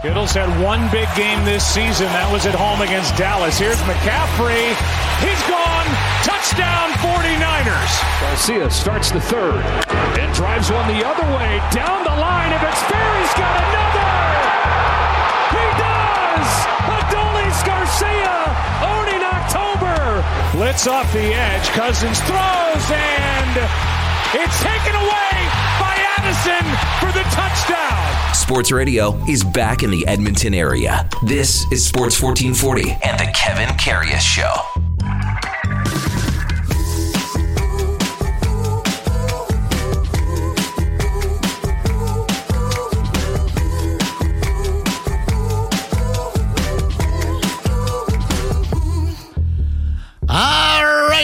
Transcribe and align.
Kittle's 0.00 0.32
had 0.32 0.48
one 0.64 0.80
big 0.88 1.04
game 1.12 1.44
this 1.44 1.60
season. 1.60 2.08
That 2.16 2.32
was 2.32 2.48
at 2.48 2.56
home 2.56 2.80
against 2.80 3.12
Dallas. 3.20 3.60
Here's 3.60 3.76
McCaffrey. 3.84 4.72
He's 5.20 5.42
gone. 5.44 5.88
Touchdown 6.24 6.88
49ers. 7.04 7.92
Garcia 8.24 8.72
starts 8.72 9.12
the 9.12 9.20
third 9.20 9.60
and 10.16 10.32
drives 10.32 10.72
one 10.72 10.88
the 10.88 11.04
other 11.04 11.28
way. 11.36 11.60
Down 11.68 12.00
the 12.00 12.16
line. 12.16 12.48
If 12.48 12.64
it's 12.64 12.80
fair, 12.88 13.10
he's 13.20 13.36
got 13.36 13.52
another. 13.60 14.12
He 15.52 15.66
does. 15.76 16.48
Adolis 16.96 17.60
Garcia 17.60 18.36
owning 18.80 19.20
October. 19.20 20.24
Blitz 20.56 20.88
off 20.88 21.12
the 21.12 21.28
edge. 21.36 21.68
Cousins 21.76 22.24
throws 22.24 22.86
and 22.88 23.99
it's 24.32 24.62
taken 24.62 24.94
away 24.94 25.32
by 25.80 25.96
Addison 26.16 26.64
for 27.00 27.12
the 27.12 27.24
touchdown. 27.30 28.34
Sports 28.34 28.70
Radio 28.70 29.16
is 29.26 29.42
back 29.42 29.82
in 29.82 29.90
the 29.90 30.06
Edmonton 30.06 30.54
area. 30.54 31.08
This 31.24 31.64
is 31.72 31.84
Sports 31.84 32.20
1440 32.22 32.98
and 33.02 33.18
the 33.18 33.30
Kevin 33.34 33.68
Karius 33.76 34.20
Show. 34.20 34.89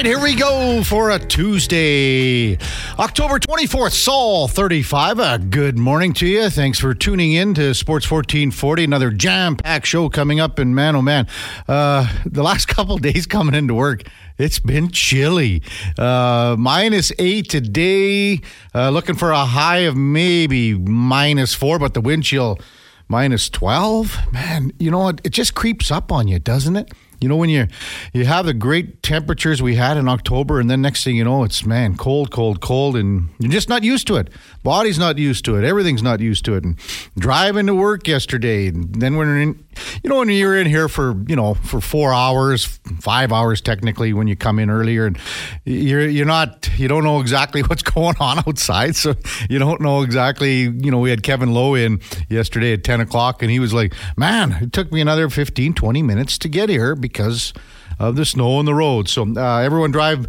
Here 0.07 0.21
we 0.21 0.37
go 0.37 0.85
for 0.85 1.11
a 1.11 1.19
Tuesday, 1.19 2.57
October 2.97 3.41
24th, 3.41 3.91
Saul 3.91 4.47
35. 4.47 5.19
Uh, 5.19 5.37
good 5.39 5.77
morning 5.77 6.13
to 6.13 6.29
you. 6.29 6.49
Thanks 6.49 6.79
for 6.79 6.95
tuning 6.95 7.33
in 7.33 7.55
to 7.55 7.75
Sports 7.75 8.09
1440. 8.09 8.85
Another 8.85 9.11
jam 9.11 9.57
packed 9.57 9.85
show 9.85 10.09
coming 10.09 10.39
up. 10.39 10.61
And 10.61 10.77
man, 10.77 10.95
oh 10.95 11.03
man, 11.03 11.27
uh, 11.67 12.07
the 12.25 12.45
last 12.45 12.69
couple 12.69 12.97
days 12.99 13.27
coming 13.27 13.57
into 13.57 13.75
work, 13.75 14.05
it's 14.39 14.61
been 14.61 14.93
chilly. 14.93 15.65
Uh, 15.99 16.55
minus 16.57 17.11
eight 17.19 17.51
today, 17.51 18.43
uh, 18.77 18.91
looking 18.91 19.17
for 19.17 19.33
a 19.33 19.45
high 19.45 19.79
of 19.79 19.97
maybe 19.97 20.75
minus 20.75 21.53
four, 21.53 21.81
but 21.81 21.95
the 21.95 22.01
wind 22.01 22.23
chill 22.23 22.61
minus 23.09 23.49
12. 23.51 24.33
Man, 24.33 24.71
you 24.79 24.93
know 24.93 25.01
what? 25.01 25.21
It 25.25 25.31
just 25.31 25.57
creeps 25.57 25.91
up 25.91 26.13
on 26.13 26.29
you, 26.29 26.39
doesn't 26.39 26.77
it? 26.77 26.93
You 27.21 27.29
know 27.29 27.37
when 27.37 27.49
you 27.49 27.67
you 28.13 28.27
have 28.27 28.45
the 28.45 28.53
great 28.53 29.03
temperatures 29.03 29.63
we 29.63 29.77
had 29.77 29.97
in 29.97 30.07
October, 30.09 30.61
and 30.61 30.71
then 30.71 30.83
next 30.83 31.03
thing 31.03 31.17
you 31.17 31.25
know, 31.25 31.45
it's 31.45 31.65
man 31.65 31.97
cold, 31.97 32.31
cold, 32.31 32.61
cold, 32.61 32.95
and 32.97 33.31
you're 33.39 33.51
just 33.51 33.69
not 33.69 33.83
used 33.83 34.07
to 34.09 34.17
it. 34.17 34.29
Body's 34.63 34.99
not 34.99 35.17
used 35.17 35.45
to 35.47 35.57
it. 35.57 35.65
Everything's 35.65 36.03
not 36.03 36.21
used 36.21 36.45
to 36.45 36.55
it. 36.55 36.65
And 36.65 36.77
driving 37.19 37.67
to 37.67 37.75
work 37.75 38.07
yesterday, 38.07 38.69
and 38.69 38.95
then 38.95 39.17
when 39.17 39.29
you're 39.29 39.41
in, 39.41 39.65
you 40.03 40.11
know 40.11 40.19
when 40.19 40.29
you're 40.29 40.57
in 40.57 40.67
here 40.67 40.89
for 40.89 41.17
you 41.27 41.37
know 41.37 41.55
for 41.55 41.81
four 41.81 42.13
hours, 42.13 42.67
five 43.01 43.33
hours 43.33 43.63
technically 43.63 44.13
when 44.13 44.27
you 44.27 44.37
come 44.37 44.59
in 44.59 44.69
earlier, 44.69 45.07
and 45.07 45.19
you're 45.65 46.07
you're 46.07 46.27
not 46.27 46.69
you 46.77 46.87
don't 46.87 47.05
know 47.05 47.21
exactly 47.21 47.63
what's 47.67 47.83
going 47.83 48.17
on 48.21 48.41
outside, 48.41 48.95
so 48.95 49.15
you 49.49 49.59
don't 49.59 49.81
know 49.81 50.03
exactly. 50.03 50.63
You 50.63 50.91
know 50.91 50.99
we 50.99 51.09
had 51.09 51.23
Kevin 51.23 51.55
Lowe 51.55 51.75
in 51.75 52.01
yesterday 52.29 52.75
at 52.75 52.85
ten 52.85 53.01
o'clock, 53.01 53.43
and 53.43 53.51
he 53.51 53.59
was 53.59 53.73
like, 53.73 53.95
"Man, 54.19 54.53
it 54.61 54.73
took 54.75 54.93
me 54.93 55.01
another 55.01 55.31
15, 55.31 55.73
20 55.73 56.03
minutes 56.03 56.37
to 56.39 56.49
get 56.49 56.69
here." 56.69 56.95
Because 57.09 57.53
of 57.99 58.17
the 58.17 58.25
snow 58.25 58.57
on 58.59 58.65
the 58.65 58.75
road. 58.75 59.09
So 59.09 59.23
uh, 59.23 59.59
everyone 59.59 59.91
drive 59.91 60.27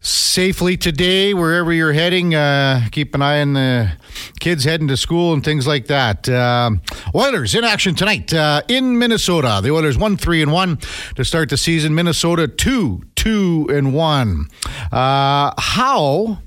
safely 0.00 0.76
today 0.76 1.34
wherever 1.34 1.72
you're 1.72 1.92
heading. 1.92 2.34
Uh, 2.34 2.86
keep 2.92 3.14
an 3.14 3.22
eye 3.22 3.40
on 3.40 3.54
the 3.54 3.92
kids 4.38 4.64
heading 4.64 4.88
to 4.88 4.96
school 4.96 5.32
and 5.32 5.42
things 5.44 5.66
like 5.66 5.86
that. 5.88 6.28
Uh, 6.28 6.70
Oilers 7.14 7.54
in 7.54 7.64
action 7.64 7.94
tonight 7.94 8.32
uh, 8.32 8.62
in 8.68 8.98
Minnesota. 8.98 9.60
The 9.62 9.72
Oilers 9.72 9.98
one 9.98 10.16
three 10.16 10.40
and 10.40 10.52
one 10.52 10.78
to 11.16 11.24
start 11.24 11.50
the 11.50 11.56
season. 11.56 11.94
Minnesota 11.94 12.46
two 12.46 13.02
two 13.16 13.66
and 13.70 13.92
one. 13.92 14.46
Uh, 14.92 15.52
how? 15.58 16.38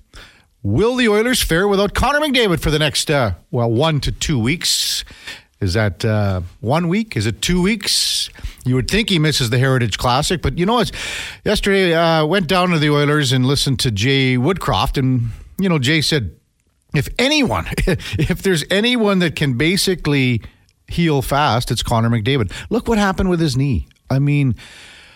Will 0.63 0.95
the 0.95 1.09
Oilers 1.09 1.41
fare 1.41 1.67
without 1.67 1.95
Connor 1.95 2.19
McDavid 2.19 2.59
for 2.59 2.69
the 2.69 2.77
next, 2.77 3.09
uh, 3.09 3.33
well, 3.49 3.71
one 3.71 3.99
to 4.01 4.11
two 4.11 4.37
weeks? 4.37 5.03
Is 5.61 5.75
that 5.75 6.03
uh, 6.03 6.41
one 6.59 6.87
week? 6.87 7.15
Is 7.15 7.27
it 7.27 7.41
two 7.41 7.61
weeks? 7.61 8.31
You 8.65 8.73
would 8.75 8.89
think 8.89 9.09
he 9.09 9.19
misses 9.19 9.51
the 9.51 9.59
Heritage 9.59 9.99
Classic, 9.99 10.41
but 10.41 10.57
you 10.57 10.65
know 10.65 10.73
what? 10.73 10.91
Yesterday, 11.45 11.93
uh, 11.93 12.25
went 12.25 12.47
down 12.47 12.69
to 12.69 12.79
the 12.79 12.89
Oilers 12.89 13.31
and 13.31 13.45
listened 13.45 13.79
to 13.81 13.91
Jay 13.91 14.37
Woodcroft, 14.37 14.97
and 14.97 15.29
you 15.59 15.69
know, 15.69 15.77
Jay 15.77 16.01
said, 16.01 16.35
if 16.95 17.07
anyone, 17.19 17.67
if 17.87 18.41
there's 18.41 18.65
anyone 18.71 19.19
that 19.19 19.35
can 19.35 19.53
basically 19.53 20.41
heal 20.87 21.21
fast, 21.21 21.69
it's 21.69 21.83
Connor 21.83 22.09
McDavid. 22.09 22.51
Look 22.71 22.87
what 22.87 22.97
happened 22.97 23.29
with 23.29 23.39
his 23.39 23.55
knee. 23.55 23.87
I 24.09 24.17
mean, 24.17 24.55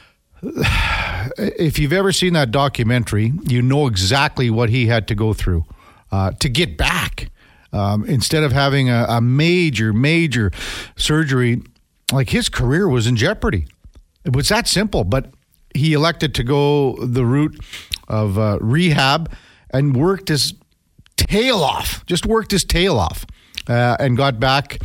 if 0.43 1.79
you've 1.79 1.93
ever 1.93 2.11
seen 2.11 2.33
that 2.33 2.51
documentary, 2.51 3.33
you 3.47 3.63
know 3.63 3.87
exactly 3.87 4.51
what 4.51 4.69
he 4.69 4.85
had 4.85 5.07
to 5.07 5.15
go 5.15 5.33
through 5.33 5.65
uh, 6.11 6.31
to 6.33 6.49
get 6.49 6.77
back. 6.77 7.31
Um, 7.75 8.05
instead 8.05 8.43
of 8.43 8.53
having 8.53 8.89
a, 8.89 9.05
a 9.09 9.21
major, 9.21 9.91
major 9.91 10.49
surgery, 10.95 11.61
like 12.13 12.29
his 12.29 12.47
career 12.47 12.87
was 12.87 13.05
in 13.05 13.17
jeopardy. 13.17 13.67
It 14.23 14.33
was 14.33 14.47
that 14.47 14.67
simple, 14.67 15.03
but 15.03 15.33
he 15.73 15.91
elected 15.91 16.33
to 16.35 16.43
go 16.43 16.95
the 17.05 17.25
route 17.25 17.59
of 18.07 18.37
uh, 18.37 18.59
rehab 18.61 19.29
and 19.71 19.93
worked 19.95 20.29
his 20.29 20.53
tail 21.17 21.57
off, 21.57 22.05
just 22.05 22.25
worked 22.25 22.51
his 22.51 22.63
tail 22.63 22.97
off, 22.97 23.25
uh, 23.67 23.97
and 23.99 24.15
got 24.15 24.39
back 24.39 24.81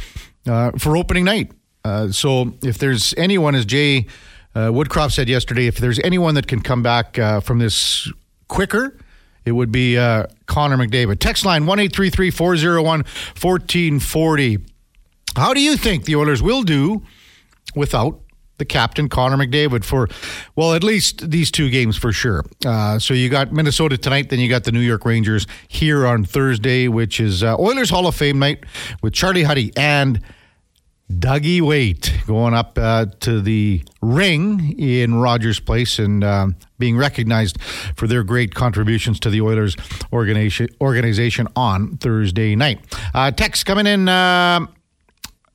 uh, 0.49 0.73
for 0.73 0.97
opening 0.97 1.25
night. 1.25 1.53
Uh, 1.85 2.11
so 2.11 2.53
if 2.63 2.79
there's 2.79 3.15
anyone, 3.17 3.55
as 3.55 3.65
Jay 3.65 4.07
uh, 4.55 4.69
Woodcroft 4.69 5.13
said 5.13 5.29
yesterday, 5.29 5.67
if 5.69 5.77
there's 5.77 6.01
anyone 6.01 6.35
that 6.35 6.49
can 6.49 6.61
come 6.61 6.83
back 6.83 7.19
uh, 7.19 7.41
from 7.41 7.61
this 7.61 8.11
quicker, 8.49 8.99
it 9.45 9.53
would 9.53 9.73
be 9.73 9.99
uh, 9.99 10.27
Connor 10.47 10.77
McDavid. 10.77 11.19
Text 11.19 11.45
line 11.45 11.67
1 11.67 11.91
401 11.91 12.85
1440. 12.85 14.59
How 15.37 15.55
do 15.55 15.61
you 15.61 15.77
think 15.77 16.05
the 16.05 16.17
Oilers 16.17 16.43
will 16.43 16.63
do 16.63 17.03
without 17.75 18.21
the 18.59 18.65
captain, 18.65 19.09
Connor 19.09 19.37
McDavid, 19.37 19.85
for, 19.85 20.09
well, 20.55 20.75
at 20.75 20.85
least 20.85 21.31
these 21.31 21.51
two 21.51 21.71
games 21.71 21.97
for 21.97 22.13
sure? 22.13 22.45
Uh, 22.65 22.99
so 22.99 23.15
you 23.15 23.29
got 23.29 23.53
Minnesota 23.53 23.97
tonight, 23.97 24.29
then 24.29 24.39
you 24.39 24.49
got 24.49 24.65
the 24.65 24.73
New 24.73 24.81
York 24.81 25.05
Rangers 25.05 25.47
here 25.69 26.07
on 26.07 26.25
Thursday, 26.25 26.89
which 26.89 27.21
is 27.21 27.43
uh, 27.43 27.57
Oilers 27.57 27.91
Hall 27.91 28.07
of 28.07 28.15
Fame 28.15 28.39
night 28.39 28.65
with 29.03 29.13
Charlie 29.15 29.45
Huddy 29.45 29.73
and 29.77 30.21
Dougie 31.11 31.61
Weight 31.61 32.15
going 32.27 32.55
up 32.55 32.79
uh, 32.79 33.07
to 33.21 33.41
the 33.41 33.83
ring 34.01 34.79
in 34.79 35.17
Rogers 35.17 35.59
Place 35.59 35.99
and 35.99 36.23
uh, 36.23 36.49
being 36.79 36.97
recognized 36.97 37.61
for 37.97 38.07
their 38.07 38.23
great 38.23 38.55
contributions 38.55 39.19
to 39.21 39.31
the 39.31 39.41
Oilers 39.41 39.77
organization, 40.13 40.69
organization 40.81 41.49
on 41.57 41.97
Thursday 41.97 42.55
night. 42.55 42.81
Uh, 43.13 43.31
text 43.31 43.67
coming 43.67 43.87
in. 43.87 44.09
Uh, 44.09 44.67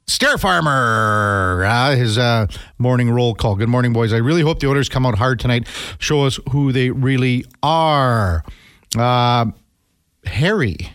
Stair 0.08 0.38
Farmer, 0.38 1.66
uh, 1.66 1.96
his 1.96 2.20
uh, 2.20 2.46
morning 2.78 3.10
roll 3.10 3.34
call. 3.34 3.56
Good 3.56 3.70
morning, 3.70 3.92
boys. 3.92 4.14
I 4.14 4.18
really 4.18 4.44
hope 4.44 4.60
the 4.60 4.68
Oilers 4.68 4.88
come 4.88 5.04
out 5.04 5.18
hard 5.18 5.40
tonight. 5.40 5.68
Show 5.98 6.26
us 6.26 6.40
who 6.52 6.72
they 6.72 6.92
really 6.92 7.44
are. 7.64 8.44
Uh, 8.96 9.48
Harry, 10.26 10.92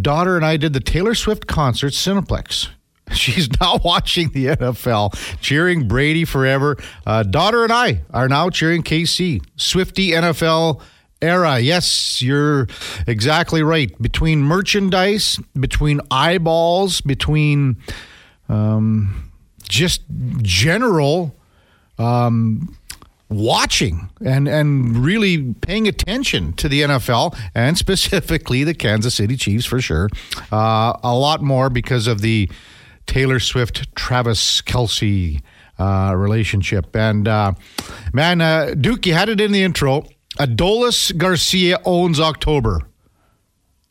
daughter 0.00 0.34
and 0.34 0.46
I 0.46 0.56
did 0.56 0.72
the 0.72 0.80
Taylor 0.80 1.14
Swift 1.14 1.46
concert 1.46 1.92
Cineplex. 1.92 2.70
She's 3.12 3.48
now 3.60 3.78
watching 3.84 4.30
the 4.30 4.46
NFL, 4.46 5.40
cheering 5.40 5.86
Brady 5.86 6.24
forever. 6.24 6.76
Uh, 7.06 7.22
daughter 7.22 7.62
and 7.62 7.72
I 7.72 8.02
are 8.10 8.28
now 8.28 8.50
cheering 8.50 8.82
KC. 8.82 9.44
Swifty 9.56 10.10
NFL 10.10 10.80
era. 11.22 11.58
Yes, 11.58 12.20
you're 12.20 12.66
exactly 13.06 13.62
right. 13.62 13.96
Between 14.02 14.42
merchandise, 14.42 15.38
between 15.58 16.00
eyeballs, 16.10 17.00
between 17.00 17.76
um, 18.48 19.30
just 19.62 20.02
general 20.42 21.36
um, 21.98 22.76
watching 23.28 24.08
and 24.24 24.46
and 24.48 24.96
really 24.98 25.54
paying 25.54 25.88
attention 25.88 26.52
to 26.54 26.68
the 26.68 26.82
NFL 26.82 27.36
and 27.54 27.78
specifically 27.86 28.64
the 28.64 28.74
Kansas 28.74 29.14
City 29.14 29.36
Chiefs 29.36 29.64
for 29.64 29.80
sure. 29.80 30.08
Uh, 30.52 30.92
a 31.02 31.14
lot 31.14 31.42
more 31.42 31.70
because 31.70 32.06
of 32.06 32.20
the 32.20 32.50
Taylor 33.06 33.40
Swift, 33.40 33.94
Travis 33.94 34.62
Kelce 34.62 35.40
uh, 35.78 36.14
relationship. 36.16 36.94
And 36.94 37.28
uh, 37.28 37.52
man, 38.12 38.40
uh, 38.40 38.74
Duke, 38.78 39.06
you 39.06 39.14
had 39.14 39.28
it 39.28 39.40
in 39.40 39.52
the 39.52 39.62
intro. 39.62 40.06
Adolis 40.38 41.16
Garcia 41.16 41.78
owns 41.84 42.20
October. 42.20 42.82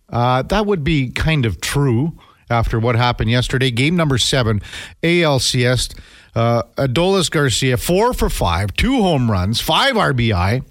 Uh, 0.09 0.43
that 0.43 0.65
would 0.65 0.83
be 0.83 1.09
kind 1.09 1.45
of 1.45 1.59
true 1.61 2.17
after 2.49 2.79
what 2.79 2.95
happened 2.95 3.31
yesterday. 3.31 3.71
Game 3.71 3.95
number 3.95 4.17
seven, 4.17 4.61
ALCS. 5.01 5.97
Uh, 6.35 6.63
Adolis 6.77 7.31
Garcia, 7.31 7.77
four 7.77 8.13
for 8.13 8.29
five, 8.29 8.73
two 8.73 9.01
home 9.01 9.31
runs, 9.31 9.61
five 9.61 9.95
RBI. 9.95 10.63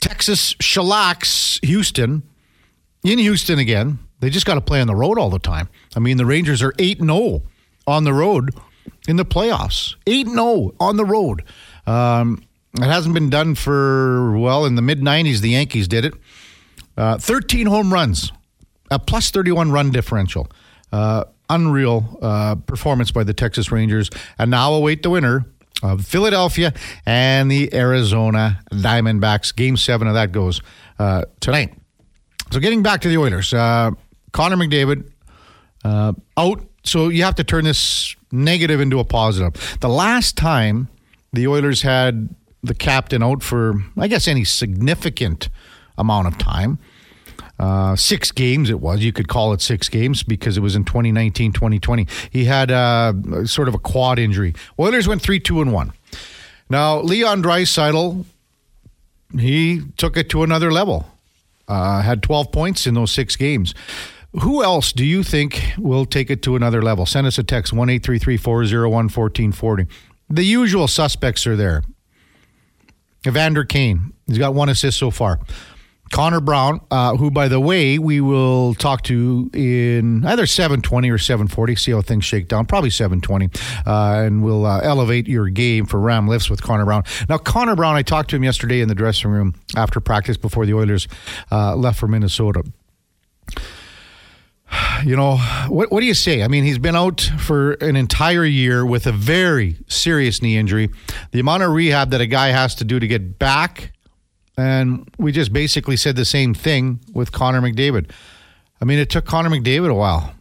Texas 0.00 0.54
shellacks 0.54 1.64
Houston 1.64 2.24
in 3.04 3.18
Houston 3.18 3.58
again. 3.60 4.00
They 4.22 4.30
just 4.30 4.46
got 4.46 4.54
to 4.54 4.60
play 4.60 4.80
on 4.80 4.86
the 4.86 4.94
road 4.94 5.18
all 5.18 5.30
the 5.30 5.40
time. 5.40 5.68
I 5.96 5.98
mean, 5.98 6.16
the 6.16 6.24
Rangers 6.24 6.62
are 6.62 6.72
8 6.78 7.00
0 7.00 7.42
on 7.88 8.04
the 8.04 8.12
road 8.12 8.54
in 9.08 9.16
the 9.16 9.24
playoffs. 9.24 9.96
8 10.06 10.28
0 10.28 10.74
on 10.78 10.96
the 10.96 11.04
road. 11.04 11.42
Um, 11.88 12.44
it 12.74 12.84
hasn't 12.84 13.14
been 13.14 13.30
done 13.30 13.56
for, 13.56 14.38
well, 14.38 14.64
in 14.64 14.76
the 14.76 14.82
mid 14.82 15.00
90s, 15.00 15.40
the 15.40 15.50
Yankees 15.50 15.88
did 15.88 16.04
it. 16.04 16.14
Uh, 16.96 17.18
13 17.18 17.66
home 17.66 17.92
runs, 17.92 18.30
a 18.92 19.00
plus 19.00 19.32
31 19.32 19.72
run 19.72 19.90
differential. 19.90 20.46
Uh, 20.92 21.24
unreal 21.50 22.16
uh, 22.22 22.54
performance 22.54 23.10
by 23.10 23.24
the 23.24 23.34
Texas 23.34 23.72
Rangers. 23.72 24.08
And 24.38 24.52
now 24.52 24.72
await 24.72 25.02
the 25.02 25.10
winner 25.10 25.46
of 25.82 26.06
Philadelphia 26.06 26.72
and 27.04 27.50
the 27.50 27.74
Arizona 27.74 28.60
Diamondbacks. 28.70 29.54
Game 29.54 29.76
seven 29.76 30.06
of 30.06 30.14
that 30.14 30.30
goes 30.30 30.62
uh, 31.00 31.24
tonight. 31.40 31.74
So 32.52 32.60
getting 32.60 32.82
back 32.84 33.00
to 33.00 33.08
the 33.08 33.18
Oilers, 33.18 33.52
uh, 33.52 33.92
Connor 34.32 34.56
McDavid 34.56 35.10
uh, 35.84 36.12
out. 36.36 36.64
So 36.84 37.08
you 37.08 37.22
have 37.22 37.36
to 37.36 37.44
turn 37.44 37.64
this 37.64 38.16
negative 38.30 38.80
into 38.80 38.98
a 38.98 39.04
positive. 39.04 39.78
The 39.80 39.88
last 39.88 40.36
time 40.36 40.88
the 41.32 41.46
Oilers 41.46 41.82
had 41.82 42.34
the 42.62 42.74
captain 42.74 43.22
out 43.22 43.42
for, 43.42 43.74
I 43.96 44.08
guess, 44.08 44.26
any 44.26 44.44
significant 44.44 45.48
amount 45.98 46.28
of 46.28 46.38
time. 46.38 46.78
Uh, 47.58 47.94
six 47.94 48.32
games 48.32 48.70
it 48.70 48.80
was. 48.80 49.00
You 49.00 49.12
could 49.12 49.28
call 49.28 49.52
it 49.52 49.60
six 49.60 49.88
games 49.88 50.22
because 50.22 50.56
it 50.56 50.60
was 50.60 50.74
in 50.74 50.84
2019, 50.84 51.52
2020. 51.52 52.06
He 52.30 52.46
had 52.46 52.70
uh, 52.70 53.12
sort 53.46 53.68
of 53.68 53.74
a 53.74 53.78
quad 53.78 54.18
injury. 54.18 54.54
Oilers 54.78 55.06
went 55.06 55.22
3 55.22 55.38
2 55.38 55.60
and 55.60 55.72
1. 55.72 55.92
Now, 56.68 57.00
Leon 57.00 57.42
Draisaitl, 57.42 58.24
he 59.38 59.82
took 59.96 60.16
it 60.16 60.28
to 60.30 60.42
another 60.42 60.72
level. 60.72 61.06
Uh, 61.68 62.02
had 62.02 62.22
12 62.22 62.50
points 62.50 62.86
in 62.86 62.94
those 62.94 63.12
six 63.12 63.36
games. 63.36 63.74
Who 64.40 64.64
else 64.64 64.92
do 64.92 65.04
you 65.04 65.22
think 65.22 65.62
will 65.76 66.06
take 66.06 66.30
it 66.30 66.42
to 66.42 66.56
another 66.56 66.80
level? 66.82 67.04
Send 67.04 67.26
us 67.26 67.36
a 67.38 67.42
text 67.42 67.72
1 67.72 68.00
401 68.00 68.90
1440. 68.90 69.86
The 70.30 70.44
usual 70.44 70.88
suspects 70.88 71.46
are 71.46 71.56
there. 71.56 71.82
Evander 73.26 73.64
Kane, 73.64 74.14
he's 74.26 74.38
got 74.38 74.54
one 74.54 74.68
assist 74.68 74.98
so 74.98 75.10
far. 75.10 75.38
Connor 76.10 76.40
Brown, 76.40 76.80
uh, 76.90 77.16
who, 77.16 77.30
by 77.30 77.48
the 77.48 77.58
way, 77.58 77.98
we 77.98 78.20
will 78.20 78.74
talk 78.74 79.02
to 79.04 79.50
in 79.54 80.24
either 80.26 80.46
720 80.46 81.10
or 81.10 81.16
740, 81.16 81.74
see 81.76 81.92
how 81.92 82.02
things 82.02 82.24
shake 82.24 82.48
down. 82.48 82.66
Probably 82.66 82.90
720. 82.90 83.48
Uh, 83.86 84.22
and 84.26 84.42
we'll 84.42 84.66
uh, 84.66 84.80
elevate 84.80 85.26
your 85.26 85.48
game 85.48 85.86
for 85.86 85.98
Ram 85.98 86.28
Lifts 86.28 86.50
with 86.50 86.62
Connor 86.62 86.84
Brown. 86.84 87.04
Now, 87.30 87.38
Connor 87.38 87.76
Brown, 87.76 87.96
I 87.96 88.02
talked 88.02 88.28
to 88.30 88.36
him 88.36 88.44
yesterday 88.44 88.80
in 88.80 88.88
the 88.88 88.94
dressing 88.94 89.30
room 89.30 89.54
after 89.74 90.00
practice 90.00 90.36
before 90.36 90.66
the 90.66 90.74
Oilers 90.74 91.08
uh, 91.50 91.74
left 91.76 91.98
for 91.98 92.08
Minnesota. 92.08 92.62
You 95.04 95.16
know, 95.16 95.36
what, 95.66 95.90
what 95.90 95.98
do 95.98 96.06
you 96.06 96.14
say? 96.14 96.44
I 96.44 96.48
mean, 96.48 96.62
he's 96.62 96.78
been 96.78 96.94
out 96.94 97.20
for 97.40 97.72
an 97.72 97.96
entire 97.96 98.44
year 98.44 98.86
with 98.86 99.08
a 99.08 99.10
very 99.10 99.76
serious 99.88 100.40
knee 100.40 100.56
injury. 100.56 100.90
The 101.32 101.40
amount 101.40 101.64
of 101.64 101.72
rehab 101.72 102.10
that 102.10 102.20
a 102.20 102.26
guy 102.26 102.48
has 102.48 102.76
to 102.76 102.84
do 102.84 103.00
to 103.00 103.08
get 103.08 103.36
back 103.36 103.92
and 104.56 105.08
we 105.18 105.32
just 105.32 105.52
basically 105.52 105.96
said 105.96 106.16
the 106.16 106.24
same 106.24 106.54
thing 106.54 107.00
with 107.12 107.32
Connor 107.32 107.60
McDavid. 107.60 108.10
I 108.80 108.84
mean, 108.84 108.98
it 108.98 109.10
took 109.10 109.24
Connor 109.24 109.50
McDavid 109.50 109.90
a 109.90 109.94
while. 109.94 110.34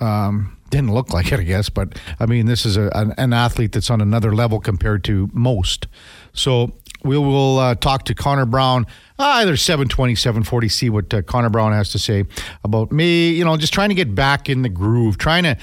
Um, 0.00 0.56
didn't 0.70 0.94
look 0.94 1.12
like 1.12 1.32
it, 1.32 1.40
I 1.40 1.42
guess, 1.42 1.68
but 1.68 1.98
I 2.18 2.26
mean, 2.26 2.46
this 2.46 2.64
is 2.64 2.76
a, 2.76 2.90
an, 2.94 3.12
an, 3.18 3.32
athlete 3.32 3.72
that's 3.72 3.90
on 3.90 4.00
another 4.00 4.34
level 4.34 4.60
compared 4.60 5.04
to 5.04 5.28
most. 5.32 5.88
So 6.32 6.72
we 7.04 7.18
will 7.18 7.58
uh, 7.58 7.74
talk 7.74 8.04
to 8.04 8.14
Connor 8.14 8.46
Brown 8.46 8.86
uh, 9.18 9.40
either 9.42 9.56
720, 9.56 10.14
740, 10.14 10.68
see 10.68 10.88
what 10.88 11.12
uh, 11.12 11.20
Connor 11.22 11.50
Brown 11.50 11.72
has 11.72 11.90
to 11.90 11.98
say 11.98 12.24
about 12.64 12.90
me, 12.90 13.32
you 13.32 13.44
know, 13.44 13.56
just 13.58 13.74
trying 13.74 13.90
to 13.90 13.94
get 13.94 14.14
back 14.14 14.48
in 14.48 14.62
the 14.62 14.68
groove, 14.68 15.18
trying 15.18 15.42
to 15.44 15.56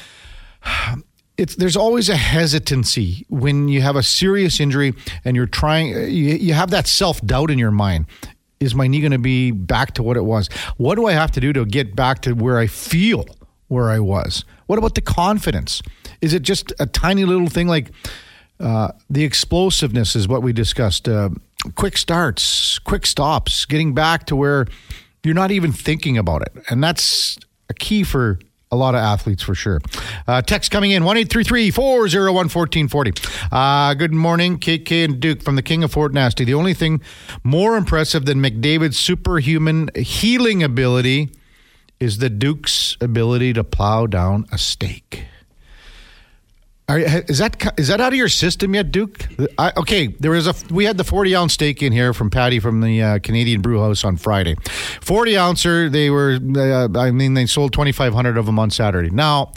it's 1.38 1.56
there's 1.56 1.78
always 1.78 2.10
a 2.10 2.16
hesitancy 2.16 3.26
when 3.30 3.68
you 3.68 3.82
have 3.82 3.96
a 3.96 4.04
serious 4.04 4.60
injury 4.60 4.94
and 5.26 5.36
you're 5.36 5.46
trying 5.46 5.88
you, 5.88 6.36
you 6.36 6.54
have 6.54 6.72
that 6.72 6.88
self-doubt 6.88 7.52
in 7.52 7.60
your 7.60 7.72
mind. 7.72 8.06
Is 8.60 8.74
my 8.74 8.88
knee 8.88 9.02
going 9.02 9.12
to 9.12 9.20
be 9.20 9.52
back 9.52 9.94
to 9.96 10.04
what 10.04 10.18
it 10.18 10.26
was? 10.26 10.50
What 10.78 10.96
do 10.96 11.06
i 11.06 11.14
have 11.14 11.32
to 11.32 11.40
do 11.40 11.54
to 11.54 11.66
get 11.66 11.96
back 11.96 12.22
to 12.24 12.34
where 12.34 12.58
i 12.58 12.68
feel 12.68 13.26
where 13.68 13.90
i 13.90 14.00
was? 14.00 14.46
What 14.66 14.80
about 14.80 14.96
the 14.96 15.02
confidence? 15.02 15.82
Is 16.22 16.34
it 16.34 16.42
just 16.42 16.74
a 16.80 16.86
tiny 16.86 17.24
little 17.26 17.48
thing 17.48 17.68
like 17.68 17.92
uh, 18.60 18.92
the 19.10 19.24
explosiveness 19.24 20.16
is 20.16 20.28
what 20.28 20.42
we 20.42 20.54
discussed 20.54 21.08
uh, 21.08 21.30
quick 21.76 21.98
starts 21.98 22.80
quick 22.80 23.06
stops 23.06 23.66
getting 23.66 23.94
back 23.94 24.26
to 24.26 24.36
where 24.36 24.66
you're 25.24 25.36
not 25.36 25.52
even 25.52 25.72
thinking 25.72 26.18
about 26.18 26.42
it 26.42 26.54
and 26.70 26.84
that's 26.84 27.38
a 27.70 27.74
key 27.74 28.04
for 28.04 28.40
a 28.72 28.76
lot 28.76 28.96
of 28.96 29.00
athletes 29.00 29.44
for 29.44 29.56
sure. 29.56 29.80
Uh, 30.28 30.42
text 30.42 30.72
coming 30.72 30.92
in 30.92 31.04
1 31.04 31.26
401 31.28 32.36
1440. 32.50 33.14
Uh, 33.52 33.94
good 33.94 34.14
morning, 34.14 34.60
KK 34.60 35.06
and 35.06 35.20
Duke 35.20 35.42
from 35.42 35.56
the 35.56 35.62
King 35.62 35.84
of 35.84 35.92
Fort 35.92 36.14
Nasty. 36.14 36.44
The 36.44 36.54
only 36.54 36.74
thing 36.74 37.02
more 37.44 37.78
impressive 37.78 38.26
than 38.26 38.40
McDavid's 38.40 38.98
superhuman 38.98 39.90
healing 39.96 40.64
ability 40.64 41.30
is 42.00 42.18
the 42.18 42.30
Duke's 42.30 42.98
ability 43.02 43.54
to 43.54 43.64
plow 43.64 44.06
down 44.06 44.46
a 44.52 44.58
stake. 44.58 45.26
Are, 46.90 47.00
is 47.00 47.40
that 47.40 47.78
is 47.78 47.90
that 47.90 48.00
out 48.00 48.14
of 48.14 48.18
your 48.18 48.30
system 48.30 48.74
yet, 48.74 48.94
Duke? 48.94 49.28
I, 49.58 49.74
okay, 49.76 50.08
there 50.08 50.32
was 50.32 50.48
a 50.48 50.54
we 50.74 50.86
had 50.86 50.98
the 50.98 51.04
forty 51.04 51.36
ounce 51.36 51.54
steak 51.54 51.84
in 51.84 51.92
here 51.92 52.14
from 52.14 52.30
Patty 52.30 52.62
from 52.62 52.80
the 52.80 53.02
uh, 53.02 53.20
Canadian 53.20 53.62
Brew 53.62 53.82
House 53.82 54.06
on 54.06 54.16
Friday. 54.16 54.56
Forty 55.02 55.38
ouncer, 55.38 55.90
they 55.90 56.10
were. 56.10 56.40
Uh, 56.56 56.88
I 56.98 57.12
mean, 57.12 57.34
they 57.34 57.46
sold 57.46 57.74
twenty 57.74 57.92
five 57.92 58.14
hundred 58.14 58.38
of 58.38 58.46
them 58.46 58.58
on 58.58 58.70
Saturday. 58.70 59.10
Now, 59.10 59.52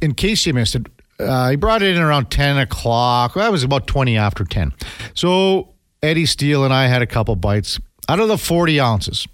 in 0.00 0.14
case 0.14 0.46
you 0.46 0.54
missed 0.54 0.76
it, 0.76 0.86
uh, 1.18 1.50
he 1.50 1.56
brought 1.56 1.82
it 1.82 1.96
in 1.96 2.00
around 2.00 2.30
ten 2.30 2.56
o'clock. 2.56 3.34
That 3.34 3.50
was 3.50 3.64
about 3.64 3.88
twenty 3.88 4.16
after 4.16 4.44
ten. 4.44 4.72
So 5.14 5.74
Eddie 6.04 6.26
Steele 6.26 6.64
and 6.64 6.72
I 6.72 6.86
had 6.86 7.02
a 7.02 7.06
couple 7.06 7.34
bites 7.34 7.80
out 8.08 8.20
of 8.20 8.28
the 8.28 8.38
forty 8.38 8.78
ounces. 8.78 9.26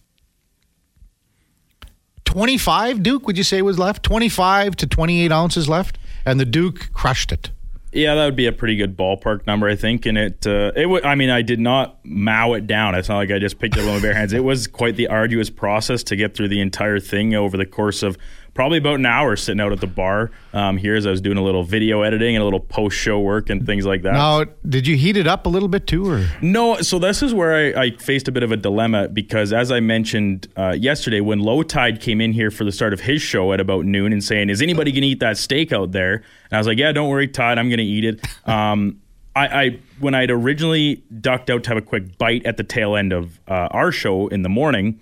25 2.24 3.02
Duke, 3.02 3.26
would 3.28 3.38
you 3.38 3.44
say 3.44 3.62
was 3.62 3.78
left? 3.78 4.02
25 4.02 4.74
to 4.76 4.86
28 4.88 5.30
ounces 5.30 5.68
left? 5.68 5.98
And 6.24 6.40
the 6.40 6.44
Duke 6.44 6.90
crushed 6.92 7.32
it. 7.32 7.50
Yeah, 7.92 8.16
that 8.16 8.24
would 8.24 8.34
be 8.34 8.46
a 8.46 8.52
pretty 8.52 8.74
good 8.74 8.96
ballpark 8.96 9.46
number, 9.46 9.68
I 9.68 9.76
think. 9.76 10.04
And 10.04 10.18
it, 10.18 10.44
uh, 10.46 10.72
it 10.74 10.86
would. 10.86 11.04
I 11.04 11.14
mean, 11.14 11.30
I 11.30 11.42
did 11.42 11.60
not 11.60 12.04
mow 12.04 12.54
it 12.54 12.66
down. 12.66 12.96
It's 12.96 13.08
not 13.08 13.18
like 13.18 13.30
I 13.30 13.38
just 13.38 13.60
picked 13.60 13.76
it 13.76 13.80
up 13.80 13.86
with 13.86 13.94
my 13.94 14.00
bare 14.00 14.14
hands. 14.14 14.32
It 14.32 14.42
was 14.42 14.66
quite 14.66 14.96
the 14.96 15.06
arduous 15.06 15.48
process 15.48 16.02
to 16.04 16.16
get 16.16 16.34
through 16.34 16.48
the 16.48 16.60
entire 16.60 16.98
thing 16.98 17.34
over 17.34 17.56
the 17.56 17.66
course 17.66 18.02
of 18.02 18.18
probably 18.54 18.78
about 18.78 18.94
an 18.94 19.06
hour 19.06 19.36
sitting 19.36 19.60
out 19.60 19.72
at 19.72 19.80
the 19.80 19.86
bar 19.86 20.30
um, 20.52 20.76
here 20.76 20.94
as 20.94 21.06
I 21.06 21.10
was 21.10 21.20
doing 21.20 21.36
a 21.36 21.42
little 21.42 21.64
video 21.64 22.02
editing 22.02 22.36
and 22.36 22.42
a 22.42 22.44
little 22.44 22.60
post 22.60 22.96
show 22.96 23.18
work 23.18 23.50
and 23.50 23.66
things 23.66 23.84
like 23.84 24.02
that. 24.02 24.12
Now, 24.14 24.44
did 24.66 24.86
you 24.86 24.96
heat 24.96 25.16
it 25.16 25.26
up 25.26 25.46
a 25.46 25.48
little 25.48 25.68
bit 25.68 25.86
too? 25.86 26.08
Or? 26.08 26.26
No, 26.40 26.80
so 26.80 26.98
this 26.98 27.22
is 27.22 27.34
where 27.34 27.76
I, 27.76 27.82
I 27.82 27.90
faced 27.96 28.28
a 28.28 28.32
bit 28.32 28.42
of 28.42 28.52
a 28.52 28.56
dilemma 28.56 29.08
because, 29.08 29.52
as 29.52 29.72
I 29.72 29.80
mentioned 29.80 30.48
uh, 30.56 30.74
yesterday, 30.78 31.20
when 31.20 31.40
Low 31.40 31.62
Tide 31.62 32.00
came 32.00 32.20
in 32.20 32.32
here 32.32 32.50
for 32.50 32.64
the 32.64 32.72
start 32.72 32.92
of 32.92 33.00
his 33.00 33.20
show 33.20 33.52
at 33.52 33.60
about 33.60 33.84
noon 33.84 34.12
and 34.12 34.22
saying, 34.22 34.50
Is 34.50 34.62
anybody 34.62 34.92
going 34.92 35.02
to 35.02 35.08
eat 35.08 35.20
that 35.20 35.36
steak 35.36 35.72
out 35.72 35.92
there? 35.92 36.14
And 36.14 36.52
I 36.52 36.58
was 36.58 36.66
like, 36.66 36.78
Yeah, 36.78 36.92
don't 36.92 37.08
worry, 37.08 37.28
Todd, 37.28 37.58
I'm 37.58 37.68
going 37.68 37.78
to 37.78 37.84
eat 37.84 38.04
it. 38.04 38.26
Um, 38.44 39.00
I, 39.34 39.46
I, 39.46 39.80
when 40.00 40.14
I'd 40.14 40.30
originally 40.30 41.02
ducked 41.20 41.50
out 41.50 41.64
to 41.64 41.70
have 41.70 41.78
a 41.78 41.82
quick 41.82 42.18
bite 42.18 42.44
at 42.46 42.56
the 42.56 42.62
tail 42.62 42.94
end 42.94 43.12
of 43.12 43.40
uh, 43.48 43.68
our 43.70 43.90
show 43.90 44.28
in 44.28 44.42
the 44.42 44.48
morning, 44.48 45.00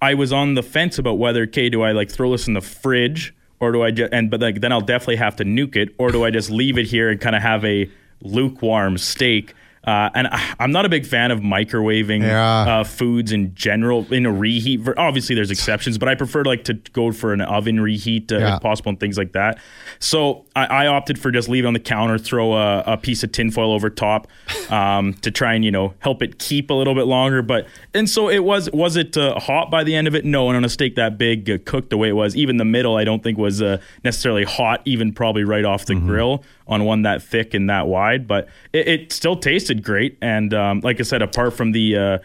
I 0.00 0.14
was 0.14 0.32
on 0.32 0.54
the 0.54 0.62
fence 0.62 0.98
about 0.98 1.18
whether, 1.18 1.42
okay, 1.44 1.68
do 1.68 1.82
I 1.82 1.92
like 1.92 2.10
throw 2.10 2.32
this 2.32 2.46
in 2.46 2.54
the 2.54 2.60
fridge 2.60 3.34
or 3.60 3.72
do 3.72 3.82
I 3.82 3.90
just, 3.90 4.12
and 4.12 4.30
but 4.30 4.40
like 4.40 4.60
then 4.60 4.72
I'll 4.72 4.80
definitely 4.80 5.16
have 5.16 5.36
to 5.36 5.44
nuke 5.44 5.76
it 5.76 5.94
or 5.98 6.10
do 6.10 6.24
I 6.24 6.30
just 6.30 6.50
leave 6.50 6.78
it 6.78 6.86
here 6.86 7.08
and 7.10 7.20
kind 7.20 7.34
of 7.34 7.42
have 7.42 7.64
a 7.64 7.90
lukewarm 8.20 8.98
steak 8.98 9.54
uh, 9.86 10.10
and 10.14 10.28
I, 10.28 10.54
am 10.58 10.72
not 10.72 10.86
a 10.86 10.88
big 10.88 11.06
fan 11.06 11.30
of 11.30 11.40
microwaving 11.40 12.22
yeah. 12.22 12.80
uh, 12.80 12.84
foods 12.84 13.32
in 13.32 13.54
general 13.54 14.10
in 14.12 14.26
a 14.26 14.32
reheat. 14.32 14.80
Obviously, 14.96 15.34
there's 15.34 15.50
exceptions, 15.50 15.98
but 15.98 16.08
I 16.08 16.14
prefer 16.14 16.42
like 16.44 16.64
to 16.64 16.74
go 16.74 17.12
for 17.12 17.32
an 17.32 17.40
oven 17.42 17.80
reheat 17.80 18.32
uh, 18.32 18.38
yeah. 18.38 18.56
if 18.56 18.62
possible 18.62 18.90
and 18.90 19.00
things 19.00 19.18
like 19.18 19.32
that. 19.32 19.58
So 19.98 20.46
I, 20.56 20.66
I, 20.66 20.86
opted 20.86 21.18
for 21.18 21.30
just 21.30 21.48
leave 21.48 21.64
it 21.64 21.66
on 21.66 21.74
the 21.74 21.80
counter, 21.80 22.18
throw 22.18 22.54
a, 22.54 22.80
a 22.86 22.96
piece 22.96 23.22
of 23.22 23.32
tinfoil 23.32 23.72
over 23.72 23.90
top 23.90 24.26
um, 24.70 25.14
to 25.14 25.30
try 25.30 25.54
and 25.54 25.64
you 25.64 25.70
know 25.70 25.94
help 25.98 26.22
it 26.22 26.38
keep 26.38 26.70
a 26.70 26.74
little 26.74 26.94
bit 26.94 27.06
longer. 27.06 27.42
But 27.42 27.66
and 27.92 28.08
so 28.08 28.28
it 28.28 28.44
was. 28.44 28.70
Was 28.72 28.96
it 28.96 29.16
uh, 29.16 29.38
hot 29.38 29.70
by 29.70 29.84
the 29.84 29.94
end 29.94 30.06
of 30.06 30.14
it? 30.14 30.24
No. 30.24 30.48
And 30.48 30.56
on 30.56 30.64
a 30.64 30.68
steak 30.68 30.96
that 30.96 31.18
big, 31.18 31.48
uh, 31.50 31.58
cooked 31.64 31.90
the 31.90 31.96
way 31.96 32.08
it 32.08 32.12
was, 32.12 32.36
even 32.36 32.56
the 32.56 32.64
middle, 32.64 32.96
I 32.96 33.04
don't 33.04 33.22
think 33.22 33.38
was 33.38 33.62
uh, 33.62 33.78
necessarily 34.02 34.44
hot. 34.44 34.82
Even 34.84 35.12
probably 35.12 35.44
right 35.44 35.64
off 35.64 35.86
the 35.86 35.94
mm-hmm. 35.94 36.06
grill 36.06 36.44
on 36.66 36.84
one 36.84 37.02
that 37.02 37.22
thick 37.22 37.54
and 37.54 37.68
that 37.68 37.86
wide. 37.86 38.26
But 38.26 38.48
it, 38.72 38.88
it 38.88 39.12
still 39.12 39.36
tasted 39.36 39.73
tasted 39.74 39.84
great. 39.84 40.16
And 40.20 40.54
um, 40.54 40.80
like 40.80 41.00
I 41.00 41.02
said, 41.02 41.22
apart 41.22 41.54
from 41.54 41.72
the 41.72 41.96
uh, 41.96 42.18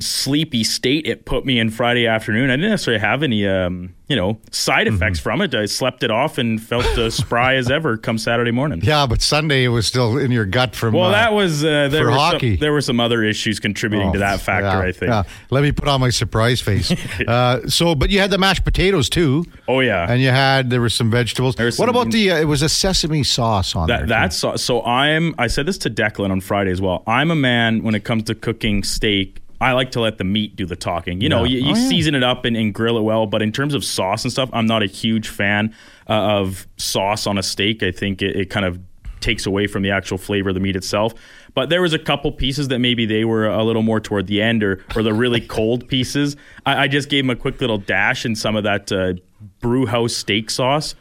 sleepy 0.00 0.64
state 0.64 1.06
it 1.06 1.24
put 1.24 1.46
me 1.46 1.58
in 1.58 1.70
Friday 1.70 2.06
afternoon. 2.06 2.50
I 2.50 2.54
didn't 2.56 2.70
necessarily 2.70 3.00
have 3.00 3.22
any, 3.22 3.46
um, 3.46 3.94
you 4.08 4.16
know, 4.16 4.38
side 4.50 4.86
Mm-hmm. 4.86 4.96
effects 4.96 5.18
from 5.20 5.40
it. 5.40 5.54
I 5.54 5.66
slept 5.66 6.02
it 6.02 6.10
off 6.10 6.38
and 6.38 6.60
felt 6.62 6.84
as 6.98 7.14
spry 7.22 7.54
as 7.54 7.70
ever 7.70 7.96
come 7.96 8.18
Saturday 8.18 8.50
morning. 8.50 8.80
Yeah, 8.82 9.06
but 9.06 9.22
Sunday 9.22 9.64
it 9.64 9.68
was 9.68 9.86
still 9.86 10.18
in 10.18 10.30
your 10.32 10.44
gut 10.44 10.74
from. 10.76 10.94
Well, 10.94 11.06
uh, 11.06 11.12
that 11.12 11.32
was 11.32 11.64
uh, 11.64 11.88
there 11.88 12.04
for 12.04 12.10
were 12.10 12.16
hockey. 12.16 12.54
Some, 12.56 12.60
there 12.60 12.72
were 12.72 12.80
some 12.80 12.98
other 13.00 13.22
issues 13.22 13.60
contributing 13.60 14.12
to 14.12 14.18
that 14.18 14.40
factor. 14.40 14.66
yeah, 14.66 14.78
I 14.80 14.92
think. 14.92 15.10
yeah. 15.10 15.22
Let 15.50 15.62
me 15.62 15.72
put 15.72 15.86
on 15.88 16.00
my 16.00 16.10
surprise 16.10 16.60
face. 16.60 16.92
uh, 17.28 17.68
so, 17.68 17.94
but 17.94 18.10
you 18.10 18.18
had 18.20 18.30
the 18.30 18.38
mashed 18.38 18.64
potatoes 18.64 19.08
too. 19.08 19.44
Oh 19.68 19.80
yeah, 19.80 20.06
And 20.10 20.20
you 20.20 20.28
had 20.30 20.68
there 20.70 20.80
were 20.80 20.88
some 20.88 21.10
vegetables. 21.10 21.54
There 21.56 21.66
was 21.66 21.78
what 21.78 21.86
some- 21.86 21.94
about 21.96 22.10
the? 22.12 22.32
Uh, 22.32 22.38
it 22.40 22.44
was 22.46 22.62
a 22.62 22.68
sesame 22.68 23.22
sauce 23.22 23.74
on 23.76 23.86
there. 23.86 23.98
That, 23.98 24.02
too. 24.02 24.08
that's 24.08 24.36
so, 24.36 24.56
so. 24.56 24.82
I'm. 24.84 25.34
I 25.38 25.46
said 25.46 25.66
this 25.66 25.78
to 25.78 25.90
Declan 25.90 26.30
on 26.30 26.40
Friday 26.40 26.70
as 26.70 26.80
well. 26.80 27.02
I'm 27.06 27.30
a 27.30 27.36
man 27.36 27.82
when 27.82 27.94
it 27.94 28.04
comes 28.04 28.24
to 28.24 28.34
cooking 28.34 28.82
steak. 28.82 29.40
I 29.60 29.72
like 29.72 29.90
to 29.92 30.00
let 30.00 30.18
the 30.18 30.24
meat 30.24 30.56
do 30.56 30.66
the 30.66 30.76
talking. 30.76 31.20
You 31.20 31.28
know, 31.28 31.44
Yeah. 31.44 31.58
you, 31.58 31.66
you 31.68 31.72
Oh, 31.72 31.76
yeah. 31.76 31.88
season 31.88 32.14
it 32.14 32.22
up 32.22 32.44
and, 32.44 32.56
and 32.56 32.74
grill 32.74 32.98
it 32.98 33.02
well. 33.02 33.26
But 33.26 33.42
in 33.42 33.52
terms 33.52 33.74
of 33.74 33.84
sauce 33.84 34.24
and 34.24 34.32
stuff, 34.32 34.50
I'm 34.52 34.66
not 34.66 34.82
a 34.82 34.86
huge 34.86 35.28
fan 35.28 35.74
uh, 36.08 36.12
of 36.12 36.66
sauce 36.76 37.26
on 37.26 37.38
a 37.38 37.42
steak. 37.42 37.82
I 37.82 37.90
think 37.90 38.22
it, 38.22 38.36
it 38.36 38.50
kind 38.50 38.66
of 38.66 38.78
takes 39.20 39.46
away 39.46 39.66
from 39.66 39.82
the 39.82 39.90
actual 39.90 40.18
flavor 40.18 40.50
of 40.50 40.54
the 40.54 40.60
meat 40.60 40.76
itself. 40.76 41.14
But 41.54 41.70
there 41.70 41.80
was 41.80 41.94
a 41.94 41.98
couple 41.98 42.30
pieces 42.32 42.68
that 42.68 42.80
maybe 42.80 43.06
they 43.06 43.24
were 43.24 43.46
a 43.48 43.64
little 43.64 43.82
more 43.82 43.98
toward 43.98 44.26
the 44.26 44.42
end, 44.42 44.62
or 44.62 44.84
or 44.94 45.02
the 45.02 45.14
really 45.14 45.40
cold 45.56 45.88
pieces. 45.88 46.36
I, 46.66 46.82
I 46.84 46.88
just 46.88 47.08
gave 47.08 47.24
them 47.24 47.30
a 47.30 47.36
quick 47.36 47.60
little 47.60 47.78
dash 47.78 48.26
in 48.26 48.36
some 48.36 48.56
of 48.56 48.64
that 48.64 48.92
uh, 48.92 49.14
brew 49.60 49.86
house 49.86 50.14
steak 50.14 50.50
sauce. 50.50 50.94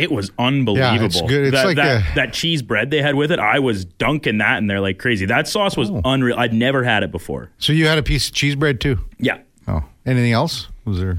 It 0.00 0.10
was 0.10 0.30
unbelievable. 0.38 0.96
Yeah, 0.98 1.04
it's 1.04 1.20
good. 1.22 1.44
It's 1.46 1.52
that, 1.56 1.66
like 1.66 1.76
that, 1.76 2.02
a- 2.02 2.14
that 2.14 2.32
cheese 2.32 2.62
bread 2.62 2.90
they 2.90 3.02
had 3.02 3.14
with 3.14 3.30
it. 3.30 3.38
I 3.38 3.58
was 3.58 3.84
dunking 3.84 4.38
that 4.38 4.58
in 4.58 4.66
there 4.66 4.80
like 4.80 4.98
crazy. 4.98 5.26
That 5.26 5.46
sauce 5.46 5.76
was 5.76 5.90
Oh. 5.90 6.00
unreal. 6.04 6.38
I'd 6.38 6.54
never 6.54 6.82
had 6.84 7.02
it 7.02 7.10
before. 7.12 7.50
so 7.58 7.72
you 7.72 7.86
had 7.86 7.98
a 7.98 8.02
piece 8.02 8.28
of 8.28 8.34
cheese 8.34 8.56
bread 8.56 8.80
too. 8.80 8.98
Yeah. 9.18 9.38
Oh, 9.68 9.84
anything 10.06 10.32
else? 10.32 10.68
Was 10.84 10.98
there? 10.98 11.18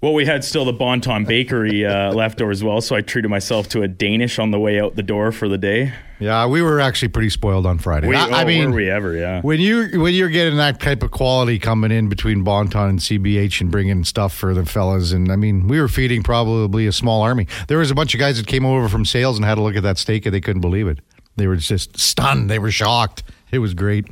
Well, 0.00 0.14
we 0.14 0.24
had 0.24 0.42
still 0.44 0.64
the 0.64 0.72
Bonton 0.72 1.24
Bakery 1.26 1.84
uh, 1.84 2.12
leftover 2.14 2.50
as 2.50 2.64
well, 2.64 2.80
so 2.80 2.96
I 2.96 3.02
treated 3.02 3.28
myself 3.28 3.68
to 3.70 3.82
a 3.82 3.88
Danish 3.88 4.38
on 4.38 4.50
the 4.50 4.58
way 4.58 4.80
out 4.80 4.96
the 4.96 5.02
door 5.02 5.30
for 5.30 5.46
the 5.46 5.58
day. 5.58 5.92
Yeah, 6.20 6.46
we 6.46 6.60
were 6.60 6.80
actually 6.80 7.08
pretty 7.08 7.30
spoiled 7.30 7.64
on 7.64 7.78
Friday. 7.78 8.06
We, 8.06 8.14
I, 8.14 8.26
I 8.26 8.42
oh, 8.42 8.46
mean, 8.46 8.70
were 8.70 8.76
we 8.76 8.90
ever? 8.90 9.16
Yeah. 9.16 9.40
when 9.40 9.58
you 9.58 10.00
when 10.00 10.12
you're 10.12 10.28
getting 10.28 10.58
that 10.58 10.78
type 10.78 11.02
of 11.02 11.10
quality 11.10 11.58
coming 11.58 11.90
in 11.90 12.08
between 12.10 12.44
Bonton 12.44 12.90
and 12.90 12.98
CBH 12.98 13.62
and 13.62 13.70
bringing 13.70 14.04
stuff 14.04 14.34
for 14.34 14.52
the 14.52 14.66
fellas, 14.66 15.12
and 15.12 15.32
I 15.32 15.36
mean, 15.36 15.66
we 15.66 15.80
were 15.80 15.88
feeding 15.88 16.22
probably 16.22 16.86
a 16.86 16.92
small 16.92 17.22
army. 17.22 17.46
There 17.68 17.78
was 17.78 17.90
a 17.90 17.94
bunch 17.94 18.12
of 18.14 18.20
guys 18.20 18.36
that 18.36 18.46
came 18.46 18.66
over 18.66 18.88
from 18.88 19.06
sales 19.06 19.36
and 19.36 19.44
had 19.44 19.56
a 19.56 19.62
look 19.62 19.76
at 19.76 19.82
that 19.82 19.96
steak, 19.96 20.26
and 20.26 20.34
they 20.34 20.42
couldn't 20.42 20.60
believe 20.60 20.86
it. 20.86 20.98
They 21.36 21.46
were 21.46 21.56
just 21.56 21.98
stunned. 21.98 22.50
They 22.50 22.58
were 22.58 22.70
shocked. 22.70 23.22
It 23.50 23.60
was 23.60 23.72
great. 23.72 24.06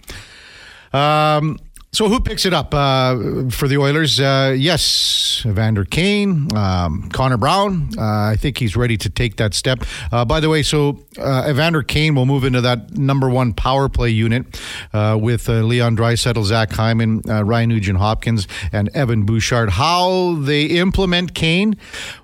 Um, 0.93 1.59
so 1.91 2.09
who 2.09 2.21
picks 2.21 2.45
it 2.45 2.53
up 2.53 2.75
uh, 2.75 3.49
for 3.51 3.67
the 3.67 3.79
Oilers? 3.79 4.21
Uh, 4.21 4.55
yes, 4.57 5.43
Evander 5.47 5.85
Kane, 5.87 6.55
um, 6.55 7.09
Connor 7.11 7.39
Brown. 7.39 7.89
Uh, 7.97 8.03
I 8.03 8.37
think 8.39 8.59
he's 8.59 8.77
ready 8.77 8.99
to 8.99 9.09
take 9.09 9.37
that 9.37 9.55
step. 9.55 9.83
Uh, 10.13 10.25
by 10.25 10.41
the 10.41 10.51
way, 10.51 10.63
so 10.63 10.99
uh, 11.19 11.47
Evander 11.49 11.83
Kane 11.83 12.15
will 12.15 12.27
move 12.27 12.45
into 12.45 12.61
that 12.61 12.97
number 12.97 13.31
one 13.31 13.55
power 13.55 13.89
play 13.89 14.11
unit 14.11 14.61
uh, 14.93 15.19
with 15.21 15.49
Leon 15.49 15.97
Draisaitl, 15.97 16.45
Zach 16.45 16.73
Hyman, 16.73 17.23
Ryan 17.23 17.71
Nugent 17.71 17.99
Hopkins, 17.99 18.47
and 18.71 18.91
Evan 18.95 19.25
Bouchard. 19.25 19.71
How 19.71 20.35
they 20.35 20.65
implement 20.67 21.35
Kane? 21.35 21.75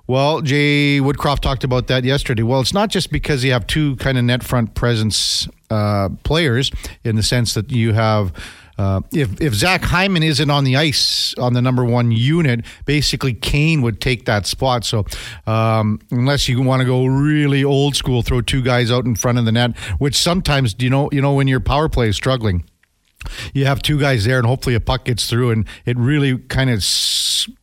Well, 0.07 0.43
Jay 0.43 1.01
Woodcroft 1.01 1.41
talked 1.41 1.65
about 1.65 1.87
that 1.87 2.05
yesterday. 2.05 2.43
Well, 2.43 2.61
it's 2.61 2.75
not 2.75 2.91
just 2.91 3.11
because 3.11 3.43
you 3.43 3.53
have 3.53 3.67
two 3.67 3.97
kind 3.97 4.19
of 4.19 4.25
net 4.25 4.43
front 4.43 4.75
presence 4.75 5.49
players 6.23 6.71
in 7.03 7.17
the 7.17 7.23
sense 7.23 7.55
that 7.55 7.73
you 7.73 7.95
have. 7.95 8.33
Uh, 8.79 9.01
if 9.13 9.41
if 9.41 9.55
Zach 9.55 9.83
Hyman 9.83 10.23
isn't 10.23 10.51
on 10.51 10.65
the 10.65 10.77
ice 10.77 11.35
on 11.39 11.53
the 11.53 11.63
number 11.63 11.85
one 11.85 12.11
unit, 12.11 12.65
basically 12.85 13.35
Kane 13.35 13.83
would 13.83 14.01
take 14.01 14.25
that 14.27 14.47
spot. 14.47 14.85
So 14.85 15.05
um, 15.47 16.01
unless 16.11 16.49
you 16.49 16.61
want 16.63 16.81
to 16.81 16.87
go 16.87 17.07
really 17.07 17.65
old 17.65 17.97
school, 17.97 18.23
throw 18.23 18.41
two 18.41 18.63
guys 18.63 18.91
out 18.91 19.05
in 19.05 19.15
front 19.15 19.39
of 19.39 19.45
the 19.45 19.53
net, 19.53 19.77
which 19.99 20.17
sometimes 20.17 20.75
you 20.79 20.91
know 20.91 21.09
you 21.13 21.21
know 21.21 21.35
when 21.35 21.49
your 21.49 21.61
power 21.61 21.89
play 21.89 22.09
is 22.09 22.17
struggling 22.17 22.65
you 23.53 23.67
have 23.67 23.83
two 23.83 23.99
guys 23.99 24.25
there 24.25 24.39
and 24.39 24.47
hopefully 24.47 24.75
a 24.75 24.81
puck 24.81 25.05
gets 25.05 25.29
through 25.29 25.51
and 25.51 25.67
it 25.85 25.97
really 25.99 26.39
kind 26.39 26.71
of 26.71 26.79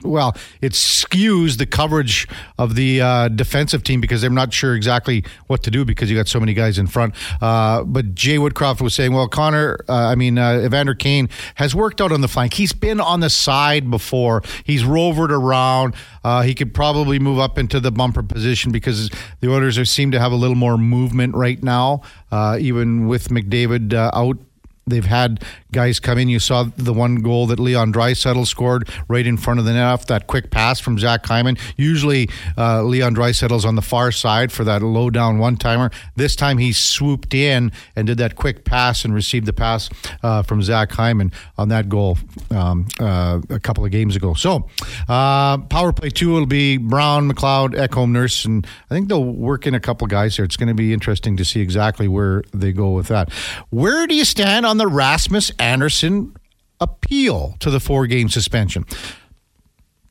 well 0.03 0.35
it 0.61 0.73
skews 0.73 1.57
the 1.57 1.65
coverage 1.65 2.27
of 2.57 2.75
the 2.75 3.01
uh, 3.01 3.27
defensive 3.29 3.83
team 3.83 3.99
because 4.01 4.21
they're 4.21 4.29
not 4.29 4.53
sure 4.53 4.75
exactly 4.75 5.23
what 5.47 5.63
to 5.63 5.71
do 5.71 5.83
because 5.85 6.09
you 6.09 6.15
got 6.17 6.27
so 6.27 6.39
many 6.39 6.53
guys 6.53 6.77
in 6.77 6.87
front. 6.87 7.13
Uh, 7.41 7.83
but 7.83 8.13
jay 8.13 8.37
woodcroft 8.37 8.81
was 8.81 8.93
saying 8.93 9.13
well 9.13 9.27
connor 9.27 9.77
uh, 9.89 9.93
i 9.93 10.15
mean 10.15 10.37
uh, 10.37 10.59
evander 10.59 10.93
kane 10.93 11.29
has 11.55 11.75
worked 11.75 12.01
out 12.01 12.11
on 12.11 12.21
the 12.21 12.27
flank. 12.27 12.53
He's 12.53 12.73
been 12.73 12.99
on 12.99 13.19
the 13.19 13.29
side 13.29 13.89
before. 13.89 14.41
He's 14.63 14.83
rovered 14.83 15.31
around. 15.31 15.95
Uh, 16.23 16.41
he 16.41 16.53
could 16.53 16.73
probably 16.73 17.19
move 17.19 17.39
up 17.39 17.57
into 17.57 17.79
the 17.79 17.91
bumper 17.91 18.23
position 18.23 18.71
because 18.71 19.09
the 19.39 19.51
are, 19.51 19.85
seem 19.85 20.11
to 20.11 20.19
have 20.19 20.31
a 20.31 20.35
little 20.35 20.55
more 20.55 20.77
movement 20.77 21.35
right 21.35 21.61
now 21.61 22.01
uh, 22.31 22.57
even 22.59 23.07
with 23.07 23.29
mcdavid 23.29 23.93
out 23.93 24.37
They've 24.87 25.05
had 25.05 25.43
guys 25.71 25.99
come 25.99 26.17
in. 26.17 26.29
You 26.29 26.39
saw 26.39 26.63
the 26.75 26.93
one 26.93 27.17
goal 27.17 27.47
that 27.47 27.59
Leon 27.59 27.93
Draisaitl 27.93 28.45
scored 28.47 28.89
right 29.07 29.25
in 29.25 29.37
front 29.37 29.59
of 29.59 29.65
the 29.65 29.73
net 29.73 29.85
off 29.85 30.05
that 30.07 30.27
quick 30.27 30.51
pass 30.51 30.79
from 30.79 30.99
Zach 30.99 31.25
Hyman. 31.25 31.57
Usually, 31.77 32.29
uh, 32.57 32.83
Leon 32.83 33.15
Draisaitl's 33.15 33.65
on 33.65 33.75
the 33.75 33.81
far 33.81 34.11
side 34.11 34.51
for 34.51 34.63
that 34.63 34.81
low 34.81 35.09
down 35.09 35.37
one 35.37 35.57
timer. 35.57 35.91
This 36.15 36.35
time, 36.35 36.57
he 36.57 36.73
swooped 36.73 37.33
in 37.33 37.71
and 37.95 38.07
did 38.07 38.17
that 38.17 38.35
quick 38.35 38.65
pass 38.65 39.05
and 39.05 39.13
received 39.13 39.45
the 39.45 39.53
pass 39.53 39.89
uh, 40.23 40.43
from 40.43 40.61
Zach 40.61 40.91
Hyman 40.91 41.31
on 41.57 41.69
that 41.69 41.89
goal 41.89 42.17
um, 42.49 42.87
uh, 42.99 43.39
a 43.49 43.59
couple 43.59 43.85
of 43.85 43.91
games 43.91 44.15
ago. 44.15 44.33
So, 44.33 44.69
uh, 45.07 45.57
power 45.59 45.93
play 45.93 46.09
two 46.09 46.31
will 46.31 46.45
be 46.45 46.77
Brown, 46.77 47.31
McLeod, 47.31 47.75
Ekholm, 47.75 48.11
Nurse, 48.11 48.45
and 48.45 48.65
I 48.89 48.93
think 48.93 49.07
they'll 49.07 49.23
work 49.23 49.65
in 49.67 49.73
a 49.73 49.79
couple 49.79 50.07
guys 50.07 50.35
here. 50.35 50.45
It's 50.45 50.57
going 50.57 50.67
to 50.67 50.73
be 50.73 50.93
interesting 50.93 51.37
to 51.37 51.45
see 51.45 51.61
exactly 51.61 52.07
where 52.07 52.43
they 52.53 52.71
go 52.71 52.91
with 52.91 53.07
that. 53.07 53.31
Where 53.69 54.07
do 54.07 54.15
you 54.15 54.25
stand 54.25 54.65
on 54.65 54.77
the 54.77 54.87
Rasmus 54.87 55.51
Andersson 55.61 56.35
appeal 56.79 57.55
to 57.59 57.69
the 57.69 57.79
four 57.79 58.07
game 58.07 58.27
suspension? 58.27 58.85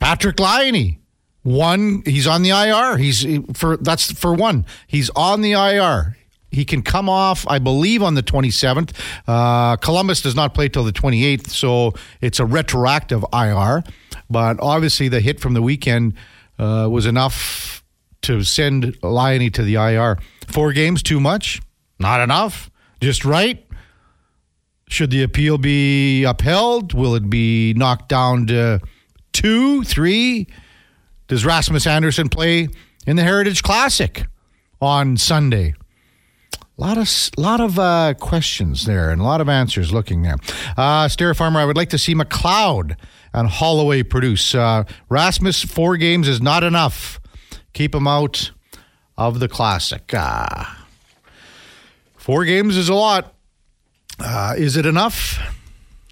Patrik 0.01 0.39
Laine. 0.41 0.99
One, 1.43 2.03
he's 2.05 2.27
on 2.27 2.43
the 2.43 2.51
IR. 2.51 2.99
He's 2.99 3.27
for 3.55 3.77
that's 3.79 4.13
for 4.13 4.35
one. 4.35 4.67
He's 4.87 5.11
on 5.11 5.41
the 5.41 5.53
IR. 5.53 6.17
He 6.51 6.65
can 6.65 6.83
come 6.83 7.09
off, 7.09 7.47
I 7.49 7.59
believe, 7.59 8.03
on 8.03 8.15
the 8.15 8.23
27th. 8.23 8.93
Uh, 9.27 9.77
Columbus 9.77 10.21
does 10.21 10.35
not 10.35 10.53
play 10.53 10.69
till 10.69 10.83
the 10.83 10.93
28th, 10.93 11.49
so 11.49 11.95
it's 12.21 12.41
a 12.41 12.45
retroactive 12.45 13.25
IR. 13.33 13.85
But 14.29 14.59
obviously, 14.61 15.09
the 15.09 15.21
hit 15.21 15.39
from 15.39 15.55
the 15.55 15.63
weekend 15.63 16.15
uh, 16.59 16.89
was 16.91 17.07
enough 17.07 17.85
to 18.23 18.43
send 18.43 18.99
Laine 19.03 19.53
to 19.53 19.63
the 19.63 19.77
IR. 19.77 20.19
Four 20.49 20.73
games, 20.73 21.03
too 21.03 21.21
much? 21.21 21.63
Not 22.01 22.21
enough? 22.21 22.71
Just 23.01 23.25
right? 23.25 23.65
Should 24.91 25.11
the 25.11 25.23
appeal 25.23 25.57
be 25.57 26.25
upheld? 26.25 26.95
Will 26.95 27.15
it 27.15 27.31
be 27.31 27.73
knocked 27.75 28.09
down 28.09 28.49
to 28.49 28.81
two, 29.33 29.85
three? 29.85 30.49
Does 31.29 31.45
Rasmus 31.45 31.87
Andersson 31.87 32.29
play 32.29 32.69
in 33.07 33.15
the 33.15 33.23
Heritage 33.23 33.63
Classic 33.63 34.27
on 34.83 35.17
Sunday? 35.17 35.75
A 36.57 36.81
lot 36.81 36.99
of 36.99 37.09
lot 37.37 37.61
of 37.61 37.79
uh, 37.79 38.15
questions 38.15 38.85
there 38.85 39.11
and 39.11 39.21
a 39.21 39.25
lot 39.25 39.41
of 39.41 39.49
answers 39.49 39.93
looking 39.93 40.23
there. 40.23 40.39
Uh, 40.77 41.07
Stair 41.07 41.35
Farmer, 41.35 41.61
I 41.61 41.67
would 41.67 41.77
like 41.77 41.91
to 41.91 41.99
see 41.99 42.17
McLeod 42.17 42.97
and 43.33 43.49
Holloway 43.49 44.03
produce. 44.03 44.57
Uh, 44.57 44.83
Rasmus 45.09 45.63
four 45.63 45.99
games 45.99 46.27
is 46.27 46.43
not 46.43 46.65
enough. 46.65 47.21
Keep 47.75 47.95
him 47.95 48.09
out 48.09 48.51
of 49.17 49.39
the 49.39 49.49
Classic. 49.49 50.03
Ah. 50.15 50.85
Four 52.17 52.45
games 52.45 52.77
is 52.77 52.89
a 52.89 52.95
lot. 52.95 53.37
Uh, 54.21 54.55
is 54.57 54.77
it 54.77 54.87
enough? 54.87 55.39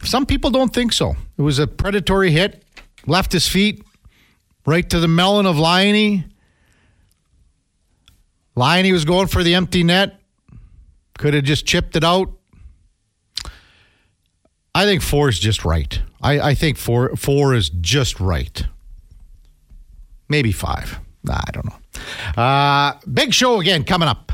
Some 0.02 0.26
people 0.26 0.50
don't 0.50 0.72
think 0.72 0.92
so. 0.92 1.16
It 1.36 1.42
was 1.42 1.58
a 1.58 1.66
predatory 1.66 2.30
hit, 2.30 2.62
left 3.06 3.32
his 3.32 3.48
feet 3.48 3.82
right 4.66 4.88
to 4.90 5.00
the 5.00 5.08
melon 5.08 5.46
of 5.46 5.58
Laine. 5.58 6.32
Laine 8.54 8.92
was 8.92 9.04
going 9.04 9.28
for 9.28 9.42
the 9.42 9.54
empty 9.54 9.82
net. 9.82 10.20
Could 11.18 11.34
have 11.34 11.44
just 11.44 11.66
chipped 11.66 11.96
it 11.96 12.04
out. 12.04 12.30
I 14.74 14.84
think 14.84 15.02
four 15.02 15.28
is 15.28 15.38
just 15.38 15.64
right. 15.64 16.00
I, 16.20 16.40
I 16.40 16.54
think 16.54 16.76
four 16.76 17.16
four 17.16 17.54
is 17.54 17.70
just 17.70 18.20
right. 18.20 18.64
Maybe 20.28 20.52
five. 20.52 21.00
I 21.28 21.50
don't 21.52 21.66
know. 21.66 22.42
Uh, 22.42 22.98
big 23.12 23.34
show 23.34 23.60
again 23.60 23.84
coming 23.84 24.08
up. 24.08 24.27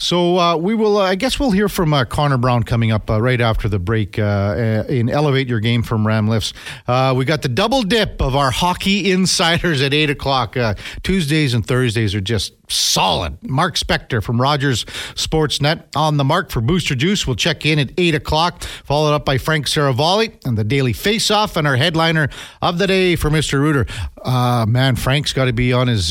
So 0.00 0.38
uh, 0.38 0.56
we 0.56 0.74
will. 0.74 0.96
Uh, 0.96 1.02
I 1.02 1.14
guess 1.14 1.38
we'll 1.38 1.50
hear 1.50 1.68
from 1.68 1.92
uh, 1.92 2.06
Connor 2.06 2.38
Brown 2.38 2.62
coming 2.62 2.90
up 2.90 3.10
uh, 3.10 3.20
right 3.20 3.40
after 3.40 3.68
the 3.68 3.78
break 3.78 4.18
uh, 4.18 4.22
uh, 4.22 4.84
in 4.88 5.10
Elevate 5.10 5.46
Your 5.46 5.60
Game 5.60 5.82
from 5.82 6.06
Ram 6.06 6.26
Lifts. 6.26 6.54
we 6.88 7.24
got 7.26 7.42
the 7.42 7.50
double 7.50 7.82
dip 7.82 8.22
of 8.22 8.34
our 8.34 8.50
hockey 8.50 9.12
insiders 9.12 9.82
at 9.82 9.92
eight 9.92 10.08
o'clock. 10.08 10.56
Tuesdays 11.02 11.52
and 11.52 11.66
Thursdays 11.66 12.14
are 12.14 12.20
just 12.22 12.54
solid. 12.70 13.36
Mark 13.46 13.76
Spector 13.76 14.22
from 14.22 14.40
Rogers 14.40 14.86
Sportsnet 15.16 15.84
on 15.94 16.16
the 16.16 16.24
mark 16.24 16.50
for 16.50 16.62
Booster 16.62 16.94
Juice. 16.94 17.26
We'll 17.26 17.36
check 17.36 17.66
in 17.66 17.78
at 17.78 17.90
eight 17.98 18.14
o'clock, 18.14 18.62
followed 18.62 19.12
up 19.12 19.26
by 19.26 19.36
Frank 19.36 19.66
Seravalli 19.66 20.42
and 20.46 20.56
the 20.56 20.64
Daily 20.64 20.94
Face-Off 20.94 21.58
and 21.58 21.66
our 21.66 21.76
headliner 21.76 22.30
of 22.62 22.78
the 22.78 22.86
day 22.86 23.16
for 23.16 23.28
Mister 23.28 23.60
Rooter. 23.60 23.86
man, 24.24 24.96
Frank's 24.96 25.34
got 25.34 25.44
to 25.44 25.52
be 25.52 25.74
on 25.74 25.88
his. 25.88 26.08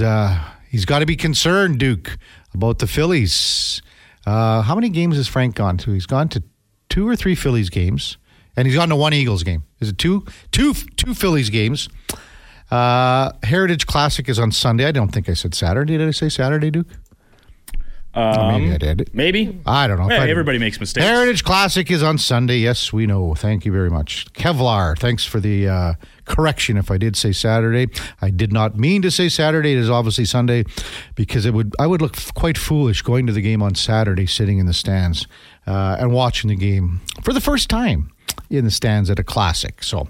he's 0.70 0.86
got 0.86 1.00
to 1.00 1.08
be 1.08 1.16
concerned, 1.16 1.80
Duke 1.80 2.20
about 2.54 2.80
the 2.80 2.88
Phillies. 2.88 3.82
Uh, 4.26 4.62
how 4.62 4.76
many 4.76 4.90
games 4.90 5.16
has 5.18 5.28
Frank 5.28 5.56
gone 5.56 5.78
to? 5.78 5.92
He's 5.92 6.06
gone 6.06 6.30
to 6.30 6.44
two 6.90 7.08
or 7.08 7.16
three 7.16 7.36
Phillies 7.36 7.70
games, 7.70 8.18
and 8.56 8.68
he's 8.68 8.76
gone 8.76 8.90
to 8.90 8.96
one 8.96 9.14
Eagles 9.14 9.44
game. 9.44 9.64
Is 9.80 9.90
it 9.90 9.98
two, 9.98 10.26
two, 10.52 10.74
two 10.74 11.14
Phillies 11.14 11.50
games? 11.50 11.90
Uh, 12.70 13.32
Heritage 13.44 13.88
Classic 13.88 14.28
is 14.30 14.38
on 14.38 14.52
Sunday. 14.52 14.86
I 14.86 14.92
don't 14.92 15.10
think 15.10 15.30
I 15.30 15.34
said 15.34 15.56
Saturday. 15.56 15.98
Did 15.98 16.08
I 16.08 16.12
say 16.12 16.30
Saturday, 16.30 16.70
Duke? 16.70 16.88
Um, 18.14 18.48
maybe 18.48 18.74
I 18.74 18.78
did. 18.78 19.10
Maybe. 19.14 19.60
I 19.66 19.88
don't 19.88 20.00
know. 20.00 20.10
Yeah, 20.10 20.26
everybody 20.26 20.58
makes 20.58 20.80
mistakes. 20.80 21.06
Heritage 21.06 21.44
Classic 21.44 21.90
is 21.92 22.02
on 22.02 22.18
Sunday. 22.18 22.58
Yes, 22.58 22.92
we 22.92 23.06
know. 23.06 23.36
Thank 23.36 23.66
you 23.66 23.72
very 23.72 23.90
much. 23.90 24.32
Kevlar, 24.34 24.98
thanks 24.98 25.26
for 25.26 25.40
the 25.40 25.68
uh, 25.68 25.94
correction 26.30 26.78
if 26.78 26.90
I 26.90 26.98
did 26.98 27.18
say 27.18 27.34
Saturday. 27.34 27.88
I 28.22 28.30
did 28.30 28.54
not 28.54 28.78
mean 28.78 29.02
to 29.02 29.12
say 29.12 29.28
Saturday. 29.28 29.74
It 29.74 29.80
is 29.80 29.90
obviously 29.90 30.26
Sunday 30.26 30.64
because 31.16 31.46
it 31.46 31.54
would 31.54 31.74
I 31.78 31.88
would 31.88 32.02
look 32.02 32.16
quite 32.36 32.58
foolish 32.58 33.02
going 33.02 33.28
to 33.28 33.34
the 33.34 33.42
game 33.42 33.62
on 33.62 33.76
Saturday 33.76 34.26
sitting 34.26 34.60
in 34.60 34.66
the 34.66 34.74
stands 34.74 35.28
uh, 35.68 35.98
and 36.00 36.14
watching 36.14 36.50
the 36.50 36.56
game 36.56 37.02
for 37.24 37.34
the 37.34 37.42
first 37.42 37.70
time 37.70 38.12
in 38.50 38.64
the 38.64 38.72
stands 38.72 39.10
at 39.10 39.20
a 39.20 39.24
Classic. 39.24 39.84
So 39.84 40.08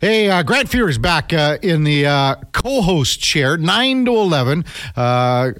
Hey, 0.00 0.28
uh, 0.28 0.42
Grant 0.42 0.68
Fuhr 0.68 0.88
is 0.88 0.98
back 0.98 1.32
uh, 1.32 1.58
in 1.62 1.84
the 1.84 2.06
uh, 2.06 2.34
co-host 2.52 3.20
chair, 3.20 3.56
nine 3.56 4.04
to 4.04 4.10
eleven. 4.10 4.64
Uh, 4.96 5.52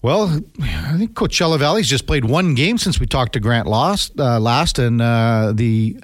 well, 0.00 0.40
I 0.60 0.96
think 0.98 1.14
Coachella 1.14 1.58
Valley's 1.58 1.88
just 1.88 2.06
played 2.06 2.24
one 2.24 2.54
game 2.54 2.76
since 2.76 3.00
we 3.00 3.06
talked 3.06 3.34
to 3.34 3.40
Grant 3.40 3.66
last, 3.66 4.18
uh, 4.18 4.38
last 4.38 4.78
and 4.78 5.00
uh, 5.00 5.52
the 5.54 5.98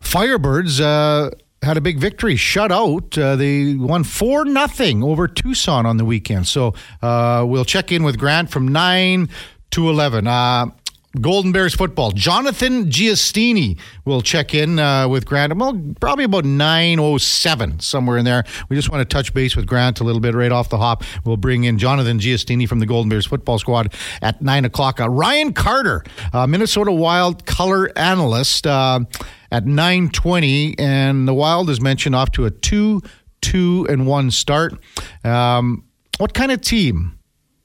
Firebirds 0.00 0.80
uh, 0.80 1.30
had 1.62 1.76
a 1.76 1.80
big 1.80 1.98
victory, 1.98 2.36
shut 2.36 2.70
out. 2.70 3.16
Uh, 3.16 3.36
they 3.36 3.74
won 3.74 4.04
four 4.04 4.44
nothing 4.44 5.02
over 5.02 5.26
Tucson 5.26 5.86
on 5.86 5.96
the 5.96 6.04
weekend. 6.04 6.46
So 6.46 6.74
uh, 7.02 7.44
we'll 7.46 7.64
check 7.64 7.90
in 7.90 8.02
with 8.04 8.18
Grant 8.18 8.50
from 8.50 8.68
nine 8.68 9.28
to 9.70 9.88
eleven. 9.88 10.26
Uh, 10.26 10.66
Golden 11.20 11.52
Bears 11.52 11.74
football. 11.74 12.10
Jonathan 12.10 12.90
Giustini 12.90 13.78
will 14.04 14.20
check 14.20 14.54
in 14.54 14.78
uh, 14.78 15.08
with 15.08 15.26
Grant. 15.26 15.56
Well, 15.56 15.80
probably 16.00 16.24
about 16.24 16.44
9.07, 16.44 17.82
somewhere 17.82 18.18
in 18.18 18.24
there. 18.24 18.44
We 18.68 18.76
just 18.76 18.90
want 18.90 19.08
to 19.08 19.12
touch 19.12 19.32
base 19.34 19.56
with 19.56 19.66
Grant 19.66 20.00
a 20.00 20.04
little 20.04 20.20
bit 20.20 20.34
right 20.34 20.52
off 20.52 20.68
the 20.68 20.78
hop. 20.78 21.04
We'll 21.24 21.36
bring 21.36 21.64
in 21.64 21.78
Jonathan 21.78 22.18
Giustini 22.18 22.68
from 22.68 22.78
the 22.78 22.86
Golden 22.86 23.08
Bears 23.08 23.26
football 23.26 23.58
squad 23.58 23.92
at 24.22 24.40
9 24.42 24.64
o'clock. 24.64 25.00
Uh, 25.00 25.08
Ryan 25.08 25.52
Carter, 25.52 26.04
uh, 26.32 26.46
Minnesota 26.46 26.92
Wild 26.92 27.46
color 27.46 27.90
analyst 27.96 28.66
uh, 28.66 29.00
at 29.50 29.64
9.20. 29.64 30.78
And 30.78 31.26
the 31.26 31.34
Wild 31.34 31.70
is 31.70 31.80
mentioned 31.80 32.14
off 32.14 32.30
to 32.32 32.46
a 32.46 32.50
2 32.50 33.00
2 33.42 33.86
and 33.88 34.06
1 34.06 34.30
start. 34.30 34.74
Um, 35.24 35.84
what 36.18 36.34
kind 36.34 36.50
of 36.50 36.60
team 36.60 37.15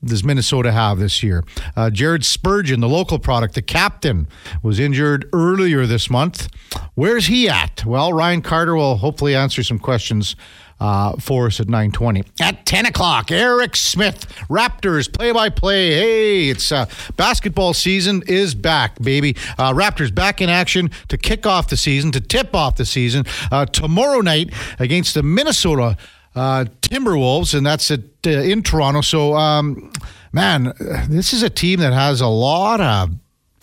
does 0.03 0.23
Minnesota 0.23 0.71
have 0.71 0.99
this 0.99 1.21
year? 1.23 1.43
Uh, 1.75 1.89
Jared 1.89 2.25
Spurgeon, 2.25 2.79
the 2.79 2.89
local 2.89 3.19
product, 3.19 3.55
the 3.55 3.61
captain, 3.61 4.27
was 4.63 4.79
injured 4.79 5.29
earlier 5.33 5.85
this 5.85 6.09
month. 6.09 6.49
Where's 6.95 7.27
he 7.27 7.47
at? 7.47 7.85
Well, 7.85 8.13
Ryan 8.13 8.41
Carter 8.41 8.75
will 8.75 8.97
hopefully 8.97 9.35
answer 9.35 9.63
some 9.63 9.79
questions 9.79 10.35
uh, 10.81 11.13
for 11.17 11.45
us 11.45 11.59
at 11.59 11.67
9.20. 11.67 12.25
At 12.41 12.65
10 12.65 12.87
o'clock, 12.87 13.31
Eric 13.31 13.75
Smith, 13.75 14.25
Raptors 14.49 15.13
play-by-play. 15.13 15.91
Hey, 15.93 16.49
it's 16.49 16.71
uh, 16.71 16.87
basketball 17.15 17.73
season 17.73 18.23
is 18.27 18.55
back, 18.55 18.99
baby. 18.99 19.37
Uh, 19.59 19.73
Raptors 19.73 20.13
back 20.13 20.41
in 20.41 20.49
action 20.49 20.89
to 21.09 21.17
kick 21.17 21.45
off 21.45 21.69
the 21.69 21.77
season, 21.77 22.11
to 22.13 22.19
tip 22.19 22.55
off 22.55 22.77
the 22.77 22.85
season. 22.85 23.25
Uh, 23.51 23.65
tomorrow 23.67 24.21
night 24.21 24.51
against 24.79 25.13
the 25.13 25.21
Minnesota 25.21 25.97
uh, 26.35 26.65
Timberwolves, 26.81 27.53
and 27.53 27.65
that's 27.65 27.91
at, 27.91 28.01
uh, 28.25 28.29
in 28.29 28.63
Toronto. 28.63 29.01
So, 29.01 29.35
um, 29.35 29.91
man, 30.31 30.73
this 31.09 31.33
is 31.33 31.43
a 31.43 31.49
team 31.49 31.79
that 31.79 31.93
has 31.93 32.21
a 32.21 32.27
lot 32.27 32.81
of 32.81 33.11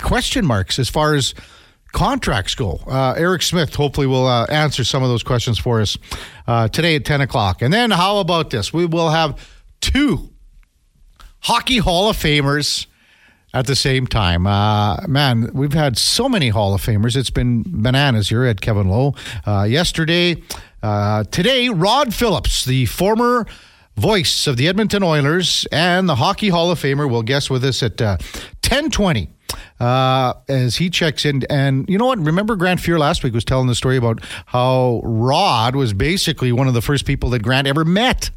question 0.02 0.46
marks 0.46 0.78
as 0.78 0.88
far 0.88 1.14
as 1.14 1.34
contracts 1.92 2.54
go. 2.54 2.80
Uh, 2.86 3.14
Eric 3.16 3.42
Smith 3.42 3.74
hopefully 3.74 4.06
will 4.06 4.26
uh, 4.26 4.44
answer 4.46 4.84
some 4.84 5.02
of 5.02 5.08
those 5.08 5.22
questions 5.22 5.58
for 5.58 5.80
us 5.80 5.96
uh, 6.46 6.68
today 6.68 6.96
at 6.96 7.04
10 7.04 7.20
o'clock. 7.20 7.62
And 7.62 7.72
then, 7.72 7.90
how 7.90 8.18
about 8.18 8.50
this? 8.50 8.72
We 8.72 8.86
will 8.86 9.10
have 9.10 9.48
two 9.80 10.30
Hockey 11.40 11.78
Hall 11.78 12.10
of 12.10 12.16
Famers 12.16 12.86
at 13.54 13.66
the 13.66 13.76
same 13.76 14.06
time. 14.06 14.46
Uh, 14.46 15.06
man, 15.06 15.50
we've 15.54 15.72
had 15.72 15.96
so 15.96 16.28
many 16.28 16.50
Hall 16.50 16.74
of 16.74 16.82
Famers. 16.82 17.16
It's 17.16 17.30
been 17.30 17.64
bananas 17.66 18.28
here 18.28 18.44
at 18.44 18.60
Kevin 18.60 18.88
Lowe. 18.88 19.14
Uh, 19.46 19.62
yesterday, 19.62 20.42
uh, 20.82 21.24
today, 21.24 21.68
Rod 21.68 22.14
Phillips, 22.14 22.64
the 22.64 22.86
former 22.86 23.46
voice 23.96 24.46
of 24.46 24.56
the 24.56 24.68
Edmonton 24.68 25.02
Oilers 25.02 25.66
and 25.72 26.08
the 26.08 26.16
Hockey 26.16 26.50
Hall 26.50 26.70
of 26.70 26.80
Famer, 26.80 27.10
will 27.10 27.22
guest 27.22 27.50
with 27.50 27.64
us 27.64 27.82
at 27.82 28.00
uh, 28.00 28.16
1020 28.62 29.30
uh, 29.80 30.34
as 30.48 30.76
he 30.76 30.90
checks 30.90 31.24
in. 31.24 31.42
And 31.50 31.88
you 31.88 31.98
know 31.98 32.06
what? 32.06 32.18
Remember 32.18 32.56
Grant 32.56 32.80
Fuhr 32.80 32.98
last 32.98 33.24
week 33.24 33.34
was 33.34 33.44
telling 33.44 33.66
the 33.66 33.74
story 33.74 33.96
about 33.96 34.22
how 34.46 35.00
Rod 35.04 35.74
was 35.74 35.92
basically 35.92 36.52
one 36.52 36.68
of 36.68 36.74
the 36.74 36.82
first 36.82 37.06
people 37.06 37.30
that 37.30 37.42
Grant 37.42 37.66
ever 37.66 37.84
met 37.84 38.30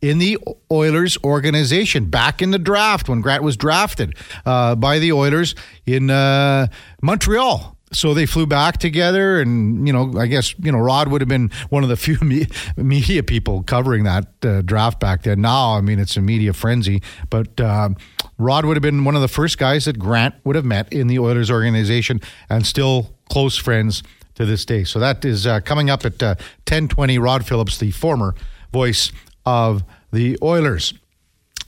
in 0.00 0.18
the 0.18 0.38
Oilers 0.70 1.18
organization 1.24 2.06
back 2.06 2.40
in 2.40 2.50
the 2.50 2.58
draft 2.58 3.08
when 3.08 3.20
Grant 3.20 3.42
was 3.42 3.56
drafted 3.56 4.16
uh, 4.46 4.74
by 4.74 4.98
the 4.98 5.12
Oilers 5.12 5.54
in 5.86 6.08
uh, 6.10 6.68
Montreal 7.02 7.76
so 7.92 8.14
they 8.14 8.26
flew 8.26 8.46
back 8.46 8.78
together, 8.78 9.40
and 9.40 9.86
you 9.86 9.92
know, 9.92 10.12
I 10.18 10.26
guess 10.26 10.54
you 10.58 10.72
know 10.72 10.78
Rod 10.78 11.08
would 11.08 11.20
have 11.20 11.28
been 11.28 11.50
one 11.70 11.82
of 11.82 11.88
the 11.88 11.96
few 12.08 12.18
me- 12.20 12.46
media 12.76 13.22
people 13.22 13.62
covering 13.62 14.04
that 14.04 14.26
uh, 14.44 14.62
draft 14.62 15.00
back 15.00 15.22
then. 15.22 15.40
Now, 15.40 15.76
I 15.76 15.80
mean, 15.80 15.98
it's 15.98 16.16
a 16.16 16.22
media 16.22 16.52
frenzy, 16.52 17.02
but 17.30 17.60
uh, 17.60 17.90
Rod 18.38 18.64
would 18.64 18.76
have 18.76 18.82
been 18.82 19.04
one 19.04 19.14
of 19.14 19.22
the 19.22 19.28
first 19.28 19.58
guys 19.58 19.86
that 19.86 19.98
Grant 19.98 20.34
would 20.44 20.56
have 20.56 20.64
met 20.64 20.92
in 20.92 21.06
the 21.06 21.18
Oilers 21.18 21.50
organization, 21.50 22.20
and 22.48 22.66
still 22.66 23.14
close 23.30 23.56
friends 23.56 24.02
to 24.34 24.44
this 24.44 24.64
day. 24.64 24.84
So 24.84 24.98
that 24.98 25.24
is 25.24 25.46
uh, 25.46 25.60
coming 25.60 25.90
up 25.90 26.04
at 26.04 26.22
uh, 26.22 26.34
ten 26.66 26.88
twenty. 26.88 27.18
Rod 27.18 27.46
Phillips, 27.46 27.78
the 27.78 27.90
former 27.90 28.34
voice 28.72 29.12
of 29.46 29.82
the 30.12 30.36
Oilers. 30.42 30.94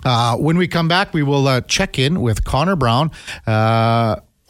Uh, 0.03 0.37
when 0.37 0.57
we 0.57 0.67
come 0.67 0.89
back, 0.89 1.13
we 1.13 1.23
will 1.23 1.47
uh, 1.47 1.61
check 1.63 1.99
in 1.99 2.23
with 2.23 2.43
Connor 2.45 2.77
Brown 2.77 3.11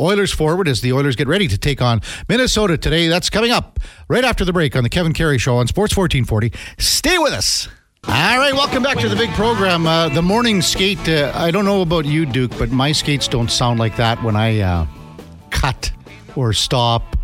Oilers 0.01 0.33
forward 0.33 0.67
as 0.69 0.81
the 0.81 0.93
Oilers 0.93 1.17
get 1.17 1.29
ready 1.29 1.47
to 1.49 1.59
take 1.59 1.83
on 1.83 2.01
Minnesota 2.29 2.79
today. 2.79 3.09
That's 3.09 3.31
coming 3.31 3.51
up 3.51 3.79
right 4.09 4.25
after 4.25 4.45
the 4.45 4.53
break 4.53 4.75
on 4.75 4.83
the 4.83 4.89
Kevin 4.89 5.13
Karius 5.13 5.41
Show 5.41 5.57
on 5.59 5.67
Sports 5.67 5.97
1440. 5.97 6.53
Stay 6.79 7.19
with 7.19 7.33
us. 7.33 7.69
All 8.05 8.39
right, 8.39 8.55
welcome 8.55 8.83
back 8.83 8.97
to 8.99 9.09
the 9.11 9.17
big 9.17 9.31
program. 9.33 9.87
Uh, 9.87 10.09
the 10.09 10.23
morning 10.23 10.63
skate. 10.63 11.07
Uh, 11.07 11.31
I 11.35 11.51
don't 11.51 11.67
know 11.67 11.83
about 11.83 12.07
you, 12.07 12.25
Duke, 12.25 12.57
but 12.59 12.71
my 12.71 12.93
skates 12.93 13.29
don't 13.29 13.51
sound 13.51 13.79
like 13.79 13.97
that 13.97 14.23
when 14.23 14.37
I 14.37 14.61
uh, 14.61 14.87
cut 15.51 15.93
or 16.35 16.55
stop 16.55 17.17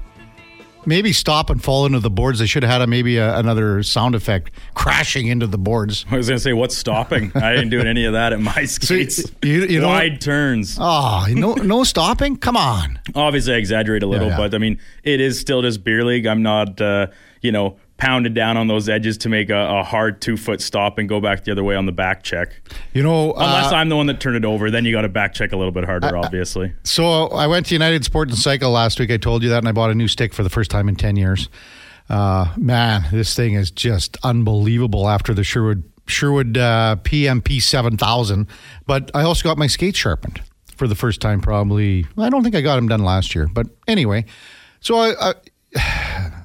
maybe 0.87 1.12
stop 1.12 1.51
and 1.51 1.62
fall 1.62 1.85
into 1.87 2.01
the 2.01 2.11
boards. 2.11 2.38
They 2.38 2.46
should 2.46 2.62
have 2.62 2.72
had 2.72 2.83
a, 2.83 2.87
maybe 2.87 3.16
a, 3.18 3.37
another 3.37 3.83
sound 3.83 4.14
effect 4.14 4.51
crashing 4.75 5.27
into 5.27 5.46
the 5.46 5.59
boards. 5.59 6.07
I 6.11 6.16
was 6.16 6.29
going 6.29 6.37
to 6.37 6.42
say, 6.42 6.53
what's 6.53 6.77
stopping? 6.77 7.33
I 7.35 7.53
didn't 7.53 7.70
do 7.70 7.81
any 7.81 8.05
of 8.05 8.12
that 8.14 8.33
at 8.33 8.40
my 8.40 8.64
skates. 8.64 9.22
So 9.22 9.29
you, 9.42 9.64
you 9.66 9.83
Wide 9.83 10.20
turns. 10.20 10.79
Oh, 10.81 11.27
no, 11.31 11.55
no 11.55 11.85
stopping? 11.85 12.37
Come 12.37 12.57
on. 12.57 13.01
Obviously, 13.14 13.55
I 13.55 13.57
exaggerate 13.57 14.03
a 14.03 14.07
little, 14.07 14.29
yeah, 14.29 14.38
yeah. 14.38 14.49
but 14.49 14.55
I 14.55 14.59
mean, 14.59 14.81
it 15.03 15.20
is 15.20 15.38
still 15.38 15.62
just 15.62 15.85
beer 15.85 16.05
league. 16.05 16.27
I'm 16.27 16.42
not, 16.42 16.81
uh, 16.81 17.09
you 17.42 17.53
know, 17.53 17.77
pounded 17.98 18.35
down 18.35 18.56
on 18.56 18.66
those 18.66 18.88
edges 18.88 19.16
to 19.18 19.28
make 19.28 19.48
a, 19.48 19.78
a, 19.78 19.82
hard 19.82 20.20
two 20.20 20.37
foot 20.37 20.61
stop 20.61 20.98
and 20.98 21.09
go 21.09 21.20
back 21.20 21.44
the 21.44 21.52
other 21.52 21.64
way 21.64 21.74
on 21.74 21.87
the 21.87 21.92
back 21.92 22.22
check. 22.22 22.61
You 22.92 23.02
know, 23.02 23.32
unless 23.32 23.72
uh, 23.72 23.76
I'm 23.76 23.88
the 23.88 23.96
one 23.96 24.06
that 24.06 24.20
turned 24.20 24.37
it 24.37 24.44
over, 24.44 24.70
then 24.70 24.85
you 24.85 24.92
got 24.92 25.02
to 25.02 25.09
back 25.09 25.32
check 25.32 25.52
a 25.52 25.56
little 25.56 25.72
bit 25.72 25.85
harder, 25.85 26.16
obviously. 26.16 26.72
So 26.85 27.28
I 27.28 27.46
went 27.46 27.66
to 27.66 27.74
United 27.74 28.04
Sport 28.04 28.28
and 28.28 28.38
Cycle 28.38 28.70
last 28.70 29.00
week. 29.00 29.11
I 29.11 29.16
told 29.16 29.42
you 29.42 29.48
that, 29.50 29.59
and 29.59 29.68
I 29.68 29.72
bought 29.72 29.90
a 29.90 29.94
new 29.94 30.09
stick 30.09 30.35
for 30.35 30.42
the 30.42 30.50
first 30.50 30.70
time 30.70 30.88
in 30.88 30.96
ten 30.96 31.16
years. 31.16 31.48
Uh, 32.09 32.52
man, 32.56 33.04
this 33.12 33.35
thing 33.35 33.54
is 33.54 33.70
just 33.70 34.16
unbelievable 34.22 35.09
after 35.09 35.32
the 35.32 35.42
Sherwood 35.42 35.85
Sherwood 36.06 36.56
uh, 36.59 36.96
PMP 37.02 37.62
seven 37.62 37.96
thousand. 37.96 38.46
But 38.87 39.11
I 39.14 39.22
also 39.22 39.48
got 39.48 39.56
my 39.56 39.66
skates 39.66 39.98
sharpened 39.98 40.42
for 40.76 40.87
the 40.87 40.94
first 40.94 41.20
time. 41.22 41.40
Probably, 41.40 42.06
I 42.18 42.28
don't 42.28 42.42
think 42.42 42.54
I 42.54 42.61
got 42.61 42.76
them 42.76 42.88
done 42.88 43.02
last 43.02 43.35
year, 43.35 43.48
but 43.52 43.66
anyway. 43.88 44.26
So 44.80 44.98
I, 44.98 45.30
I 45.74 46.36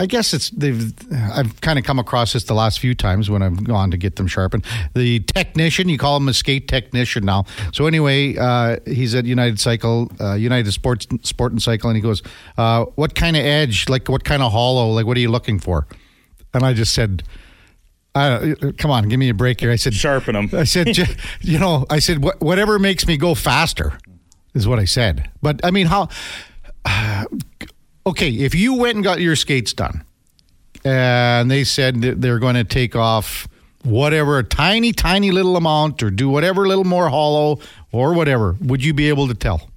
I 0.00 0.06
guess 0.06 0.32
it's 0.32 0.48
they've. 0.48 0.94
I've 1.12 1.60
kind 1.60 1.78
of 1.78 1.84
come 1.84 1.98
across 1.98 2.32
this 2.32 2.44
the 2.44 2.54
last 2.54 2.80
few 2.80 2.94
times 2.94 3.28
when 3.28 3.42
I've 3.42 3.62
gone 3.62 3.90
to 3.90 3.98
get 3.98 4.16
them 4.16 4.26
sharpened. 4.26 4.64
The 4.94 5.20
technician, 5.20 5.90
you 5.90 5.98
call 5.98 6.16
him 6.16 6.26
a 6.26 6.32
skate 6.32 6.68
technician 6.68 7.26
now. 7.26 7.44
So 7.74 7.86
anyway, 7.86 8.34
uh, 8.34 8.78
he's 8.86 9.14
at 9.14 9.26
United 9.26 9.60
Cycle, 9.60 10.10
uh, 10.18 10.32
United 10.36 10.72
Sports 10.72 11.06
Sport 11.24 11.52
and 11.52 11.60
Cycle, 11.60 11.90
and 11.90 11.98
he 11.98 12.00
goes, 12.00 12.22
uh, 12.56 12.86
"What 12.94 13.14
kind 13.14 13.36
of 13.36 13.44
edge? 13.44 13.90
Like 13.90 14.08
what 14.08 14.24
kind 14.24 14.42
of 14.42 14.52
hollow? 14.52 14.88
Like 14.90 15.04
what 15.04 15.18
are 15.18 15.20
you 15.20 15.30
looking 15.30 15.58
for?" 15.58 15.86
And 16.54 16.64
I 16.64 16.72
just 16.72 16.94
said. 16.94 17.22
Uh, 18.12 18.54
come 18.76 18.90
on, 18.90 19.08
give 19.08 19.20
me 19.20 19.28
a 19.28 19.34
break 19.34 19.60
here. 19.60 19.70
I 19.70 19.76
said, 19.76 19.94
sharpen 19.94 20.34
them. 20.34 20.50
I 20.52 20.64
said, 20.64 20.98
you 21.42 21.60
know, 21.60 21.86
I 21.88 22.00
said, 22.00 22.24
"Wha- 22.24 22.32
whatever 22.40 22.76
makes 22.80 23.06
me 23.06 23.16
go 23.16 23.36
faster 23.36 24.00
is 24.52 24.66
what 24.66 24.80
I 24.80 24.84
said. 24.84 25.30
But 25.40 25.60
I 25.62 25.70
mean, 25.70 25.86
how? 25.86 26.08
Okay, 28.10 28.30
if 28.30 28.54
you 28.54 28.74
went 28.74 28.96
and 28.96 29.04
got 29.04 29.20
your 29.20 29.36
skates 29.36 29.72
done, 29.72 30.04
and 30.84 31.50
they 31.50 31.64
said 31.64 32.02
that 32.02 32.20
they're 32.20 32.38
going 32.38 32.54
to 32.54 32.64
take 32.64 32.96
off 32.96 33.48
whatever 33.82 34.38
a 34.38 34.44
tiny, 34.44 34.92
tiny 34.92 35.30
little 35.30 35.56
amount, 35.56 36.02
or 36.02 36.10
do 36.10 36.28
whatever 36.28 36.66
little 36.66 36.84
more 36.84 37.08
hollow 37.08 37.58
or 37.92 38.14
whatever, 38.14 38.56
would 38.60 38.84
you 38.84 38.94
be 38.94 39.08
able 39.08 39.28
to 39.28 39.34
tell? 39.34 39.68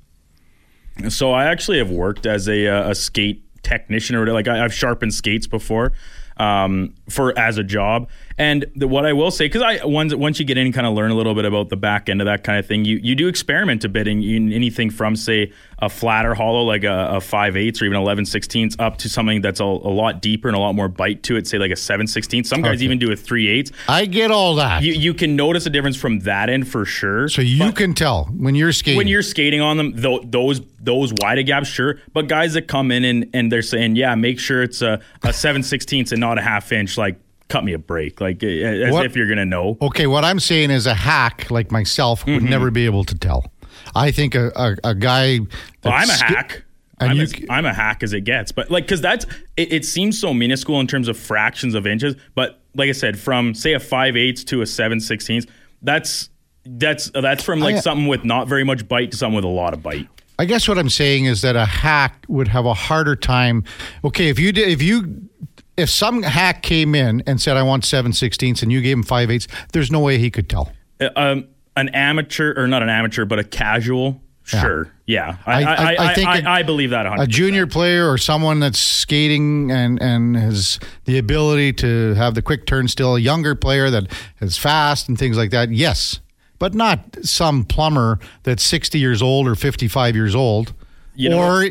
So 1.09 1.31
I 1.31 1.45
actually 1.45 1.79
have 1.79 1.89
worked 1.89 2.25
as 2.25 2.47
a, 2.47 2.67
uh, 2.67 2.91
a 2.91 2.95
skate 2.95 3.43
technician, 3.63 4.15
or 4.15 4.27
like 4.27 4.47
I, 4.47 4.63
I've 4.63 4.73
sharpened 4.73 5.13
skates 5.13 5.47
before 5.47 5.93
um, 6.37 6.93
for 7.09 7.37
as 7.37 7.57
a 7.57 7.63
job. 7.63 8.09
And 8.37 8.65
the, 8.75 8.87
what 8.87 9.05
I 9.05 9.13
will 9.13 9.29
say, 9.29 9.45
because 9.45 9.61
I 9.61 9.85
once 9.85 10.15
once 10.15 10.39
you 10.39 10.45
get 10.45 10.57
in, 10.57 10.65
and 10.65 10.73
kind 10.73 10.87
of 10.87 10.93
learn 10.93 11.11
a 11.11 11.15
little 11.15 11.35
bit 11.35 11.45
about 11.45 11.69
the 11.69 11.75
back 11.75 12.09
end 12.09 12.19
of 12.21 12.25
that 12.25 12.43
kind 12.43 12.57
of 12.57 12.65
thing, 12.65 12.83
you 12.85 12.97
you 13.03 13.13
do 13.13 13.27
experiment 13.27 13.83
a 13.83 13.89
bit 13.89 14.07
in, 14.07 14.23
in 14.23 14.51
anything 14.51 14.89
from 14.89 15.15
say 15.15 15.51
a 15.79 15.89
flatter 15.89 16.33
hollow 16.33 16.63
like 16.63 16.83
a, 16.83 17.09
a 17.11 17.21
five 17.21 17.55
eighths 17.55 17.81
or 17.81 17.85
even 17.85 17.97
eleven 17.97 18.25
sixteenths 18.25 18.75
up 18.79 18.97
to 18.99 19.09
something 19.09 19.41
that's 19.41 19.59
a, 19.59 19.63
a 19.63 19.65
lot 19.65 20.21
deeper 20.21 20.47
and 20.47 20.57
a 20.57 20.59
lot 20.59 20.73
more 20.73 20.87
bite 20.87 21.21
to 21.23 21.35
it, 21.35 21.45
say 21.45 21.59
like 21.59 21.71
a 21.71 21.75
seven 21.75 22.07
sixteenths. 22.07 22.49
Some 22.49 22.61
guys 22.63 22.77
Okay. 22.77 22.85
even 22.85 22.97
do 22.97 23.11
a 23.11 23.15
three 23.15 23.47
eighths. 23.49 23.71
I 23.87 24.05
get 24.05 24.31
all 24.31 24.55
that. 24.55 24.81
You 24.81 24.93
you 24.93 25.13
can 25.13 25.35
notice 25.35 25.67
a 25.67 25.69
difference 25.69 25.95
from 25.97 26.19
that 26.21 26.49
end 26.49 26.67
for 26.67 26.85
sure. 26.85 27.27
so 27.29 27.41
you 27.43 27.71
can 27.73 27.93
tell 27.93 28.25
when 28.35 28.55
you're 28.55 28.71
skating. 28.71 28.97
when 28.97 29.07
you're 29.07 29.21
skating 29.21 29.61
on 29.61 29.77
them, 29.77 29.91
tho- 29.93 30.23
those 30.23 30.61
those 30.79 31.13
wider 31.21 31.43
gaps, 31.43 31.67
sure. 31.69 31.99
But 32.13 32.27
guys 32.27 32.53
that 32.55 32.67
come 32.67 32.91
in 32.91 33.05
and, 33.05 33.29
and 33.33 33.49
they're 33.51 33.61
saying, 33.61 33.95
yeah, 33.95 34.15
make 34.15 34.37
sure 34.37 34.63
it's 34.63 34.81
a, 34.81 34.99
a 35.21 35.31
seven 35.31 35.61
sixteenths 35.63 36.11
and 36.11 36.19
not 36.19 36.37
a 36.39 36.41
half 36.41 36.71
inch. 36.71 36.92
Like, 36.97 37.19
cut 37.49 37.63
me 37.63 37.73
a 37.73 37.77
break. 37.77 38.19
Like, 38.21 38.43
uh, 38.43 38.47
as 38.47 38.93
What- 38.93 39.05
if 39.05 39.15
you're 39.15 39.27
gonna 39.27 39.45
know. 39.45 39.77
Okay, 39.81 40.07
what 40.07 40.23
I'm 40.25 40.39
saying 40.39 40.71
is 40.71 40.87
a 40.87 40.93
hack 40.93 41.49
like 41.51 41.71
myself 41.71 42.21
Mm-hmm. 42.21 42.33
would 42.33 42.43
never 42.43 42.71
be 42.71 42.85
able 42.85 43.03
to 43.05 43.15
tell. 43.15 43.51
I 43.95 44.11
think 44.11 44.35
a, 44.35 44.51
a, 44.55 44.89
a 44.91 44.95
guy. 44.95 45.39
Well, 45.83 45.93
I'm 45.93 46.09
a 46.09 46.13
sk- 46.13 46.23
hack. 46.25 46.63
I'm, 46.99 47.17
you 47.17 47.25
c- 47.27 47.45
I'm 47.49 47.65
a 47.65 47.73
hack 47.73 48.01
as 48.03 48.13
it 48.13 48.21
gets. 48.21 48.51
But 48.51 48.71
like, 48.71 48.85
because 48.85 49.01
that's 49.01 49.25
it, 49.57 49.73
it 49.73 49.85
seems 49.85 50.17
so 50.19 50.33
minuscule 50.33 50.79
in 50.79 50.87
terms 50.87 51.07
of 51.07 51.17
fractions 51.17 51.75
of 51.75 51.85
inches. 51.85 52.15
But 52.33 52.61
like 52.75 52.87
I 52.87 52.93
said, 52.93 53.19
from 53.19 53.53
say 53.53 53.73
a 53.73 53.79
five 53.79 54.15
eighths 54.15 54.43
to 54.45 54.61
a 54.61 54.65
seven 54.65 54.99
sixteenths, 55.01 55.47
that's 55.81 56.29
that's 56.65 57.11
that's 57.13 57.43
from 57.43 57.59
like 57.59 57.75
I- 57.75 57.79
something 57.79 58.07
with 58.07 58.23
not 58.23 58.47
very 58.47 58.63
much 58.63 58.87
bite 58.87 59.11
to 59.11 59.17
something 59.17 59.35
with 59.35 59.43
a 59.43 59.49
lot 59.49 59.73
of 59.73 59.83
bite. 59.83 60.07
I 60.39 60.45
guess 60.45 60.67
what 60.67 60.77
I'm 60.79 60.89
saying 60.89 61.25
is 61.25 61.41
that 61.41 61.55
a 61.55 61.65
hack 61.65 62.25
would 62.27 62.47
have 62.47 62.65
a 62.65 62.73
harder 62.73 63.15
time. 63.15 63.63
Okay, 64.05 64.29
if 64.29 64.39
you 64.39 64.51
did, 64.51 64.67
if 64.69 64.81
you, 64.81 65.29
if 65.77 65.89
some 65.89 66.23
hack 66.23 66.61
came 66.63 66.95
in 66.95 67.23
and 67.25 67.41
said, 67.41 67.57
"I 67.57 67.63
want 67.63 67.85
seven 67.85 68.13
sixteenths," 68.13 68.61
and 68.63 68.71
you 68.71 68.81
gave 68.81 68.97
him 68.97 69.03
five 69.03 69.29
eighths, 69.31 69.47
there's 69.71 69.91
no 69.91 69.99
way 69.99 70.17
he 70.17 70.29
could 70.31 70.49
tell. 70.49 70.71
Uh, 71.01 71.09
um, 71.15 71.47
an 71.75 71.89
amateur 71.89 72.53
or 72.55 72.67
not 72.67 72.83
an 72.83 72.89
amateur, 72.89 73.25
but 73.25 73.39
a 73.39 73.43
casual. 73.43 74.21
Sure, 74.45 74.91
yeah, 75.05 75.37
I 75.45 75.63
I- 75.63 75.73
I, 75.95 75.95
I- 76.09 76.13
think 76.15 76.27
I, 76.27 76.37
a- 76.39 76.49
I 76.49 76.63
believe 76.63 76.89
that. 76.89 77.05
100%. 77.05 77.21
A 77.23 77.27
junior 77.27 77.65
player 77.65 78.09
or 78.11 78.17
someone 78.17 78.59
that's 78.59 78.77
skating 78.77 79.71
and 79.71 80.01
and 80.01 80.35
has 80.35 80.79
the 81.05 81.17
ability 81.17 81.71
to 81.73 82.13
have 82.15 82.35
the 82.35 82.41
quick 82.41 82.65
turn 82.65 82.89
still, 82.89 83.15
a 83.15 83.19
younger 83.19 83.55
player 83.55 83.89
that 83.89 84.11
is 84.41 84.57
fast 84.57 85.07
and 85.07 85.17
things 85.17 85.37
like 85.37 85.51
that. 85.51 85.71
Yes, 85.71 86.19
but 86.59 86.73
not 86.73 86.99
some 87.23 87.63
plumber 87.63 88.19
that's 88.43 88.63
60 88.63 88.99
years 88.99 89.21
old 89.21 89.47
or 89.47 89.55
55 89.55 90.13
years 90.13 90.35
old. 90.35 90.73
You 91.15 91.29
know 91.29 91.39
or 91.39 91.69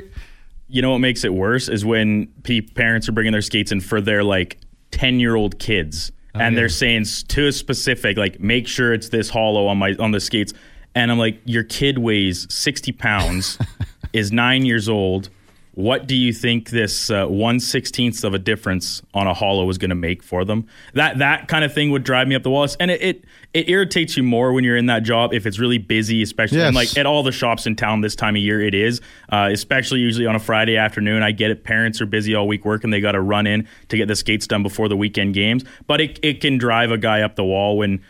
you 0.73 0.81
know 0.81 0.91
what 0.91 0.99
makes 0.99 1.23
it 1.23 1.35
worse 1.35 1.69
is 1.69 1.85
when 1.85 2.27
pe- 2.45 2.63
parents 2.63 3.07
are 3.07 3.13
bringing 3.13 3.33
their 3.33 3.43
skates 3.43 3.73
in 3.73 3.81
for 3.81 4.01
their 4.01 4.25
like 4.25 4.59
10 4.91 5.21
year 5.21 5.37
old 5.37 5.59
kids 5.59 6.11
oh, 6.35 6.41
and 6.41 6.57
they're 6.57 6.71
saying 6.71 7.05
to 7.29 7.47
a 7.47 7.53
specific 7.53 8.17
like 8.17 8.41
make 8.41 8.67
sure 8.67 8.95
it's 8.95 9.11
this 9.11 9.29
hollow 9.29 9.67
on 9.67 9.77
my 9.77 9.95
on 9.99 10.11
the 10.11 10.21
skates. 10.21 10.55
And 10.95 11.11
i'm 11.13 11.19
like 11.19 11.41
your 11.45 11.63
kid 11.63 11.99
weighs 11.99 12.53
60 12.53 12.93
pounds 12.93 13.59
is 14.15 14.33
nine 14.33 14.65
years 14.65 14.89
old 14.89 15.29
what 15.75 16.07
do 16.07 16.15
you 16.15 16.35
think 16.35 16.69
this 16.69 17.09
uh, 17.11 17.27
one 17.27 17.59
sixteenth 17.59 18.25
of 18.25 18.35
a 18.35 18.39
difference 18.39 19.01
on 19.15 19.27
a 19.27 19.33
hollow 19.33 19.69
is 19.71 19.79
going 19.79 19.89
to 19.89 19.95
make 19.95 20.23
for 20.23 20.45
them? 20.45 20.67
That 20.93 21.19
that 21.19 21.49
kind 21.49 21.65
of 21.65 21.73
thing 21.73 21.91
would 21.93 22.05
drive 22.05 22.29
me 22.29 22.35
up 22.35 22.43
the 22.43 22.51
walls, 22.51 22.77
and 22.79 22.91
it, 22.91 23.01
it 23.01 23.25
it 23.55 23.69
irritates 23.71 24.17
you 24.17 24.23
more 24.23 24.53
when 24.53 24.65
you're 24.65 24.77
in 24.77 24.87
that 24.87 25.03
job 25.03 25.33
if 25.33 25.47
it's 25.47 25.59
really 25.59 25.79
busy, 25.79 26.21
especially 26.23 26.59
Yes. 26.59 26.75
like 26.75 26.99
at 26.99 27.07
all 27.07 27.23
the 27.23 27.33
shops 27.33 27.67
in 27.67 27.75
town 27.75 28.03
this 28.03 28.15
time 28.15 28.37
of 28.37 28.43
year. 28.43 28.61
It 28.61 28.75
is, 28.75 29.01
uh, 29.31 29.49
especially 29.51 30.01
usually 30.01 30.27
on 30.27 30.35
a 30.35 30.39
Friday 30.39 30.77
afternoon. 30.77 31.23
I 31.23 31.33
get 31.33 31.51
it. 31.51 31.65
Parents 31.65 32.03
are 32.03 32.07
busy 32.07 32.35
all 32.35 32.47
week 32.47 32.67
working; 32.67 32.91
they 32.91 33.01
got 33.01 33.13
to 33.13 33.21
run 33.23 33.47
in 33.47 33.67
to 33.89 33.97
get 33.97 34.09
the 34.09 34.17
skates 34.17 34.47
done 34.47 34.63
before 34.63 34.89
the 34.91 34.97
weekend 34.97 35.33
games. 35.33 35.65
But 35.87 36.03
it 36.03 36.19
it 36.23 36.43
can 36.43 36.59
drive 36.59 36.91
a 36.91 36.99
guy 36.99 37.23
up 37.23 37.37
the 37.37 37.45
wall 37.45 37.79
when 37.79 38.03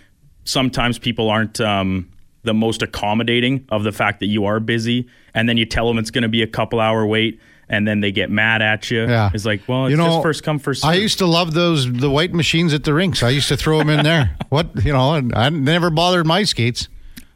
sometimes 0.44 0.98
people 0.98 1.30
aren't. 1.30 1.60
Um, 1.60 2.08
the 2.44 2.52
most 2.52 2.82
accommodating 2.82 3.64
of 3.68 3.84
the 3.84 3.92
fact 3.92 4.18
that 4.18 4.26
you 4.26 4.46
are 4.46 4.58
busy, 4.58 5.08
and 5.32 5.48
then 5.48 5.56
you 5.56 5.64
tell 5.64 5.86
them 5.86 5.96
it's 5.96 6.10
going 6.10 6.22
to 6.22 6.28
be 6.28 6.42
a 6.42 6.46
couple 6.48 6.80
hour 6.80 7.06
wait, 7.06 7.38
and 7.72 7.88
then 7.88 7.98
they 8.00 8.12
get 8.12 8.30
mad 8.30 8.62
at 8.62 8.90
you. 8.90 9.02
Yeah. 9.08 9.30
It's 9.34 9.44
like, 9.46 9.62
well, 9.66 9.86
it's 9.86 9.90
You 9.92 9.96
know, 9.96 10.06
just 10.06 10.22
first 10.22 10.44
come 10.44 10.58
first. 10.60 10.84
I 10.84 10.94
used 10.94 11.18
to 11.18 11.26
love 11.26 11.54
those 11.54 11.90
the 11.90 12.10
white 12.10 12.32
machines 12.34 12.72
at 12.74 12.84
the 12.84 12.94
rinks. 12.94 13.22
I 13.22 13.30
used 13.30 13.48
to 13.48 13.56
throw 13.56 13.78
them 13.78 13.88
in 13.90 14.04
there. 14.04 14.36
what 14.50 14.84
you 14.84 14.92
know, 14.92 15.14
and 15.14 15.34
I 15.34 15.48
never 15.48 15.90
bothered 15.90 16.26
my 16.26 16.44
skates. 16.44 16.88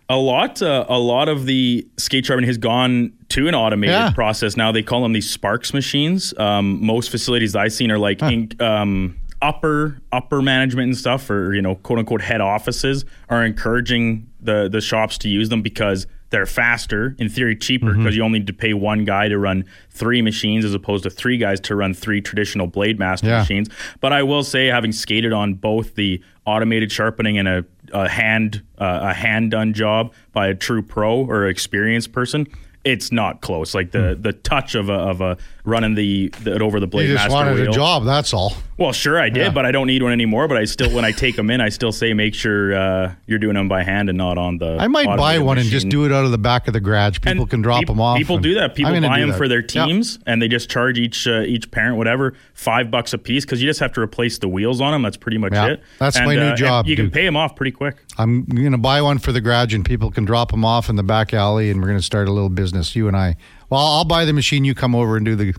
a 0.09 0.16
lot. 0.16 0.62
Uh, 0.62 0.85
a 0.88 0.99
lot 0.99 1.29
of 1.29 1.46
the 1.46 1.85
skate 1.96 2.27
sharpening 2.27 2.46
has 2.46 2.59
gone 2.59 3.12
to 3.31 3.49
an 3.49 3.55
automated 3.57 3.94
Yeah. 3.94 4.11
process 4.12 4.57
now. 4.57 4.70
They 4.70 4.83
call 4.85 5.03
them 5.03 5.12
these 5.14 5.37
Sparx 5.37 5.75
machines. 5.75 6.33
Um, 6.38 6.85
most 6.85 7.11
facilities 7.11 7.57
I've 7.57 7.72
seen 7.72 7.90
are 7.90 7.99
like 7.99 8.22
in, 8.22 8.51
um, 8.61 9.16
upper 9.42 9.99
upper 10.12 10.40
management 10.42 10.87
and 10.88 10.96
stuff, 10.96 11.29
or 11.31 11.55
you 11.55 11.62
know, 11.62 11.75
quote 11.77 11.99
unquote 11.99 12.20
head 12.22 12.40
offices 12.40 13.05
are 13.31 13.44
encouraging 13.44 14.29
the 14.40 14.68
the 14.68 14.81
shops 14.81 15.18
to 15.18 15.29
use 15.29 15.49
them 15.49 15.62
because 15.62 16.07
they're 16.37 16.44
faster, 16.46 17.16
in 17.18 17.29
theory 17.31 17.57
cheaper, 17.57 17.87
Mm-hmm. 17.87 18.03
because 18.03 18.14
you 18.14 18.22
only 18.22 18.40
need 18.40 18.46
to 18.49 18.53
pay 18.53 18.75
one 18.75 19.05
guy 19.07 19.29
to 19.29 19.38
run 19.38 19.64
three 19.90 20.20
machines 20.20 20.64
as 20.66 20.75
opposed 20.75 21.03
to 21.05 21.11
three 21.11 21.38
guys 21.38 21.61
to 21.61 21.75
run 21.75 21.94
three 21.94 22.20
traditional 22.20 22.66
Blade 22.66 22.99
Master 22.99 23.27
Yeah. 23.29 23.38
machines. 23.38 23.68
But 24.01 24.12
I 24.12 24.22
will 24.22 24.42
say, 24.44 24.66
having 24.66 24.92
skated 24.92 25.33
on 25.33 25.55
both 25.55 25.94
the 25.94 26.22
automated 26.44 26.92
sharpening 26.92 27.38
and 27.38 27.49
a, 27.49 27.64
a 27.92 28.09
hand 28.09 28.62
uh, 28.79 28.99
a 29.11 29.14
hand 29.14 29.51
done 29.53 29.72
job 29.72 30.12
by 30.33 30.49
a 30.49 30.55
true 30.55 30.83
pro 30.83 31.25
or 31.25 31.46
experienced 31.49 32.12
person, 32.12 32.46
it's 32.85 33.11
not 33.11 33.40
close. 33.40 33.75
Like 33.75 33.90
the 33.92 34.16
the 34.20 34.33
touch 34.33 34.75
of 34.75 34.88
a 34.90 34.92
of 34.94 35.20
a 35.20 35.38
running 35.64 35.94
the, 35.96 36.29
the 36.42 36.61
over 36.62 36.79
the 36.81 36.87
blade 36.87 37.09
You 37.09 37.14
just 37.14 37.25
master 37.31 37.35
wanted 37.35 37.55
wheel. 37.61 37.70
a 37.70 37.75
job. 37.75 38.05
That's 38.05 38.33
all. 38.35 38.53
Well, 38.78 38.92
sure, 38.92 39.18
I 39.18 39.30
did, 39.30 39.40
Yeah. 39.42 39.50
but 39.50 39.64
I 39.64 39.72
don't 39.72 39.86
need 39.86 40.02
one 40.02 40.12
anymore. 40.12 40.48
But 40.48 40.58
I 40.58 40.64
still, 40.66 40.90
when 40.94 41.04
I 41.04 41.12
take 41.24 41.34
them 41.36 41.50
in, 41.50 41.60
I 41.62 41.70
still 41.70 41.92
say 41.92 42.12
make 42.12 42.34
sure 42.34 42.74
uh, 42.76 43.14
you're 43.26 43.38
doing 43.38 43.54
them 43.54 43.68
by 43.68 43.82
hand 43.82 44.08
and 44.10 44.18
not 44.18 44.36
on 44.36 44.58
the. 44.58 44.76
I 44.78 44.86
might 44.88 45.06
buy 45.16 45.38
one 45.38 45.56
and 45.58 45.68
just 45.68 45.88
do 45.88 46.04
it 46.04 46.12
out 46.12 46.24
of 46.26 46.30
the 46.30 46.36
back 46.38 46.66
of 46.68 46.74
the 46.74 46.80
garage. 46.80 47.20
People 47.20 47.42
And 47.42 47.50
can 47.50 47.62
drop 47.62 47.80
peop- 47.80 47.88
them 47.88 48.00
off. 48.00 48.18
People 48.18 48.38
do 48.38 48.54
that. 48.54 48.74
People 48.74 48.92
buy 49.00 49.20
them 49.20 49.30
that. 49.30 49.38
for 49.38 49.48
their 49.48 49.62
teams, 49.62 50.18
and 50.26 50.42
they 50.42 50.48
just 50.48 50.68
charge 50.70 50.98
each 50.98 51.26
uh, 51.26 51.40
each 51.42 51.70
parent 51.70 51.96
whatever 51.96 52.34
five 52.52 52.90
bucks 52.90 53.12
a 53.14 53.18
piece 53.18 53.44
because 53.46 53.62
you 53.62 53.68
just 53.68 53.80
have 53.80 53.92
to 53.94 54.00
replace 54.00 54.38
the 54.38 54.48
wheels 54.48 54.80
on 54.82 54.92
them. 54.92 55.02
That's 55.02 55.16
pretty 55.16 55.38
much 55.38 55.52
Yeah. 55.54 55.68
it. 55.68 55.82
That's 55.98 56.16
And, 56.18 56.26
my 56.26 56.34
new 56.34 56.40
uh, 56.42 56.56
job, 56.56 56.86
You 56.86 56.96
can 56.96 57.10
pay 57.10 57.24
them 57.24 57.36
off 57.36 57.56
pretty 57.56 57.72
quick. 57.72 57.96
I'm 58.18 58.44
going 58.44 58.72
to 58.72 58.78
buy 58.78 59.00
one 59.00 59.18
for 59.18 59.32
the 59.32 59.40
garage, 59.40 59.72
and 59.74 59.84
people 59.84 60.10
can 60.10 60.24
drop 60.26 60.50
them 60.50 60.64
off 60.64 60.88
in 60.90 60.96
the 60.96 61.02
back 61.02 61.32
alley, 61.32 61.70
and 61.70 61.80
we're 61.80 61.88
going 61.88 61.98
to 61.98 62.04
start 62.04 62.28
a 62.28 62.32
little 62.32 62.48
business. 62.50 62.94
You 62.94 63.08
and 63.08 63.16
I. 63.16 63.36
Well, 63.70 63.80
I'll 63.80 64.04
buy 64.04 64.24
the 64.26 64.32
machine. 64.32 64.64
You 64.64 64.74
come 64.74 64.94
over 64.94 65.16
and 65.16 65.24
do 65.24 65.34
the. 65.34 65.54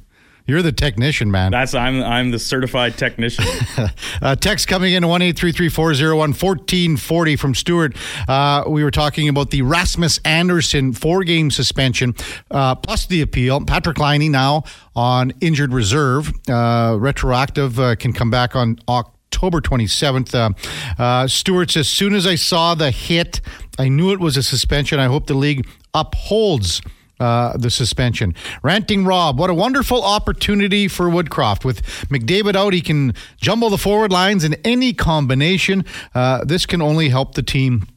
You're 0.47 0.61
the 0.61 0.71
technician, 0.71 1.29
man. 1.29 1.51
That's 1.51 1.73
I'm 1.73 2.01
I'm 2.01 2.31
the 2.31 2.39
certified 2.39 2.97
technician. 2.97 3.45
Uh, 4.19 4.35
text 4.35 4.67
coming 4.67 4.93
in 4.93 5.07
one 5.07 5.21
eight 5.21 5.37
three 5.37 5.51
three 5.51 5.69
four 5.69 5.93
zero 5.93 6.17
one 6.17 6.33
fourteen 6.33 6.97
forty 6.97 7.35
from 7.35 7.53
Stewart. 7.53 7.95
Uh, 8.27 8.63
we 8.67 8.83
were 8.83 8.89
talking 8.89 9.29
about 9.29 9.51
the 9.51 9.61
Rasmus 9.61 10.19
Andersson 10.25 10.91
four 10.91 11.23
game 11.23 11.51
suspension 11.51 12.15
uh, 12.49 12.73
plus 12.73 13.05
the 13.05 13.21
appeal. 13.21 13.61
Patrik 13.61 13.99
Laine 13.99 14.31
now 14.31 14.63
on 14.95 15.33
injured 15.39 15.71
reserve. 15.71 16.31
Uh, 16.49 16.97
retroactive 16.99 17.79
uh, 17.79 17.95
can 17.95 18.11
come 18.11 18.31
back 18.31 18.55
on 18.55 18.79
October 18.87 19.61
27th. 19.61 20.33
Uh, 20.33 21.01
uh, 21.01 21.27
Stewart 21.27 21.69
says, 21.69 21.81
as 21.81 21.89
soon 21.89 22.15
as 22.15 22.25
I 22.25 22.35
saw 22.35 22.73
the 22.73 22.89
hit, 22.89 23.39
I 23.77 23.89
knew 23.89 24.11
it 24.11 24.19
was 24.19 24.35
a 24.35 24.43
suspension. 24.43 24.99
I 24.99 25.05
hope 25.05 25.27
the 25.27 25.35
league 25.35 25.67
upholds 25.93 26.81
uh, 27.19 27.57
the 27.57 27.69
suspension. 27.69 28.35
Ranting 28.63 29.05
Rob, 29.05 29.39
what 29.39 29.49
a 29.49 29.53
wonderful 29.53 30.03
opportunity 30.03 30.87
for 30.87 31.07
Woodcroft. 31.07 31.65
With 31.65 31.81
McDavid 32.07 32.55
out, 32.55 32.73
he 32.73 32.81
can 32.81 33.13
jumble 33.41 33.69
the 33.69 33.77
forward 33.77 34.11
lines 34.11 34.43
in 34.43 34.55
any 34.63 34.93
combination. 34.93 35.85
Uh, 36.13 36.43
this 36.45 36.65
can 36.65 36.81
only 36.81 37.09
help 37.09 37.35
the 37.35 37.43
team. 37.43 37.87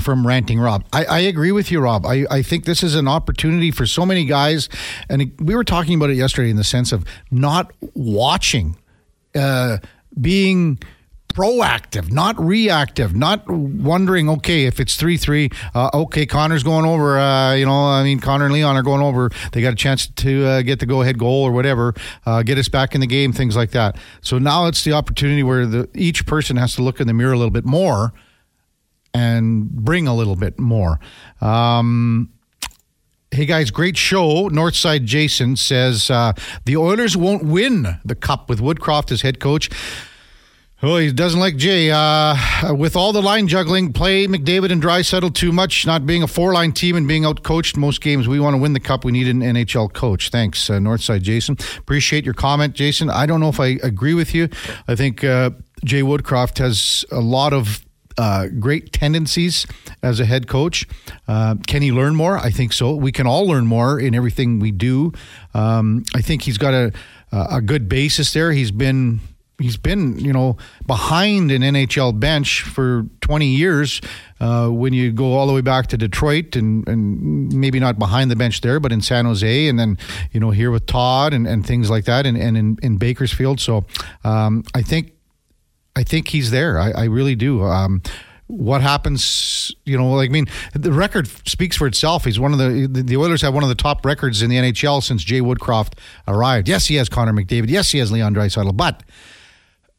From 0.00 0.26
ranting 0.26 0.58
Rob. 0.58 0.84
I, 0.92 1.04
I 1.04 1.18
agree 1.20 1.52
with 1.52 1.70
you, 1.70 1.78
Rob. 1.78 2.04
I, 2.04 2.26
I 2.28 2.42
think 2.42 2.64
this 2.64 2.82
is 2.82 2.96
an 2.96 3.06
opportunity 3.06 3.70
for 3.70 3.86
so 3.86 4.04
many 4.04 4.24
guys. 4.24 4.68
And 5.08 5.30
we 5.38 5.54
were 5.54 5.62
talking 5.62 5.94
about 5.94 6.10
it 6.10 6.16
yesterday 6.16 6.50
in 6.50 6.56
the 6.56 6.64
sense 6.64 6.90
of 6.90 7.04
not 7.30 7.70
watching 7.94 8.76
uh, 9.36 9.78
being 10.20 10.80
proactive, 11.34 12.10
not 12.10 12.38
reactive, 12.40 13.14
not 13.14 13.48
wondering, 13.50 14.30
okay, 14.30 14.64
if 14.64 14.80
it's 14.80 14.96
3 14.96 15.16
3, 15.16 15.50
uh, 15.74 15.90
okay, 15.92 16.24
Connor's 16.24 16.62
going 16.62 16.86
over, 16.86 17.18
uh, 17.18 17.54
you 17.54 17.66
know, 17.66 17.86
I 17.86 18.04
mean, 18.04 18.20
Connor 18.20 18.46
and 18.46 18.54
Leon 18.54 18.76
are 18.76 18.82
going 18.82 19.02
over. 19.02 19.30
They 19.52 19.60
got 19.60 19.72
a 19.72 19.76
chance 19.76 20.06
to 20.06 20.46
uh, 20.46 20.62
get 20.62 20.80
the 20.80 20.86
go 20.86 21.02
ahead 21.02 21.18
goal 21.18 21.42
or 21.42 21.52
whatever, 21.52 21.94
uh, 22.24 22.42
get 22.42 22.56
us 22.56 22.68
back 22.68 22.94
in 22.94 23.00
the 23.00 23.06
game, 23.06 23.32
things 23.32 23.56
like 23.56 23.72
that. 23.72 23.98
So 24.22 24.38
now 24.38 24.66
it's 24.66 24.84
the 24.84 24.92
opportunity 24.92 25.42
where 25.42 25.66
the, 25.66 25.90
each 25.94 26.24
person 26.24 26.56
has 26.56 26.74
to 26.76 26.82
look 26.82 27.00
in 27.00 27.06
the 27.08 27.14
mirror 27.14 27.32
a 27.32 27.38
little 27.38 27.50
bit 27.50 27.64
more 27.64 28.12
and 29.12 29.68
bring 29.68 30.06
a 30.06 30.14
little 30.14 30.36
bit 30.36 30.58
more. 30.58 31.00
Um, 31.40 32.30
Hey 33.34 33.46
guys, 33.46 33.72
great 33.72 33.96
show. 33.96 34.48
Northside 34.48 35.06
Jason 35.06 35.56
says 35.56 36.08
uh, 36.08 36.34
the 36.66 36.76
Oilers 36.76 37.16
won't 37.16 37.42
win 37.42 37.98
the 38.04 38.14
cup 38.14 38.48
with 38.48 38.60
Woodcroft 38.60 39.10
as 39.10 39.22
head 39.22 39.40
coach. 39.40 39.68
Oh, 40.86 40.98
he 40.98 41.10
doesn't 41.12 41.40
like 41.40 41.56
Jay. 41.56 41.90
Uh, 41.90 42.36
with 42.74 42.94
all 42.94 43.14
the 43.14 43.22
line 43.22 43.48
juggling, 43.48 43.94
play 43.94 44.26
McDavid 44.26 44.70
and 44.70 44.82
Draisaitl 44.82 45.34
too 45.34 45.50
much, 45.50 45.86
not 45.86 46.04
being 46.04 46.22
a 46.22 46.26
four 46.26 46.52
line 46.52 46.72
team 46.72 46.94
and 46.94 47.08
being 47.08 47.24
out 47.24 47.42
coached 47.42 47.78
most 47.78 48.02
games. 48.02 48.28
We 48.28 48.38
want 48.38 48.52
to 48.52 48.58
win 48.58 48.74
the 48.74 48.80
cup. 48.80 49.02
We 49.02 49.10
need 49.10 49.26
an 49.26 49.40
NHL 49.40 49.94
coach. 49.94 50.28
Thanks, 50.28 50.68
uh, 50.68 50.74
Northside 50.74 51.22
Jason. 51.22 51.56
Appreciate 51.78 52.26
your 52.26 52.34
comment, 52.34 52.74
Jason. 52.74 53.08
I 53.08 53.24
don't 53.24 53.40
know 53.40 53.48
if 53.48 53.60
I 53.60 53.78
agree 53.82 54.12
with 54.12 54.34
you. 54.34 54.50
I 54.86 54.94
think 54.94 55.24
uh, 55.24 55.52
Jay 55.86 56.02
Woodcroft 56.02 56.58
has 56.58 57.06
a 57.10 57.20
lot 57.20 57.54
of 57.54 57.82
uh, 58.18 58.48
great 58.60 58.92
tendencies 58.92 59.66
as 60.02 60.20
a 60.20 60.26
head 60.26 60.48
coach. 60.48 60.86
Uh, 61.26 61.54
can 61.66 61.80
he 61.80 61.92
learn 61.92 62.14
more? 62.14 62.36
I 62.36 62.50
think 62.50 62.74
so. 62.74 62.94
We 62.94 63.10
can 63.10 63.26
all 63.26 63.46
learn 63.46 63.64
more 63.64 63.98
in 63.98 64.14
everything 64.14 64.58
we 64.58 64.70
do. 64.70 65.12
Um, 65.54 66.02
I 66.14 66.20
think 66.20 66.42
he's 66.42 66.58
got 66.58 66.74
a 66.74 66.92
a 67.32 67.60
good 67.60 67.88
basis 67.88 68.32
there. 68.32 68.52
He's 68.52 68.70
been 68.70 69.18
he's 69.58 69.76
been 69.76 70.18
you 70.18 70.32
know 70.32 70.56
behind 70.86 71.50
an 71.50 71.62
NHL 71.62 72.18
bench 72.18 72.62
for 72.62 73.06
20 73.20 73.46
years. 73.46 74.00
Uh, 74.40 74.68
when 74.68 74.92
you 74.92 75.10
go 75.12 75.32
all 75.32 75.46
the 75.46 75.52
way 75.52 75.60
back 75.60 75.86
to 75.86 75.96
Detroit 75.96 76.54
and, 76.56 76.86
and 76.88 77.52
maybe 77.52 77.80
not 77.80 77.98
behind 77.98 78.30
the 78.30 78.36
bench 78.36 78.60
there, 78.60 78.78
but 78.78 78.92
in 78.92 79.00
San 79.00 79.24
Jose 79.24 79.68
and 79.68 79.78
then 79.78 79.96
you 80.32 80.40
know 80.40 80.50
here 80.50 80.70
with 80.70 80.86
Todd 80.86 81.32
and, 81.32 81.46
and 81.46 81.66
things 81.66 81.88
like 81.88 82.04
that 82.04 82.26
and, 82.26 82.36
and 82.36 82.56
in, 82.56 82.78
in 82.82 82.98
Bakersfield. 82.98 83.60
So 83.60 83.84
um, 84.24 84.64
I 84.74 84.82
think 84.82 85.12
I 85.96 86.02
think 86.02 86.28
he's 86.28 86.50
there. 86.50 86.78
I, 86.78 86.90
I 86.90 87.04
really 87.04 87.36
do. 87.36 87.62
Um, 87.62 88.02
what 88.46 88.82
happens, 88.82 89.74
you 89.84 89.96
know, 89.96 90.12
like, 90.12 90.28
I 90.28 90.32
mean, 90.32 90.46
the 90.74 90.92
record 90.92 91.28
speaks 91.48 91.76
for 91.76 91.86
itself. 91.86 92.26
He's 92.26 92.38
one 92.38 92.52
of 92.52 92.58
the, 92.58 92.86
the 92.86 93.16
Oilers 93.16 93.40
have 93.40 93.54
one 93.54 93.62
of 93.62 93.70
the 93.70 93.74
top 93.74 94.04
records 94.04 94.42
in 94.42 94.50
the 94.50 94.56
NHL 94.56 95.02
since 95.02 95.24
Jay 95.24 95.40
Woodcroft 95.40 95.94
arrived. 96.28 96.68
Yes, 96.68 96.86
he 96.86 96.96
has 96.96 97.08
Connor 97.08 97.32
McDavid. 97.32 97.70
Yes, 97.70 97.90
he 97.90 97.98
has 97.98 98.12
Leon 98.12 98.34
Draisaitl, 98.34 98.76
but 98.76 99.02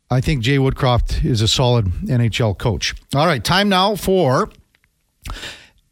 I 0.09 0.21
think 0.21 0.41
Jay 0.41 0.57
Woodcroft 0.57 1.25
is 1.25 1.41
a 1.41 1.47
solid 1.47 1.85
NHL 1.85 2.57
coach. 2.57 2.93
All 3.15 3.25
right, 3.25 3.43
time 3.43 3.69
now 3.69 3.95
for 3.95 4.49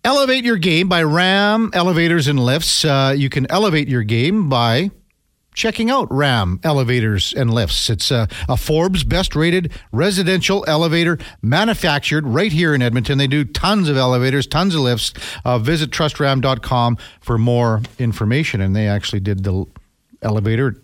Elevate 0.03 0.43
Your 0.43 0.57
Game 0.57 0.87
by 0.87 1.01
Ram 1.01 1.71
Elevators 1.73 2.27
and 2.27 2.39
Lifts. 2.39 2.85
Uh, 2.85 3.13
you 3.17 3.29
can 3.29 3.49
elevate 3.49 3.87
your 3.87 4.03
game 4.03 4.49
by 4.49 4.91
checking 5.55 5.89
out 5.89 6.11
RAM 6.11 6.59
elevators 6.63 7.33
and 7.33 7.53
lifts. 7.53 7.89
It's 7.89 8.11
a, 8.11 8.27
a, 8.49 8.57
Forbes 8.57 9.03
best 9.03 9.35
rated 9.35 9.71
residential 9.91 10.65
elevator 10.67 11.17
manufactured 11.41 12.27
right 12.27 12.51
here 12.51 12.73
in 12.73 12.81
Edmonton. 12.81 13.17
They 13.17 13.27
do 13.27 13.45
tons 13.45 13.89
of 13.89 13.97
elevators, 13.97 14.47
tons 14.47 14.75
of 14.75 14.81
lifts. 14.81 15.13
Uh, 15.45 15.59
visit 15.59 15.91
trustram.com 15.91 16.97
for 17.21 17.37
more 17.37 17.81
information. 17.99 18.61
And 18.61 18.75
they 18.75 18.87
actually 18.87 19.19
did 19.19 19.43
the 19.43 19.65
elevator 20.21 20.75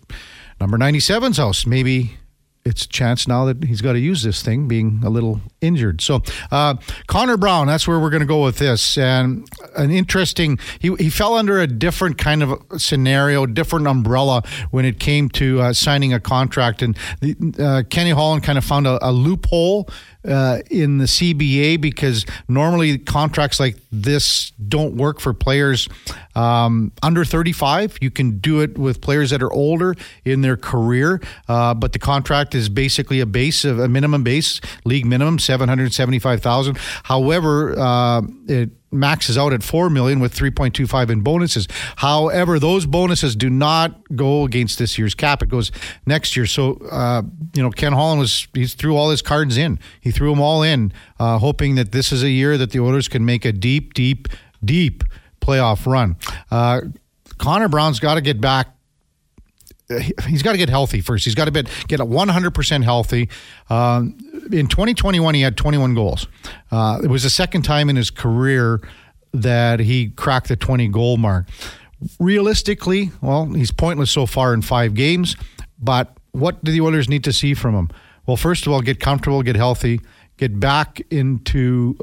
number 0.59 0.77
97's 0.77 1.37
house. 1.37 1.65
Maybe 1.65 2.17
it's 2.65 2.85
a 2.85 2.87
chance 2.87 3.27
now 3.27 3.45
that 3.45 3.63
he's 3.63 3.81
got 3.81 3.93
to 3.93 3.99
use 3.99 4.23
this 4.23 4.41
thing, 4.41 4.67
being 4.67 5.01
a 5.03 5.09
little 5.09 5.41
injured. 5.61 6.01
So, 6.01 6.21
uh, 6.51 6.75
Connor 7.07 7.37
Brown, 7.37 7.67
that's 7.67 7.87
where 7.87 7.99
we're 7.99 8.09
going 8.09 8.21
to 8.21 8.27
go 8.27 8.43
with 8.43 8.57
this. 8.57 8.97
And 8.97 9.49
an 9.75 9.91
interesting, 9.91 10.59
he, 10.77 10.93
he 10.95 11.09
fell 11.09 11.35
under 11.35 11.59
a 11.59 11.67
different 11.67 12.17
kind 12.17 12.43
of 12.43 12.61
scenario, 12.77 13.45
different 13.45 13.87
umbrella 13.87 14.43
when 14.71 14.85
it 14.85 14.99
came 14.99 15.29
to 15.29 15.61
uh, 15.61 15.73
signing 15.73 16.13
a 16.13 16.19
contract. 16.19 16.81
And 16.81 16.97
the, 17.21 17.35
uh, 17.59 17.83
Kenny 17.89 18.11
Holland 18.11 18.43
kind 18.43 18.57
of 18.57 18.65
found 18.65 18.87
a, 18.87 18.99
a 19.07 19.11
loophole 19.11 19.89
uh, 20.25 20.59
in 20.69 20.97
the 20.97 21.05
CBA 21.05 21.79
because 21.79 22.25
normally 22.47 22.97
contracts 22.97 23.59
like 23.59 23.77
this 23.91 24.51
don't 24.51 24.95
work 24.95 25.19
for 25.19 25.33
players 25.33 25.87
um, 26.35 26.91
under 27.01 27.23
35. 27.23 27.97
You 28.01 28.11
can 28.11 28.39
do 28.39 28.61
it 28.61 28.77
with 28.77 29.01
players 29.01 29.29
that 29.29 29.41
are 29.41 29.51
older 29.51 29.95
in 30.25 30.41
their 30.41 30.57
career, 30.57 31.21
uh, 31.47 31.73
but 31.73 31.93
the 31.93 31.99
contract 31.99 32.53
is 32.55 32.69
basically 32.69 33.19
a 33.19 33.25
base 33.25 33.63
of 33.65 33.79
a 33.79 33.87
minimum 33.87 34.23
base 34.23 34.59
league 34.85 35.05
minimum 35.05 35.39
775,000. 35.39 36.77
However, 37.03 37.77
uh, 37.77 38.21
it 38.47 38.71
maxes 38.91 39.37
out 39.37 39.53
at 39.53 39.63
4 39.63 39.89
million 39.89 40.19
with 40.19 40.33
3.25 40.35 41.09
in 41.09 41.21
bonuses. 41.21 41.67
However, 41.97 42.59
those 42.59 42.85
bonuses 42.85 43.35
do 43.35 43.49
not 43.49 44.15
go 44.15 44.43
against 44.43 44.79
this 44.79 44.97
year's 44.97 45.15
cap. 45.15 45.43
It 45.43 45.49
goes 45.49 45.71
next 46.05 46.35
year. 46.35 46.45
So, 46.45 46.73
uh, 46.91 47.21
you 47.53 47.61
know, 47.61 47.69
Ken 47.69 47.93
Holland 47.93 48.19
was, 48.19 48.47
he 48.53 48.65
threw 48.65 48.95
all 48.95 49.09
his 49.09 49.21
cards 49.21 49.57
in. 49.57 49.79
He 50.01 50.11
threw 50.11 50.29
them 50.31 50.41
all 50.41 50.63
in, 50.63 50.93
uh, 51.19 51.37
hoping 51.37 51.75
that 51.75 51.91
this 51.91 52.11
is 52.11 52.23
a 52.23 52.29
year 52.29 52.57
that 52.57 52.71
the 52.71 52.79
Oilers 52.79 53.07
can 53.07 53.25
make 53.25 53.45
a 53.45 53.51
deep, 53.51 53.93
deep, 53.93 54.27
deep 54.63 55.03
playoff 55.41 55.85
run. 55.85 56.17
Uh, 56.51 56.81
Connor 57.37 57.69
Brown's 57.69 57.99
got 57.99 58.15
to 58.15 58.21
get 58.21 58.41
back 58.41 58.75
he's 60.27 60.43
got 60.43 60.51
to 60.51 60.57
get 60.57 60.69
healthy 60.69 61.01
first. 61.01 61.25
He's 61.25 61.35
got 61.35 61.45
to 61.45 61.51
get 61.51 61.67
get 61.87 61.99
100% 61.99 62.83
healthy. 62.83 63.29
Um, 63.69 64.17
in 64.51 64.67
2021, 64.67 65.35
he 65.35 65.41
had 65.41 65.57
21 65.57 65.93
goals. 65.95 66.27
Uh, 66.71 66.99
it 67.03 67.07
was 67.07 67.23
the 67.23 67.29
second 67.29 67.63
time 67.63 67.89
in 67.89 67.95
his 67.95 68.09
career 68.09 68.81
that 69.33 69.79
he 69.79 70.09
cracked 70.09 70.47
the 70.47 70.55
20 70.55 70.87
goal 70.87 71.17
mark. 71.17 71.47
Realistically, 72.19 73.11
well, 73.21 73.45
he's 73.45 73.71
pointless 73.71 74.11
so 74.11 74.25
far 74.25 74.53
in 74.53 74.61
five 74.61 74.93
games. 74.93 75.35
But 75.79 76.15
what 76.31 76.63
do 76.63 76.71
the 76.71 76.81
Oilers 76.81 77.09
need 77.09 77.23
to 77.25 77.33
see 77.33 77.53
from 77.53 77.75
him? 77.75 77.89
Well, 78.25 78.37
first 78.37 78.67
of 78.67 78.73
all, 78.73 78.81
get 78.81 78.99
comfortable, 78.99 79.41
get 79.43 79.55
healthy, 79.55 80.01
get 80.37 80.59
back 80.59 81.01
into 81.09 81.97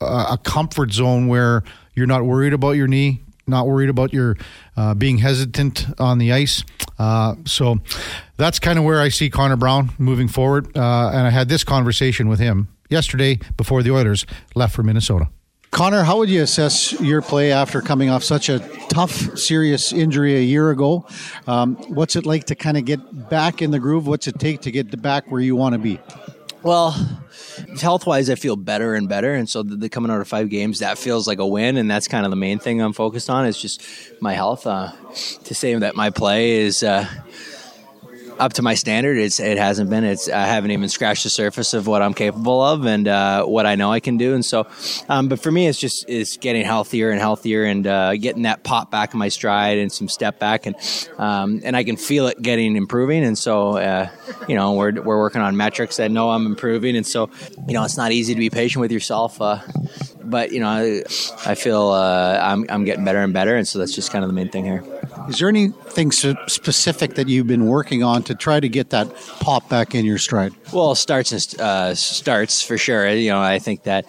a 0.00 0.38
comfort 0.42 0.92
zone 0.92 1.26
where 1.26 1.62
you're 1.94 2.06
not 2.06 2.24
worried 2.24 2.52
about 2.52 2.72
your 2.72 2.86
knee, 2.86 3.22
not 3.46 3.66
worried 3.66 3.88
about 3.88 4.12
your 4.12 4.36
uh, 4.76 4.94
being 4.94 5.18
hesitant 5.18 5.86
on 5.98 6.18
the 6.18 6.32
ice. 6.32 6.64
Uh, 6.98 7.34
so 7.44 7.78
that's 8.36 8.58
kind 8.58 8.78
of 8.78 8.84
where 8.84 9.00
I 9.00 9.08
see 9.08 9.30
Connor 9.30 9.56
Brown 9.56 9.90
moving 9.98 10.28
forward. 10.28 10.76
Uh, 10.76 11.10
and 11.10 11.26
I 11.26 11.30
had 11.30 11.48
this 11.48 11.64
conversation 11.64 12.28
with 12.28 12.38
him 12.38 12.68
yesterday 12.88 13.38
before 13.56 13.82
the 13.82 13.90
Oilers 13.90 14.26
left 14.54 14.74
for 14.74 14.82
Minnesota. 14.82 15.28
Connor, 15.72 16.04
how 16.04 16.16
would 16.18 16.30
you 16.30 16.42
assess 16.42 16.98
your 17.00 17.20
play 17.20 17.52
after 17.52 17.82
coming 17.82 18.08
off 18.08 18.24
such 18.24 18.48
a 18.48 18.60
tough, 18.88 19.36
serious 19.36 19.92
injury 19.92 20.36
a 20.36 20.40
year 20.40 20.70
ago? 20.70 21.06
Um, 21.46 21.76
what's 21.92 22.16
it 22.16 22.24
like 22.24 22.44
to 22.44 22.54
kind 22.54 22.78
of 22.78 22.86
get 22.86 23.28
back 23.28 23.60
in 23.60 23.72
the 23.72 23.78
groove? 23.78 24.06
What's 24.06 24.26
it 24.26 24.38
take 24.38 24.62
to 24.62 24.70
get 24.70 25.02
back 25.02 25.30
where 25.30 25.40
you 25.40 25.54
want 25.54 25.74
to 25.74 25.78
be? 25.78 26.00
Well, 26.66 26.90
health 27.80 28.08
wise, 28.08 28.28
I 28.28 28.34
feel 28.34 28.56
better 28.56 28.96
and 28.96 29.08
better, 29.08 29.34
and 29.34 29.48
so 29.48 29.62
the, 29.62 29.76
the, 29.76 29.88
coming 29.88 30.10
out 30.10 30.20
of 30.20 30.26
five 30.26 30.50
games, 30.50 30.80
that 30.80 30.98
feels 30.98 31.28
like 31.28 31.38
a 31.38 31.46
win, 31.46 31.76
and 31.76 31.88
that's 31.88 32.08
kind 32.08 32.26
of 32.26 32.30
the 32.30 32.36
main 32.36 32.58
thing 32.58 32.80
I'm 32.82 32.92
focused 32.92 33.30
on. 33.30 33.46
Is 33.46 33.56
just 33.56 33.84
my 34.20 34.32
health. 34.32 34.66
Uh, 34.66 34.90
to 35.44 35.54
say 35.54 35.76
that 35.76 35.94
my 35.94 36.10
play 36.10 36.62
is. 36.62 36.82
Uh, 36.82 37.06
up 38.38 38.52
to 38.54 38.62
my 38.62 38.74
standard. 38.74 39.18
It's 39.18 39.40
it 39.40 39.58
hasn't 39.58 39.90
been. 39.90 40.04
It's 40.04 40.28
I 40.28 40.46
haven't 40.46 40.70
even 40.70 40.88
scratched 40.88 41.24
the 41.24 41.30
surface 41.30 41.74
of 41.74 41.86
what 41.86 42.02
I'm 42.02 42.14
capable 42.14 42.62
of 42.62 42.84
and 42.86 43.08
uh, 43.08 43.44
what 43.44 43.66
I 43.66 43.74
know 43.74 43.90
I 43.92 44.00
can 44.00 44.16
do. 44.16 44.34
And 44.34 44.44
so, 44.44 44.66
um, 45.08 45.28
but 45.28 45.40
for 45.40 45.50
me, 45.50 45.66
it's 45.66 45.78
just 45.78 46.08
is 46.08 46.36
getting 46.36 46.64
healthier 46.64 47.10
and 47.10 47.20
healthier 47.20 47.64
and 47.64 47.86
uh, 47.86 48.16
getting 48.16 48.42
that 48.42 48.62
pop 48.62 48.90
back 48.90 49.12
in 49.12 49.18
my 49.18 49.28
stride 49.28 49.78
and 49.78 49.90
some 49.90 50.08
step 50.08 50.38
back 50.38 50.66
and 50.66 50.76
um, 51.18 51.60
and 51.64 51.76
I 51.76 51.84
can 51.84 51.96
feel 51.96 52.26
it 52.26 52.40
getting 52.40 52.76
improving. 52.76 53.24
And 53.24 53.36
so, 53.38 53.76
uh, 53.76 54.08
you 54.48 54.54
know, 54.54 54.74
we're 54.74 54.92
we're 54.92 55.18
working 55.18 55.42
on 55.42 55.56
metrics 55.56 55.96
that 55.96 56.10
know 56.10 56.30
I'm 56.30 56.46
improving. 56.46 56.96
And 56.96 57.06
so, 57.06 57.30
you 57.66 57.74
know, 57.74 57.84
it's 57.84 57.96
not 57.96 58.12
easy 58.12 58.34
to 58.34 58.40
be 58.40 58.50
patient 58.50 58.80
with 58.80 58.92
yourself. 58.92 59.40
Uh, 59.40 59.60
but 60.26 60.52
you 60.52 60.60
know, 60.60 60.68
I, 60.68 61.02
I 61.46 61.54
feel 61.54 61.88
uh, 61.88 62.38
I'm 62.42 62.66
I'm 62.68 62.84
getting 62.84 63.04
better 63.04 63.20
and 63.20 63.32
better, 63.32 63.56
and 63.56 63.66
so 63.66 63.78
that's 63.78 63.94
just 63.94 64.10
kind 64.10 64.24
of 64.24 64.28
the 64.28 64.34
main 64.34 64.48
thing 64.48 64.64
here. 64.64 64.84
Is 65.28 65.38
there 65.38 65.48
anything 65.48 66.12
specific 66.12 67.14
that 67.14 67.28
you've 67.28 67.46
been 67.46 67.66
working 67.66 68.02
on 68.02 68.22
to 68.24 68.34
try 68.34 68.60
to 68.60 68.68
get 68.68 68.90
that 68.90 69.14
pop 69.40 69.68
back 69.68 69.94
in 69.94 70.04
your 70.04 70.18
stride? 70.18 70.52
Well, 70.72 70.94
starts 70.94 71.32
and 71.32 71.60
uh, 71.60 71.94
starts 71.94 72.62
for 72.62 72.78
sure. 72.78 73.08
You 73.10 73.30
know, 73.30 73.40
I 73.40 73.58
think 73.58 73.84
that 73.84 74.06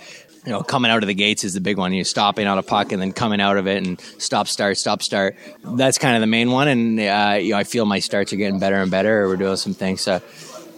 you 0.47 0.53
know, 0.53 0.63
coming 0.63 0.89
out 0.89 1.03
of 1.03 1.07
the 1.07 1.13
gates 1.13 1.43
is 1.43 1.53
the 1.53 1.59
big 1.59 1.77
one. 1.77 1.91
You 1.91 2.05
stopping 2.05 2.47
on 2.47 2.57
a 2.57 2.63
puck 2.63 2.93
and 2.93 3.01
then 3.01 3.11
coming 3.11 3.41
out 3.41 3.57
of 3.57 3.67
it 3.67 3.85
and 3.85 3.99
stop, 4.17 4.47
start, 4.47 4.77
stop, 4.77 5.03
start. 5.03 5.35
That's 5.61 5.97
kind 5.97 6.15
of 6.15 6.21
the 6.21 6.27
main 6.27 6.51
one. 6.51 6.69
And 6.69 6.99
uh, 6.99 7.37
you 7.41 7.51
know, 7.51 7.57
I 7.57 7.65
feel 7.65 7.85
my 7.85 7.99
starts 7.99 8.31
are 8.31 8.37
getting 8.37 8.57
better 8.57 8.77
and 8.77 8.89
better. 8.89 9.27
We're 9.27 9.35
doing 9.35 9.57
some 9.57 9.73
things. 9.73 10.07
Uh, 10.07 10.21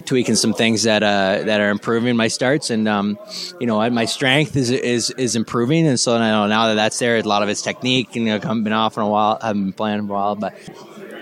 tweaking 0.06 0.36
some 0.36 0.54
things 0.54 0.84
that 0.84 1.04
uh, 1.04 1.44
that 1.44 1.62
are 1.62 1.70
improving 1.70 2.16
my 2.16 2.28
starts, 2.28 2.70
and 2.70 2.88
um, 2.88 3.18
you 3.60 3.68
know 3.68 3.90
my 3.90 4.06
strength 4.06 4.56
is 4.56 4.72
is 4.72 5.12
is 5.12 5.36
improving, 5.36 5.88
and 5.88 6.00
so 6.00 6.16
I 6.16 6.30
know 6.30 6.48
now 6.48 6.68
that 6.68 6.76
that's 6.76 7.00
there, 7.00 7.18
a 7.18 7.22
lot 7.22 7.44
of 7.44 7.50
it's 7.50 7.62
technique, 7.62 8.16
and 8.16 8.26
you 8.26 8.38
know, 8.38 8.50
I've 8.50 8.64
been 8.64 8.74
off 8.74 8.94
for 8.96 9.02
a 9.02 9.08
while, 9.08 9.38
I 9.42 9.48
haven't 9.48 9.64
been 9.64 9.74
playing 9.74 10.00
a 10.00 10.04
while, 10.04 10.36
but 10.36 10.56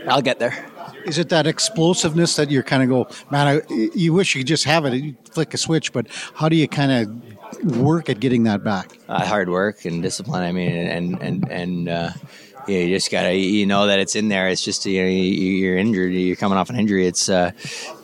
I'll 0.08 0.22
get 0.22 0.40
there. 0.40 0.66
Is 1.06 1.18
it 1.18 1.30
that 1.30 1.48
explosiveness 1.48 2.36
that 2.36 2.52
you're 2.52 2.64
kind 2.64 2.84
of 2.84 2.90
go, 2.90 3.08
man? 3.32 3.48
I, 3.48 3.74
you 3.96 4.14
wish 4.14 4.36
you 4.36 4.42
could 4.42 4.48
just 4.48 4.66
have 4.66 4.86
it, 4.86 4.94
you 4.94 5.16
flick 5.32 5.54
a 5.54 5.58
switch, 5.58 5.94
but 5.94 6.08
how 6.34 6.50
do 6.50 6.56
you 6.56 6.68
kind 6.68 6.92
of 6.92 7.78
work 7.78 8.10
at 8.10 8.20
getting 8.20 8.44
that 8.44 8.64
back? 8.64 8.92
Uh, 9.08 9.26
hard 9.26 9.50
work 9.50 9.86
and 9.86 10.04
discipline. 10.04 10.44
I 10.44 10.52
mean, 10.52 10.72
and 10.72 11.22
and 11.22 11.52
and 11.52 11.90
uh, 11.90 12.10
yeah, 12.68 12.80
you 12.80 12.96
just 12.96 13.10
gotta 13.10 13.34
you 13.34 13.66
know 13.66 13.88
that 13.88 14.00
it's 14.00 14.16
in 14.16 14.28
there. 14.28 14.50
It's 14.50 14.62
just 14.62 14.86
you 14.86 15.02
know 15.02 15.08
you're 15.08 15.78
injured, 15.78 16.14
you're 16.14 16.36
coming 16.36 16.58
off 16.58 16.70
an 16.70 16.78
injury. 16.78 17.08
It's 17.08 17.30
uh, 17.30 17.52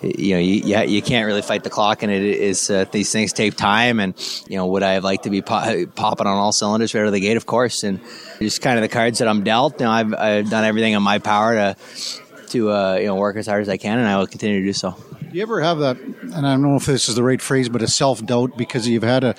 you 0.02 0.36
know 0.36 0.40
you 0.40 0.84
you 0.88 1.02
can't 1.02 1.26
really 1.26 1.42
fight 1.42 1.64
the 1.64 1.70
clock, 1.70 2.02
and 2.02 2.12
it 2.12 2.24
is 2.24 2.70
uh, 2.70 2.86
these 2.92 3.12
things 3.12 3.34
take 3.34 3.56
time. 3.56 4.00
And 4.00 4.14
you 4.48 4.56
know, 4.56 4.68
would 4.68 4.82
I 4.82 4.94
have 4.94 5.04
liked 5.04 5.26
to 5.26 5.30
be 5.30 5.42
popping 5.42 6.28
on 6.28 6.38
all 6.38 6.54
cylinders 6.54 6.94
right 6.94 7.02
out 7.02 7.08
of 7.08 7.14
the 7.14 7.20
gate? 7.20 7.36
Of 7.36 7.46
course, 7.46 7.84
and 7.84 8.00
just 8.40 8.62
kind 8.62 8.78
of 8.78 8.82
the 8.84 8.90
cards 8.90 9.20
that 9.20 9.28
I'm 9.28 9.44
dealt. 9.44 9.80
You 9.82 9.86
know, 9.86 9.92
I've 9.92 10.14
I've 10.14 10.50
done 10.50 10.64
everything 10.64 10.94
in 10.94 11.04
my 11.04 11.20
power 11.20 11.56
to 11.56 11.76
to 12.50 12.72
uh, 12.72 12.96
you 12.96 13.08
know 13.08 13.16
work 13.16 13.36
as 13.36 13.48
hard 13.48 13.62
as 13.62 13.70
I 13.70 13.78
can, 13.78 14.00
and 14.00 14.08
I 14.08 14.18
will 14.18 14.28
continue 14.28 14.60
to 14.62 14.66
do 14.66 14.74
so. 14.74 14.96
Do 15.34 15.40
you 15.40 15.42
ever 15.42 15.62
have 15.62 15.80
that? 15.80 15.98
And 15.98 16.46
I 16.46 16.54
don't 16.54 16.62
know 16.62 16.76
if 16.76 16.86
this 16.86 17.10
is 17.10 17.16
the 17.16 17.24
right 17.24 17.42
phrase, 17.42 17.68
but 17.68 17.82
a 17.82 17.88
self 17.88 18.24
doubt 18.24 18.56
because 18.56 18.88
you've 18.88 19.02
had 19.02 19.24
a 19.24 19.36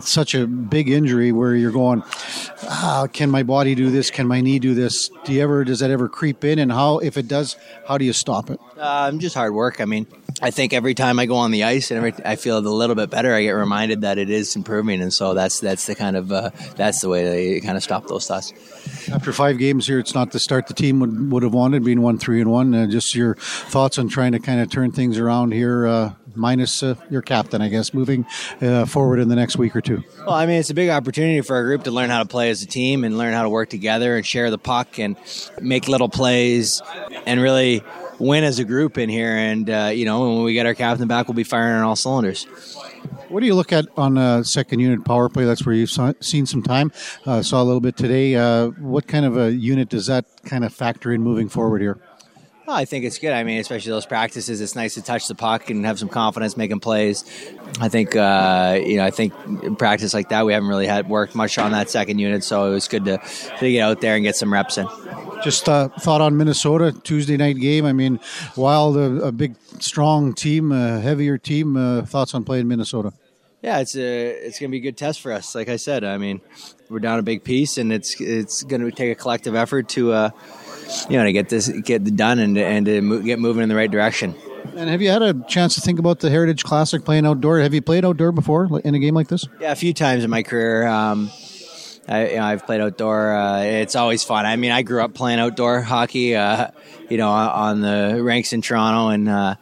such 0.00 0.34
a 0.34 0.46
big 0.46 0.88
injury 0.88 1.30
where 1.30 1.54
you're 1.54 1.72
going, 1.72 2.02
ah, 2.62 3.06
can 3.12 3.30
my 3.30 3.42
body 3.42 3.74
do 3.74 3.90
this? 3.90 4.10
Can 4.10 4.26
my 4.26 4.40
knee 4.40 4.58
do 4.58 4.72
this? 4.72 5.10
Do 5.26 5.34
you 5.34 5.42
ever? 5.42 5.62
Does 5.62 5.80
that 5.80 5.90
ever 5.90 6.08
creep 6.08 6.42
in? 6.42 6.58
And 6.58 6.72
how, 6.72 7.00
if 7.00 7.18
it 7.18 7.28
does, 7.28 7.56
how 7.86 7.98
do 7.98 8.06
you 8.06 8.14
stop 8.14 8.48
it? 8.48 8.58
Um, 8.78 9.18
just 9.18 9.34
hard 9.34 9.52
work. 9.52 9.78
I 9.78 9.84
mean, 9.84 10.06
I 10.42 10.50
think 10.50 10.72
every 10.72 10.94
time 10.94 11.18
I 11.18 11.26
go 11.26 11.36
on 11.36 11.50
the 11.50 11.64
ice 11.64 11.90
and 11.90 11.98
every, 11.98 12.12
I 12.24 12.36
feel 12.36 12.58
a 12.58 12.60
little 12.60 12.94
bit 12.94 13.08
better, 13.08 13.34
I 13.34 13.42
get 13.42 13.52
reminded 13.52 14.02
that 14.02 14.18
it 14.18 14.28
is 14.28 14.54
improving, 14.54 15.00
and 15.00 15.12
so 15.12 15.32
that's 15.32 15.60
that's 15.60 15.86
the 15.86 15.94
kind 15.94 16.16
of 16.16 16.30
uh, 16.30 16.50
that's 16.76 17.00
the 17.00 17.08
way 17.08 17.24
they 17.24 17.60
kind 17.60 17.76
of 17.76 17.82
stop 17.82 18.06
those 18.06 18.26
thoughts. 18.26 18.52
After 19.10 19.32
five 19.32 19.58
games 19.58 19.86
here, 19.86 19.98
it's 19.98 20.14
not 20.14 20.32
the 20.32 20.38
start 20.38 20.66
the 20.66 20.74
team 20.74 21.00
would, 21.00 21.32
would 21.32 21.42
have 21.42 21.54
wanted, 21.54 21.84
being 21.84 22.02
one 22.02 22.18
three 22.18 22.40
and 22.40 22.50
one. 22.50 22.74
Uh, 22.74 22.86
just 22.86 23.14
your 23.14 23.36
thoughts 23.36 23.98
on 23.98 24.08
trying 24.08 24.32
to 24.32 24.38
kind 24.38 24.60
of 24.60 24.70
turn 24.70 24.92
things 24.92 25.18
around 25.18 25.52
here, 25.52 25.86
uh, 25.86 26.12
minus 26.34 26.82
uh, 26.82 26.96
your 27.08 27.22
captain, 27.22 27.62
I 27.62 27.68
guess, 27.68 27.94
moving 27.94 28.26
uh, 28.60 28.84
forward 28.84 29.20
in 29.20 29.28
the 29.28 29.36
next 29.36 29.56
week 29.56 29.74
or 29.74 29.80
two. 29.80 30.02
Well, 30.18 30.34
I 30.34 30.44
mean, 30.44 30.60
it's 30.60 30.70
a 30.70 30.74
big 30.74 30.90
opportunity 30.90 31.40
for 31.40 31.56
our 31.56 31.64
group 31.64 31.84
to 31.84 31.90
learn 31.90 32.10
how 32.10 32.22
to 32.22 32.28
play 32.28 32.50
as 32.50 32.62
a 32.62 32.66
team 32.66 33.04
and 33.04 33.16
learn 33.16 33.32
how 33.32 33.42
to 33.42 33.48
work 33.48 33.70
together 33.70 34.16
and 34.16 34.26
share 34.26 34.50
the 34.50 34.58
puck 34.58 34.98
and 34.98 35.16
make 35.62 35.88
little 35.88 36.10
plays 36.10 36.82
and 37.24 37.40
really 37.40 37.82
win 38.18 38.44
as 38.44 38.58
a 38.58 38.64
group 38.64 38.98
in 38.98 39.08
here. 39.08 39.36
And 39.36 39.68
uh, 39.68 39.90
you 39.92 40.04
know, 40.04 40.34
when 40.34 40.44
we 40.44 40.52
get 40.52 40.66
our 40.66 40.74
captain 40.74 41.08
back, 41.08 41.28
we'll 41.28 41.34
be 41.34 41.44
firing 41.44 41.76
on 41.76 41.82
all 41.82 41.96
cylinders. 41.96 42.46
What 43.28 43.40
do 43.40 43.46
you 43.46 43.54
look 43.54 43.72
at 43.72 43.86
on 43.96 44.16
a 44.18 44.44
second 44.44 44.80
unit 44.80 45.04
power 45.04 45.28
play? 45.28 45.44
That's 45.44 45.66
where 45.66 45.74
you've 45.74 45.90
seen 46.20 46.46
some 46.46 46.62
time. 46.62 46.92
Uh, 47.24 47.42
saw 47.42 47.60
a 47.60 47.64
little 47.64 47.80
bit 47.80 47.96
today. 47.96 48.36
Uh, 48.36 48.68
what 48.68 49.08
kind 49.08 49.24
of 49.24 49.36
a 49.36 49.52
unit 49.52 49.88
does 49.88 50.06
that 50.06 50.26
kind 50.44 50.64
of 50.64 50.72
factor 50.72 51.12
in 51.12 51.22
moving 51.22 51.48
forward 51.48 51.80
here? 51.80 51.98
Well, 52.66 52.74
I 52.74 52.84
think 52.84 53.04
it's 53.04 53.18
good. 53.18 53.32
I 53.32 53.44
mean, 53.44 53.60
especially 53.60 53.92
those 53.92 54.06
practices, 54.06 54.60
it's 54.60 54.74
nice 54.74 54.94
to 54.94 55.02
touch 55.02 55.28
the 55.28 55.36
puck 55.36 55.70
and 55.70 55.86
have 55.86 56.00
some 56.00 56.08
confidence 56.08 56.56
making 56.56 56.80
plays. 56.80 57.24
I 57.80 57.88
think, 57.88 58.16
uh, 58.16 58.80
you 58.84 58.96
know, 58.96 59.04
I 59.04 59.12
think 59.12 59.78
practice 59.78 60.12
like 60.12 60.30
that, 60.30 60.44
we 60.44 60.52
haven't 60.52 60.68
really 60.68 60.88
had 60.88 61.08
worked 61.08 61.36
much 61.36 61.58
on 61.58 61.70
that 61.70 61.90
second 61.90 62.18
unit, 62.18 62.42
so 62.42 62.66
it 62.66 62.74
was 62.74 62.88
good 62.88 63.04
to, 63.04 63.18
to 63.58 63.70
get 63.70 63.82
out 63.82 64.00
there 64.00 64.16
and 64.16 64.24
get 64.24 64.34
some 64.34 64.52
reps 64.52 64.78
in. 64.78 64.88
Just 65.44 65.68
uh, 65.68 65.90
thought 66.00 66.20
on 66.20 66.36
Minnesota 66.36 66.92
Tuesday 67.04 67.36
night 67.36 67.56
game. 67.58 67.84
I 67.84 67.92
mean, 67.92 68.18
Wild, 68.56 68.96
a, 68.96 69.26
a 69.26 69.32
big, 69.32 69.54
strong 69.78 70.34
team, 70.34 70.72
a 70.72 70.98
heavier 70.98 71.38
team. 71.38 71.76
Uh, 71.76 72.02
thoughts 72.02 72.34
on 72.34 72.42
playing 72.42 72.66
Minnesota? 72.66 73.12
Yeah, 73.62 73.78
it's 73.78 73.96
a 73.96 74.28
it's 74.46 74.58
going 74.58 74.70
to 74.70 74.72
be 74.72 74.78
a 74.78 74.80
good 74.80 74.96
test 74.96 75.20
for 75.20 75.32
us. 75.32 75.54
Like 75.54 75.68
I 75.68 75.76
said, 75.76 76.04
I 76.04 76.18
mean, 76.18 76.40
we're 76.88 76.98
down 76.98 77.18
a 77.18 77.22
big 77.22 77.44
piece, 77.44 77.78
and 77.78 77.92
it's 77.92 78.20
it's 78.20 78.62
going 78.62 78.80
to 78.80 78.90
take 78.90 79.10
a 79.10 79.14
collective 79.14 79.54
effort 79.54 79.88
to 79.90 80.12
uh, 80.12 80.30
you 81.08 81.16
know 81.16 81.24
to 81.24 81.32
get 81.32 81.48
this 81.48 81.68
get 81.68 82.04
done 82.16 82.38
and 82.38 82.56
and 82.58 82.86
to 82.86 83.00
mo- 83.00 83.20
get 83.20 83.38
moving 83.38 83.62
in 83.62 83.68
the 83.68 83.76
right 83.76 83.90
direction. 83.90 84.34
And 84.76 84.90
have 84.90 85.00
you 85.00 85.10
had 85.10 85.22
a 85.22 85.34
chance 85.48 85.74
to 85.76 85.80
think 85.80 85.98
about 85.98 86.20
the 86.20 86.28
Heritage 86.28 86.64
Classic 86.64 87.04
playing 87.04 87.24
outdoor? 87.24 87.60
Have 87.60 87.72
you 87.72 87.82
played 87.82 88.04
outdoor 88.04 88.32
before 88.32 88.80
in 88.80 88.94
a 88.94 88.98
game 88.98 89.14
like 89.14 89.28
this? 89.28 89.46
Yeah, 89.60 89.72
a 89.72 89.76
few 89.76 89.94
times 89.94 90.24
in 90.24 90.30
my 90.30 90.42
career. 90.42 90.86
Um, 90.86 91.30
I, 92.08 92.30
you 92.30 92.36
know, 92.36 92.44
I've 92.44 92.66
played 92.66 92.80
outdoor. 92.80 93.34
Uh, 93.34 93.60
it's 93.62 93.96
always 93.96 94.22
fun. 94.22 94.44
I 94.44 94.56
mean, 94.56 94.72
I 94.72 94.82
grew 94.82 95.02
up 95.02 95.14
playing 95.14 95.38
outdoor 95.38 95.80
hockey. 95.80 96.34
Uh, 96.36 96.70
you 97.08 97.16
know, 97.16 97.28
on 97.28 97.80
the 97.80 98.20
ranks 98.22 98.52
in 98.52 98.60
Toronto, 98.62 99.08
and 99.08 99.28
uh, 99.28 99.54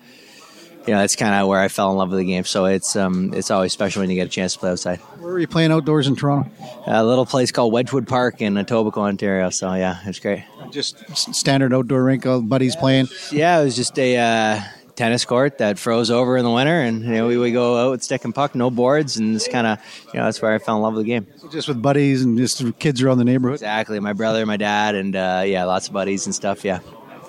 you 0.86 0.92
know 0.92 1.00
that's 1.00 1.16
kind 1.16 1.34
of 1.34 1.48
where 1.48 1.60
I 1.60 1.68
fell 1.68 1.90
in 1.90 1.96
love 1.96 2.10
with 2.10 2.18
the 2.18 2.24
game. 2.24 2.44
So 2.44 2.66
it's 2.66 2.96
um, 2.96 3.32
it's 3.34 3.50
always 3.50 3.72
special 3.72 4.00
when 4.00 4.10
you 4.10 4.16
get 4.16 4.26
a 4.26 4.30
chance 4.30 4.54
to 4.54 4.58
play 4.58 4.70
outside. 4.70 4.98
Where 5.18 5.32
were 5.32 5.38
you 5.38 5.48
playing 5.48 5.72
outdoors 5.72 6.06
in 6.06 6.16
Toronto? 6.16 6.50
A 6.86 7.04
little 7.04 7.26
place 7.26 7.50
called 7.50 7.72
Wedgwood 7.72 8.06
Park 8.06 8.40
in 8.42 8.54
Etobicoke, 8.54 8.96
Ontario. 8.98 9.50
So 9.50 9.72
yeah, 9.74 10.00
it's 10.04 10.18
great. 10.18 10.44
Just 10.70 11.34
standard 11.34 11.72
outdoor 11.72 12.04
rink, 12.04 12.26
all 12.26 12.42
buddies 12.42 12.76
playing. 12.76 13.08
Yeah, 13.30 13.60
it 13.60 13.64
was 13.64 13.76
just 13.76 13.98
a 13.98 14.16
uh, 14.16 14.60
tennis 14.96 15.24
court 15.24 15.58
that 15.58 15.78
froze 15.78 16.10
over 16.10 16.36
in 16.36 16.44
the 16.44 16.50
winter, 16.50 16.80
and 16.80 17.02
you 17.02 17.10
know, 17.12 17.26
we 17.26 17.36
would 17.36 17.52
go 17.52 17.86
out 17.86 17.90
with 17.92 18.02
stick 18.02 18.24
and 18.24 18.34
puck, 18.34 18.54
no 18.54 18.70
boards, 18.70 19.16
and 19.16 19.34
it's 19.34 19.48
kind 19.48 19.66
of 19.66 19.78
you 20.12 20.18
know 20.18 20.26
that's 20.26 20.40
where 20.42 20.52
I 20.52 20.58
fell 20.58 20.76
in 20.76 20.82
love 20.82 20.94
with 20.94 21.04
the 21.04 21.08
game. 21.08 21.26
So 21.38 21.48
just 21.48 21.68
with 21.68 21.80
buddies 21.80 22.22
and 22.22 22.36
just 22.36 22.62
kids 22.78 23.02
around 23.02 23.18
the 23.18 23.24
neighborhood. 23.24 23.56
Exactly, 23.56 24.00
my 24.00 24.12
brother, 24.12 24.44
my 24.46 24.56
dad, 24.56 24.94
and 24.94 25.14
uh, 25.16 25.42
yeah, 25.46 25.64
lots 25.64 25.88
of 25.88 25.94
buddies 25.94 26.26
and 26.26 26.34
stuff. 26.34 26.64
Yeah. 26.64 26.80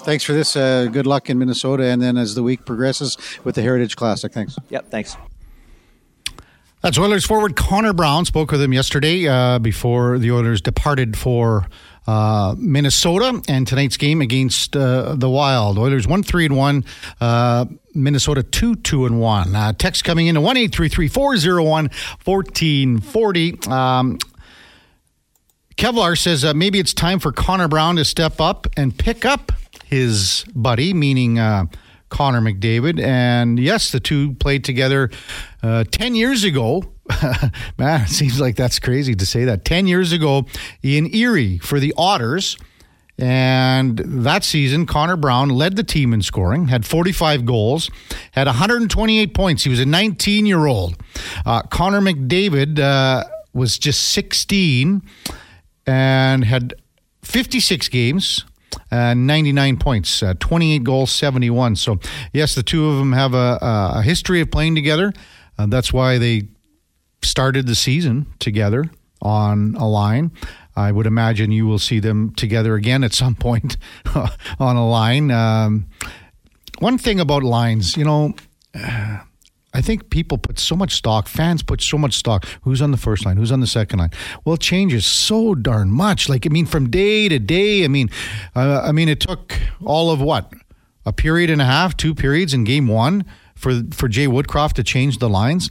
Thanks 0.06 0.24
for 0.24 0.34
this. 0.34 0.56
Uh, 0.56 0.86
good 0.86 1.08
luck 1.08 1.32
in 1.32 1.39
Minnesota, 1.39 1.86
and 1.86 2.00
then 2.00 2.15
as 2.15 2.36
the 2.36 2.44
week 2.44 2.63
progresses 2.63 3.18
with 3.44 3.56
the 3.56 3.63
Heritage 3.63 3.96
Classic. 3.96 4.32
Thanks. 4.32 4.56
Yep. 4.70 4.91
Thanks. 4.91 5.18
That's 6.82 7.00
Oilers 7.00 7.26
forward 7.26 7.56
Connor 7.56 7.94
Brown. 7.94 8.26
Spoke 8.26 8.52
with 8.52 8.62
him 8.62 8.72
yesterday 8.72 9.28
uh, 9.28 9.58
before 9.58 10.20
the 10.20 10.32
Oilers 10.32 10.62
departed 10.62 11.18
for 11.18 11.65
uh, 12.06 12.54
Minnesota 12.60 13.41
and 13.48 13.65
tonight's 13.65 13.98
game 13.98 14.22
against 14.22 14.78
uh, 14.78 15.15
the 15.15 15.28
Wild. 15.28 15.80
Oilers 15.80 16.08
one 16.08 16.22
three 16.22 16.46
and 16.46 16.56
one. 16.56 16.86
Uh, 17.20 17.65
Minnesota 17.96 18.44
2 18.44 18.76
2 18.76 19.08
and 19.08 19.20
1. 19.20 19.56
Uh, 19.56 19.74
text 19.74 20.04
coming 20.04 20.28
in 20.28 20.36
to 20.36 20.41
1 20.41 20.70
401 20.70 21.89
1440. 22.24 23.60
Um, 23.68 24.20
Kevlar 25.78 26.18
says 26.18 26.46
uh, 26.46 26.54
maybe 26.54 26.80
it's 26.80 26.94
time 26.94 27.20
for 27.20 27.32
Connor 27.32 27.68
Brown 27.68 27.96
to 27.96 28.06
step 28.06 28.39
up 28.39 28.68
and 28.78 28.96
pick 28.98 29.26
up 29.26 29.52
his 29.86 30.45
buddy, 30.56 30.93
meaning 30.93 31.39
uh, 31.39 31.65
Connor 32.10 32.41
McDavid. 32.41 33.02
And 33.02 33.60
yes, 33.60 33.91
the 33.91 34.00
two 34.00 34.34
played 34.36 34.63
together 34.63 35.10
uh, 35.63 35.84
10 35.89 36.15
years 36.15 36.43
ago. 36.43 36.84
Man, 37.78 38.02
it 38.02 38.10
seems 38.10 38.39
like 38.39 38.56
that's 38.56 38.80
crazy 38.80 39.15
to 39.15 39.26
say 39.26 39.45
that. 39.45 39.65
10 39.65 39.88
years 39.88 40.12
ago 40.12 40.45
in 40.82 41.13
Erie 41.13 41.60
for 41.60 41.80
the 41.80 41.93
Otters. 41.98 42.58
And 43.17 43.98
that 43.98 44.43
season, 44.43 44.86
Connor 44.86 45.15
Brown 45.15 45.48
led 45.50 45.78
the 45.78 45.84
team 45.84 46.13
in 46.13 46.21
scoring, 46.21 46.67
had 46.67 46.86
45 46.86 47.45
goals, 47.45 47.89
had 48.32 48.48
128 48.48 49.34
points. 49.34 49.63
He 49.63 49.69
was 49.69 49.80
a 49.80 49.86
19 49.86 50.45
year 50.45 50.65
old. 50.65 50.98
Uh, 51.45 51.62
Connor 51.62 52.02
McDavid 52.02 52.78
uh, 52.78 53.24
was 53.54 53.78
just 53.78 54.10
16 54.10 55.02
and 55.88 56.43
had 56.43 56.74
56 57.24 57.88
games, 57.88 58.45
uh, 58.91 59.13
99 59.13 59.78
points, 59.78 60.21
uh, 60.24 60.34
28 60.39 60.84
goals, 60.84 61.12
71. 61.12 61.76
So, 61.76 62.00
yes, 62.34 62.56
the 62.56 62.63
two 62.63 62.88
of 62.89 62.98
them 62.98 63.13
have 63.13 63.34
a, 63.34 63.58
a 63.62 64.02
history 64.02 64.41
of 64.41 64.52
playing 64.52 64.76
together. 64.76 65.13
Uh, 65.58 65.65
that's 65.67 65.91
why 65.91 66.17
they 66.17 66.50
started 67.21 67.67
the 67.67 67.76
season 67.76 68.28
together 68.39 68.86
on 69.21 69.76
a 69.76 69.88
line. 69.88 70.32
I 70.76 70.91
would 70.91 71.08
imagine 71.08 71.52
you 71.52 71.65
will 71.65 71.80
see 71.80 72.00
them 72.00 72.34
together 72.36 72.76
again 72.76 73.04
at 73.04 73.13
some 73.13 73.36
point 73.48 73.78
on 74.60 74.76
a 74.76 74.88
line. 74.88 75.32
Um, 75.32 75.88
one 76.80 76.98
thing 76.98 77.19
about 77.19 77.43
lines, 77.43 77.95
you 77.95 78.04
know, 78.04 78.36
I 79.75 79.81
think 79.81 80.09
people 80.09 80.38
put 80.38 80.57
so 80.57 80.75
much 80.75 80.93
stock, 80.93 81.27
fans 81.27 81.61
put 81.61 81.81
so 81.81 81.97
much 81.97 82.13
stock. 82.13 82.45
Who's 82.61 82.81
on 82.81 82.91
the 82.91 82.97
first 82.97 83.25
line? 83.25 83.35
Who's 83.35 83.51
on 83.51 83.59
the 83.59 83.67
second 83.67 83.99
line? 83.99 84.11
Well, 84.45 84.55
it 84.55 84.61
changes 84.61 85.05
so 85.05 85.53
darn 85.53 85.91
much. 85.91 86.29
Like, 86.29 86.45
I 86.45 86.49
mean, 86.49 86.65
from 86.65 86.89
day 86.89 87.27
to 87.27 87.39
day, 87.39 87.83
I 87.83 87.89
mean, 87.89 88.09
uh, 88.55 88.81
I 88.85 88.93
mean, 88.93 89.09
it 89.09 89.19
took 89.19 89.59
all 89.83 90.11
of 90.11 90.21
what? 90.21 90.53
A 91.05 91.11
period 91.11 91.49
and 91.49 91.61
a 91.61 91.65
half, 91.65 91.97
two 91.97 92.15
periods 92.15 92.53
in 92.53 92.63
game 92.63 92.88
one 92.88 93.25
for 93.55 93.81
for 93.91 94.07
Jay 94.07 94.27
Woodcroft 94.27 94.73
to 94.73 94.83
change 94.83 95.19
the 95.19 95.29
lines. 95.29 95.69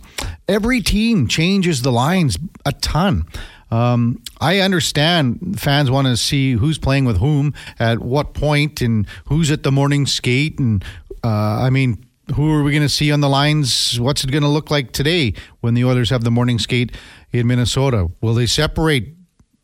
Every 0.49 0.81
team 0.81 1.27
changes 1.27 1.83
the 1.83 1.91
lines 1.91 2.39
a 2.65 2.73
ton. 2.73 3.27
Um, 3.71 4.23
I 4.41 4.61
understand 4.61 5.59
fans 5.59 5.91
want 5.91 6.07
to 6.07 6.17
see 6.17 6.53
who's 6.53 6.79
playing 6.79 7.07
with 7.07 7.19
whom 7.19 7.55
at 7.79 7.99
what 8.01 8.35
point 8.35 8.81
and 8.81 9.07
who's 9.25 9.51
at 9.51 9.63
the 9.63 9.73
morning 9.73 10.07
skate. 10.07 10.59
And 10.59 10.85
uh, 11.25 11.29
I 11.67 11.71
mean, 11.71 12.05
who 12.35 12.51
are 12.53 12.63
we 12.63 12.73
going 12.73 12.83
to 12.83 12.89
see 12.89 13.13
on 13.13 13.21
the 13.21 13.29
lines? 13.29 14.01
What's 14.01 14.25
it 14.25 14.31
going 14.31 14.43
to 14.43 14.49
look 14.49 14.71
like 14.71 14.93
today 14.93 15.35
when 15.61 15.75
the 15.75 15.85
Oilers 15.85 16.11
have 16.11 16.25
the 16.25 16.31
morning 16.31 16.59
skate 16.59 16.97
in 17.33 17.47
Minnesota? 17.47 18.11
Will 18.21 18.35
they 18.35 18.47
separate? 18.47 19.15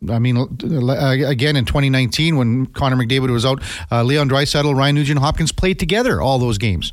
I 0.08 0.18
mean, 0.18 0.36
again 0.36 1.56
in 1.56 1.64
2019 1.64 2.36
when 2.36 2.66
Connor 2.66 2.96
McDavid 2.96 3.30
was 3.30 3.44
out, 3.44 3.62
uh, 3.90 4.02
Leon 4.02 4.28
Draisaitl, 4.28 4.74
Ryan 4.74 4.94
Nugent 4.94 5.20
Hopkins 5.20 5.52
played 5.52 5.78
together 5.78 6.20
all 6.20 6.38
those 6.38 6.58
games. 6.58 6.92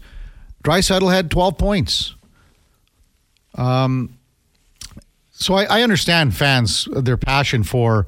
Draisaitl 0.64 1.14
had 1.14 1.32
12 1.32 1.58
points. 1.58 2.16
Um, 3.56 4.18
so 5.32 5.54
I, 5.54 5.64
I, 5.66 5.82
understand 5.84 6.36
fans 6.36 6.88
their 6.92 7.18
passion 7.18 7.64
for 7.64 8.06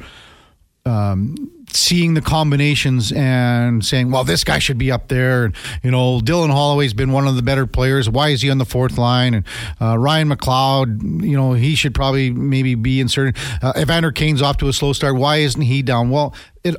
um, 0.86 1.59
seeing 1.72 2.14
the 2.14 2.22
combinations 2.22 3.12
and 3.12 3.86
saying, 3.86 4.12
well, 4.12 4.24
this 4.24 4.44
guy 4.44 4.60
should 4.60 4.78
be 4.78 4.92
up 4.92 5.08
there. 5.08 5.46
And, 5.46 5.56
you 5.84 5.92
know, 5.92 6.20
Dylan 6.20 6.52
Holloway's 6.52 6.94
been 6.94 7.12
one 7.12 7.28
of 7.28 7.36
the 7.36 7.42
better 7.42 7.67
players. 7.67 8.10
Why 8.10 8.30
is 8.30 8.42
he 8.42 8.50
on 8.50 8.58
the 8.58 8.65
fourth 8.65 8.98
line? 8.98 9.34
And 9.34 9.46
uh, 9.82 9.98
Ryan 9.98 10.30
McLeod, 10.30 11.24
you 11.24 11.38
know, 11.38 11.54
he 11.54 11.76
should 11.76 11.94
probably 11.94 12.32
maybe 12.32 12.76
be 12.76 13.00
inserted. 13.00 13.38
Uh, 13.62 13.74
Evander 13.78 14.12
Kane's 14.12 14.42
off 14.42 14.58
to 14.58 14.67
a 14.67 14.74
slow 14.74 14.94
start. 14.94 15.15
Why 15.15 15.38
isn't 15.38 15.62
he 15.62 15.82
down? 15.82 16.10
Well, 16.10 16.34
it 16.63 16.76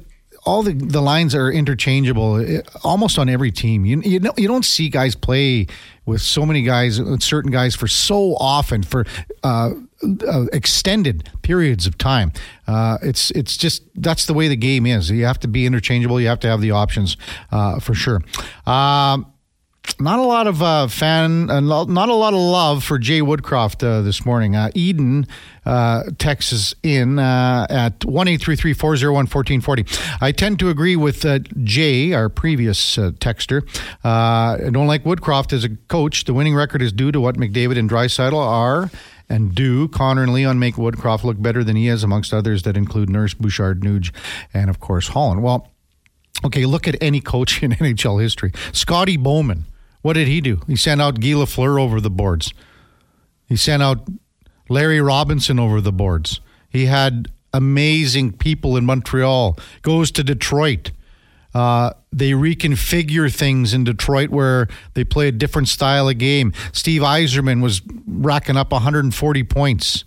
all 0.50 0.64
the, 0.64 0.72
the 0.72 1.00
lines 1.00 1.32
are 1.32 1.48
interchangeable 1.48 2.36
eh, 2.36 2.60
almost 2.82 3.18
on 3.18 3.28
every 3.28 3.52
team. 3.52 3.84
You 3.84 4.00
you 4.00 4.18
know 4.18 4.32
you 4.36 4.48
don't 4.48 4.64
see 4.64 4.88
guys 4.88 5.14
play 5.14 5.68
with 6.06 6.20
so 6.20 6.44
many 6.44 6.62
guys, 6.62 7.00
certain 7.20 7.52
guys 7.52 7.76
for 7.76 7.86
so 7.86 8.34
often 8.36 8.82
for 8.82 9.06
uh, 9.44 9.70
uh, 10.26 10.46
extended 10.52 11.30
periods 11.42 11.86
of 11.86 11.96
time. 11.98 12.32
Uh, 12.66 12.98
it's 13.00 13.30
it's 13.30 13.56
just 13.56 13.84
that's 13.94 14.26
the 14.26 14.34
way 14.34 14.48
the 14.48 14.56
game 14.56 14.86
is. 14.86 15.08
You 15.08 15.24
have 15.24 15.38
to 15.40 15.48
be 15.48 15.66
interchangeable. 15.66 16.20
You 16.20 16.26
have 16.28 16.40
to 16.40 16.48
have 16.48 16.60
the 16.60 16.72
options 16.72 17.16
uh, 17.52 17.78
for 17.78 17.94
sure. 17.94 18.20
Um, 18.66 19.32
not 20.00 20.18
a 20.18 20.22
lot 20.22 20.46
of 20.46 20.62
uh, 20.62 20.86
fan, 20.88 21.50
uh, 21.50 21.60
not 21.60 22.08
a 22.08 22.14
lot 22.14 22.32
of 22.32 22.40
love 22.40 22.82
for 22.82 22.98
Jay 22.98 23.20
Woodcroft 23.20 23.86
uh, 23.86 24.02
this 24.02 24.24
morning. 24.24 24.56
Uh, 24.56 24.70
Eden 24.74 25.26
uh, 25.66 26.04
texts 26.18 26.74
in 26.82 27.18
uh, 27.18 27.66
at 27.68 28.04
one 28.04 28.28
eight 28.28 28.40
three 28.40 28.56
three 28.56 28.72
four 28.72 28.96
zero 28.96 29.12
one 29.12 29.26
fourteen 29.26 29.60
forty. 29.60 29.84
I 30.20 30.32
tend 30.32 30.58
to 30.60 30.70
agree 30.70 30.96
with 30.96 31.24
Jay, 31.64 32.12
our 32.12 32.28
previous 32.28 32.96
texter. 32.96 33.62
I 34.04 34.70
don't 34.70 34.86
like 34.86 35.04
Woodcroft 35.04 35.52
as 35.52 35.64
a 35.64 35.70
coach. 35.88 36.24
The 36.24 36.34
winning 36.34 36.54
record 36.54 36.82
is 36.82 36.92
due 36.92 37.12
to 37.12 37.20
what 37.20 37.36
McDavid 37.36 37.78
and 37.78 37.88
Draisaitl 37.88 38.34
are 38.34 38.90
and 39.28 39.54
do 39.54 39.86
Connor 39.88 40.24
and 40.24 40.32
Leon 40.32 40.58
make 40.58 40.74
Woodcroft 40.74 41.22
look 41.24 41.40
better 41.40 41.62
than 41.62 41.76
he 41.76 41.86
is, 41.86 42.02
amongst 42.02 42.34
others 42.34 42.64
that 42.64 42.76
include 42.76 43.08
Nurse, 43.08 43.32
Bouchard, 43.32 43.82
Nuge, 43.82 44.12
and 44.52 44.68
of 44.68 44.80
course 44.80 45.08
Holland. 45.08 45.42
Well, 45.42 45.68
okay, 46.44 46.66
look 46.66 46.88
at 46.88 46.96
any 47.00 47.20
coach 47.20 47.62
in 47.62 47.72
NHL 47.72 48.20
history. 48.20 48.52
Scotty 48.72 49.16
Bowman 49.16 49.66
what 50.02 50.14
did 50.14 50.28
he 50.28 50.40
do? 50.40 50.60
He 50.66 50.76
sent 50.76 51.00
out 51.00 51.20
Guy 51.20 51.28
Lafleur 51.28 51.80
over 51.80 52.00
the 52.00 52.10
boards. 52.10 52.52
He 53.46 53.56
sent 53.56 53.82
out 53.82 54.08
Larry 54.68 55.00
Robinson 55.00 55.58
over 55.58 55.80
the 55.80 55.92
boards. 55.92 56.40
He 56.68 56.86
had 56.86 57.28
amazing 57.52 58.32
people 58.32 58.76
in 58.76 58.86
Montreal. 58.86 59.58
Goes 59.82 60.10
to 60.12 60.24
Detroit. 60.24 60.92
Uh, 61.52 61.92
they 62.12 62.30
reconfigure 62.30 63.34
things 63.34 63.74
in 63.74 63.84
Detroit 63.84 64.30
where 64.30 64.68
they 64.94 65.04
play 65.04 65.28
a 65.28 65.32
different 65.32 65.68
style 65.68 66.08
of 66.08 66.18
game. 66.18 66.52
Steve 66.72 67.02
Yzerman 67.02 67.60
was 67.60 67.82
racking 68.06 68.56
up 68.56 68.70
140 68.70 69.42
points. 69.44 70.04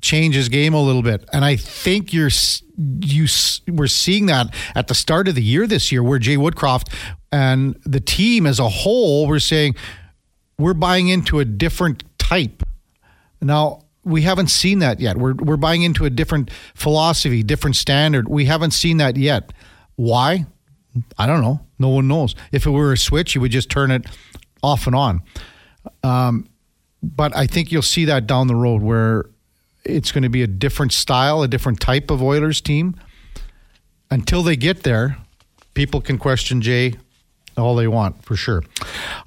Change 0.00 0.34
his 0.34 0.48
game 0.48 0.72
a 0.72 0.82
little 0.82 1.02
bit, 1.02 1.28
and 1.30 1.44
I 1.44 1.56
think 1.56 2.14
you're 2.14 2.30
you 2.78 3.26
we're 3.68 3.86
seeing 3.86 4.24
that 4.26 4.54
at 4.74 4.88
the 4.88 4.94
start 4.94 5.28
of 5.28 5.34
the 5.34 5.42
year 5.42 5.66
this 5.66 5.92
year, 5.92 6.02
where 6.02 6.18
Jay 6.18 6.36
Woodcroft 6.36 6.90
and 7.32 7.78
the 7.84 8.00
team 8.00 8.46
as 8.46 8.58
a 8.58 8.68
whole 8.68 9.26
were 9.26 9.40
saying 9.40 9.76
we're 10.58 10.74
buying 10.74 11.08
into 11.08 11.40
a 11.40 11.44
different 11.44 12.04
type. 12.18 12.62
Now, 13.40 13.82
we 14.04 14.22
haven't 14.22 14.48
seen 14.48 14.80
that 14.80 15.00
yet. 15.00 15.16
We're, 15.16 15.34
we're 15.34 15.56
buying 15.56 15.82
into 15.82 16.04
a 16.04 16.10
different 16.10 16.50
philosophy, 16.74 17.42
different 17.42 17.76
standard. 17.76 18.28
We 18.28 18.46
haven't 18.46 18.72
seen 18.72 18.96
that 18.98 19.16
yet. 19.16 19.52
Why? 19.96 20.46
I 21.18 21.26
don't 21.26 21.40
know. 21.40 21.60
No 21.78 21.88
one 21.88 22.08
knows. 22.08 22.34
If 22.52 22.66
it 22.66 22.70
were 22.70 22.92
a 22.92 22.98
switch, 22.98 23.34
you 23.34 23.40
would 23.40 23.52
just 23.52 23.70
turn 23.70 23.90
it 23.90 24.06
off 24.62 24.86
and 24.86 24.96
on. 24.96 25.22
Um, 26.02 26.48
but 27.02 27.34
I 27.36 27.46
think 27.46 27.72
you'll 27.72 27.82
see 27.82 28.04
that 28.06 28.26
down 28.26 28.46
the 28.46 28.54
road 28.54 28.82
where 28.82 29.26
it's 29.84 30.12
going 30.12 30.22
to 30.22 30.28
be 30.28 30.42
a 30.42 30.46
different 30.46 30.92
style, 30.92 31.42
a 31.42 31.48
different 31.48 31.80
type 31.80 32.10
of 32.10 32.22
Oilers 32.22 32.60
team. 32.60 32.96
Until 34.10 34.42
they 34.42 34.56
get 34.56 34.82
there, 34.82 35.18
people 35.74 36.00
can 36.00 36.18
question 36.18 36.60
Jay 36.60 36.94
all 37.56 37.76
they 37.76 37.88
want 37.88 38.24
for 38.24 38.36
sure. 38.36 38.62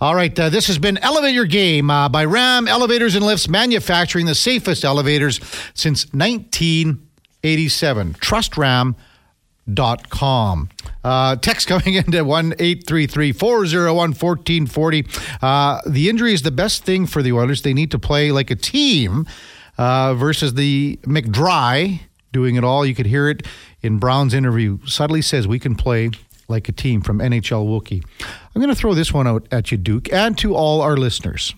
All 0.01 0.15
right, 0.15 0.37
uh, 0.39 0.49
this 0.49 0.67
has 0.67 0.77
been 0.79 0.97
Elevate 0.97 1.33
Your 1.33 1.45
Game 1.45 1.89
uh, 1.89 2.09
by 2.09 2.25
Ram 2.25 2.67
Elevators 2.67 3.15
and 3.15 3.25
Lifts, 3.25 3.47
manufacturing 3.47 4.25
the 4.25 4.35
safest 4.35 4.83
elevators 4.83 5.39
since 5.73 6.11
1987. 6.13 8.13
TrustRam.com. 8.13 10.69
Uh, 11.03 11.35
text 11.35 11.67
coming 11.67 11.93
into 11.95 12.23
1 12.23 12.53
833 12.59 13.31
401 13.33 13.95
1440. 13.95 15.05
Uh, 15.41 15.81
the 15.85 16.09
injury 16.09 16.33
is 16.33 16.43
the 16.43 16.51
best 16.51 16.85
thing 16.85 17.05
for 17.05 17.21
the 17.21 17.33
Oilers. 17.33 17.61
They 17.61 17.73
need 17.73 17.91
to 17.91 17.99
play 17.99 18.31
like 18.31 18.49
a 18.49 18.55
team 18.55 19.27
uh, 19.77 20.13
versus 20.15 20.53
the 20.53 20.97
McDry 21.03 21.99
doing 22.31 22.55
it 22.55 22.63
all. 22.63 22.85
You 22.85 22.95
could 22.95 23.05
hear 23.05 23.27
it 23.29 23.45
in 23.81 23.99
Brown's 23.99 24.33
interview. 24.33 24.79
Subtly 24.85 25.21
says 25.21 25.45
we 25.47 25.59
can 25.59 25.75
play 25.75 26.11
like 26.47 26.69
a 26.69 26.71
team 26.71 27.01
from 27.01 27.19
NHL 27.19 27.67
Wookie. 27.67 28.03
I'm 28.21 28.61
going 28.61 28.73
to 28.73 28.79
throw 28.79 28.93
this 28.93 29.13
one 29.13 29.27
out 29.27 29.47
at 29.51 29.71
you, 29.71 29.77
Duke, 29.77 30.11
and 30.11 30.37
to 30.39 30.55
all 30.55 30.81
our 30.81 30.97
listeners. 30.97 31.53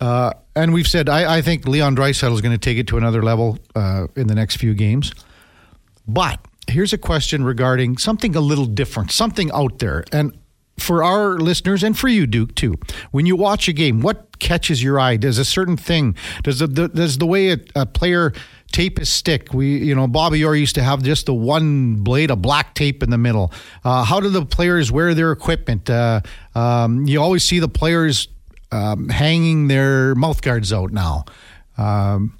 Uh, 0.00 0.32
and 0.54 0.72
we've 0.72 0.86
said 0.86 1.08
I, 1.08 1.38
I, 1.38 1.42
think 1.42 1.66
Leon 1.66 1.96
Draisaitl 1.96 2.32
is 2.32 2.40
going 2.40 2.52
to 2.52 2.58
take 2.58 2.78
it 2.78 2.86
to 2.88 2.98
another 2.98 3.22
level 3.22 3.58
uh, 3.74 4.06
in 4.14 4.28
the 4.28 4.34
next 4.34 4.56
few 4.56 4.74
games. 4.74 5.12
But 6.06 6.40
here's 6.68 6.92
a 6.92 6.98
question 6.98 7.44
regarding 7.44 7.98
something 7.98 8.36
a 8.36 8.40
little 8.40 8.66
different, 8.66 9.10
something 9.10 9.50
out 9.52 9.80
there. 9.80 10.04
And 10.12 10.38
for 10.78 11.02
our 11.02 11.38
listeners 11.38 11.82
and 11.82 11.98
for 11.98 12.08
you, 12.08 12.26
Duke, 12.26 12.54
too, 12.54 12.76
when 13.10 13.26
you 13.26 13.34
watch 13.36 13.68
a 13.68 13.72
game, 13.72 14.00
what 14.00 14.38
catches 14.38 14.82
your 14.82 15.00
eye? 15.00 15.16
Does 15.16 15.38
a 15.38 15.44
certain 15.44 15.76
thing, 15.76 16.14
does 16.44 16.60
the, 16.60 16.66
the 16.66 16.88
does 16.88 17.18
the 17.18 17.26
way 17.26 17.50
a, 17.50 17.58
a 17.74 17.84
player 17.84 18.32
tape 18.72 18.98
his 18.98 19.08
stick. 19.08 19.52
We, 19.52 19.78
you 19.78 19.94
know, 19.94 20.06
Bobby 20.06 20.44
Orr 20.44 20.54
used 20.54 20.74
to 20.76 20.82
have 20.82 21.02
just 21.02 21.26
the 21.26 21.34
one 21.34 21.96
blade 21.96 22.30
of 22.30 22.42
black 22.42 22.74
tape 22.74 23.02
in 23.02 23.10
the 23.10 23.18
middle. 23.18 23.52
Uh, 23.84 24.04
how 24.04 24.20
do 24.20 24.28
the 24.28 24.44
players 24.44 24.92
wear 24.92 25.14
their 25.14 25.32
equipment? 25.32 25.88
Uh, 25.88 26.20
um, 26.54 27.06
you 27.06 27.20
always 27.20 27.44
see 27.44 27.58
the 27.58 27.68
players 27.68 28.28
um, 28.70 29.08
hanging 29.08 29.68
their 29.68 30.14
mouth 30.14 30.42
guards 30.42 30.72
out 30.72 30.92
now. 30.92 31.24
Um, 31.76 32.38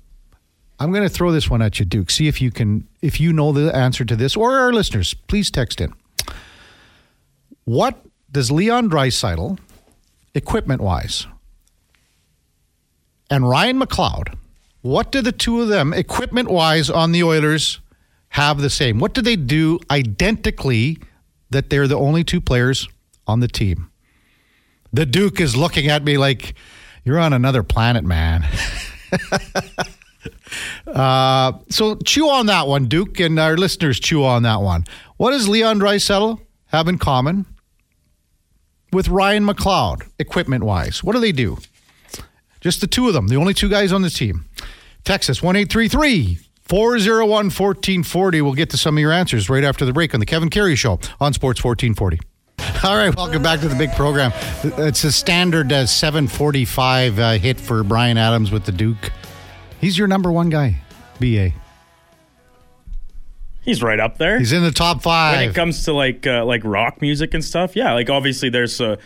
I'm 0.80 0.92
going 0.92 1.02
to 1.02 1.08
throw 1.08 1.32
this 1.32 1.50
one 1.50 1.62
at 1.62 1.78
you, 1.78 1.84
Duke. 1.84 2.10
See 2.10 2.28
if 2.28 2.40
you 2.40 2.50
can, 2.50 2.86
if 3.02 3.20
you 3.20 3.32
know 3.32 3.52
the 3.52 3.74
answer 3.74 4.04
to 4.04 4.14
this, 4.14 4.36
or 4.36 4.58
our 4.58 4.72
listeners, 4.72 5.14
please 5.14 5.50
text 5.50 5.80
in. 5.80 5.92
What 7.64 8.04
does 8.30 8.50
Leon 8.50 8.90
Draisaitl, 8.90 9.58
equipment 10.34 10.80
wise, 10.80 11.26
and 13.28 13.48
Ryan 13.48 13.80
McLeod 13.80 14.36
what 14.82 15.10
do 15.10 15.20
the 15.20 15.32
two 15.32 15.60
of 15.60 15.68
them, 15.68 15.92
equipment 15.92 16.50
wise, 16.50 16.88
on 16.88 17.12
the 17.12 17.22
Oilers 17.22 17.80
have 18.30 18.60
the 18.60 18.70
same? 18.70 18.98
What 18.98 19.14
do 19.14 19.22
they 19.22 19.36
do 19.36 19.80
identically 19.90 20.98
that 21.50 21.70
they're 21.70 21.88
the 21.88 21.98
only 21.98 22.24
two 22.24 22.40
players 22.40 22.88
on 23.26 23.40
the 23.40 23.48
team? 23.48 23.90
The 24.92 25.06
Duke 25.06 25.40
is 25.40 25.56
looking 25.56 25.88
at 25.88 26.04
me 26.04 26.16
like, 26.16 26.54
you're 27.04 27.18
on 27.18 27.32
another 27.32 27.62
planet, 27.62 28.04
man. 28.04 28.44
uh, 30.86 31.52
so 31.68 31.96
chew 31.96 32.28
on 32.28 32.46
that 32.46 32.66
one, 32.66 32.86
Duke, 32.86 33.20
and 33.20 33.38
our 33.38 33.56
listeners 33.56 34.00
chew 34.00 34.24
on 34.24 34.42
that 34.44 34.60
one. 34.60 34.84
What 35.16 35.32
does 35.32 35.48
Leon 35.48 35.80
Draisaitl 35.80 36.40
have 36.66 36.88
in 36.88 36.98
common 36.98 37.46
with 38.92 39.08
Ryan 39.08 39.46
McLeod, 39.46 40.08
equipment 40.18 40.64
wise? 40.64 41.02
What 41.02 41.14
do 41.14 41.20
they 41.20 41.32
do? 41.32 41.58
Just 42.68 42.82
the 42.82 42.86
two 42.86 43.08
of 43.08 43.14
them, 43.14 43.28
the 43.28 43.36
only 43.36 43.54
two 43.54 43.70
guys 43.70 43.94
on 43.94 44.02
the 44.02 44.10
team. 44.10 44.44
Texas 45.02 45.42
1833 45.42 46.38
401 46.64 47.26
1440. 47.30 48.42
We'll 48.42 48.52
get 48.52 48.68
to 48.68 48.76
some 48.76 48.98
of 48.98 49.00
your 49.00 49.10
answers 49.10 49.48
right 49.48 49.64
after 49.64 49.86
the 49.86 49.92
break 49.94 50.12
on 50.12 50.20
the 50.20 50.26
Kevin 50.26 50.50
Karius 50.50 50.76
Show 50.76 51.00
on 51.18 51.32
Sports 51.32 51.64
1440. 51.64 52.20
All 52.86 52.94
right, 52.94 53.16
welcome 53.16 53.42
back 53.42 53.60
to 53.60 53.68
the 53.68 53.74
big 53.74 53.90
program. 53.92 54.32
It's 54.62 55.02
a 55.04 55.10
standard 55.10 55.72
uh, 55.72 55.86
745 55.86 57.18
uh, 57.18 57.32
hit 57.38 57.58
for 57.58 57.82
Bryan 57.82 58.18
Adams 58.18 58.50
with 58.50 58.66
the 58.66 58.72
Duke. 58.72 59.12
He's 59.80 59.96
your 59.96 60.06
number 60.06 60.30
one 60.30 60.50
guy, 60.50 60.76
BA. 61.20 61.52
He's 63.62 63.82
right 63.82 63.98
up 63.98 64.18
there. 64.18 64.38
He's 64.38 64.52
in 64.52 64.62
the 64.62 64.72
top 64.72 65.00
five. 65.00 65.38
When 65.38 65.48
it 65.48 65.54
comes 65.54 65.86
to 65.86 65.94
like 65.94 66.26
uh, 66.26 66.44
like 66.44 66.60
rock 66.64 67.00
music 67.00 67.32
and 67.32 67.42
stuff, 67.42 67.76
yeah. 67.76 67.94
Like 67.94 68.10
obviously, 68.10 68.50
there's 68.50 68.78
uh, 68.78 68.96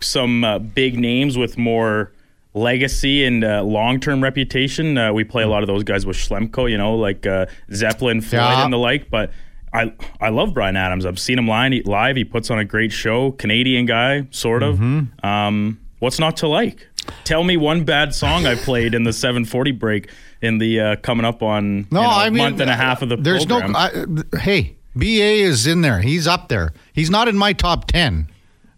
some 0.00 0.42
uh, 0.42 0.58
big 0.58 0.98
names 0.98 1.38
with 1.38 1.56
more 1.56 2.10
legacy 2.54 3.24
and 3.24 3.44
uh, 3.44 3.62
long 3.62 4.00
term 4.00 4.22
reputation. 4.22 4.98
Uh, 4.98 5.12
we 5.12 5.24
play 5.24 5.42
a 5.42 5.48
lot 5.48 5.62
of 5.62 5.66
those 5.66 5.84
guys 5.84 6.06
with 6.06 6.16
Schlemko, 6.16 6.70
you 6.70 6.78
know, 6.78 6.96
like 6.96 7.26
uh, 7.26 7.46
Zeppelin, 7.72 8.20
Floyd, 8.20 8.42
yeah. 8.42 8.64
and 8.64 8.72
the 8.72 8.78
like. 8.78 9.10
But 9.10 9.32
I 9.72 9.92
I 10.20 10.28
love 10.28 10.54
Bryan 10.54 10.76
Adams. 10.76 11.06
I've 11.06 11.18
seen 11.18 11.38
him 11.38 11.46
live. 11.46 12.16
He 12.16 12.24
puts 12.24 12.50
on 12.50 12.58
a 12.58 12.64
great 12.64 12.92
show. 12.92 13.32
Canadian 13.32 13.86
guy, 13.86 14.26
sort 14.30 14.62
of. 14.62 14.76
Mm-hmm. 14.76 15.26
Um, 15.26 15.80
what's 15.98 16.18
not 16.18 16.36
to 16.38 16.48
like? 16.48 16.88
Tell 17.24 17.42
me 17.42 17.56
one 17.56 17.84
bad 17.84 18.14
song 18.14 18.46
I 18.46 18.54
played 18.54 18.94
in 18.94 19.02
the 19.02 19.12
740 19.12 19.72
break 19.72 20.10
in 20.40 20.58
the 20.58 20.80
uh, 20.80 20.96
coming 20.96 21.24
up 21.24 21.42
on 21.42 21.86
no, 21.90 22.00
you 22.00 22.06
know, 22.06 22.12
I 22.12 22.30
mean, 22.30 22.38
month 22.38 22.60
and 22.60 22.70
a 22.70 22.76
half 22.76 23.02
of 23.02 23.08
the 23.08 23.16
there's 23.16 23.46
program. 23.46 23.72
no. 23.72 24.22
I, 24.32 24.38
hey, 24.38 24.76
BA 24.94 25.06
is 25.06 25.66
in 25.66 25.80
there. 25.80 26.00
He's 26.00 26.26
up 26.26 26.48
there. 26.48 26.72
He's 26.92 27.10
not 27.10 27.28
in 27.28 27.36
my 27.36 27.52
top 27.52 27.86
ten. 27.86 28.28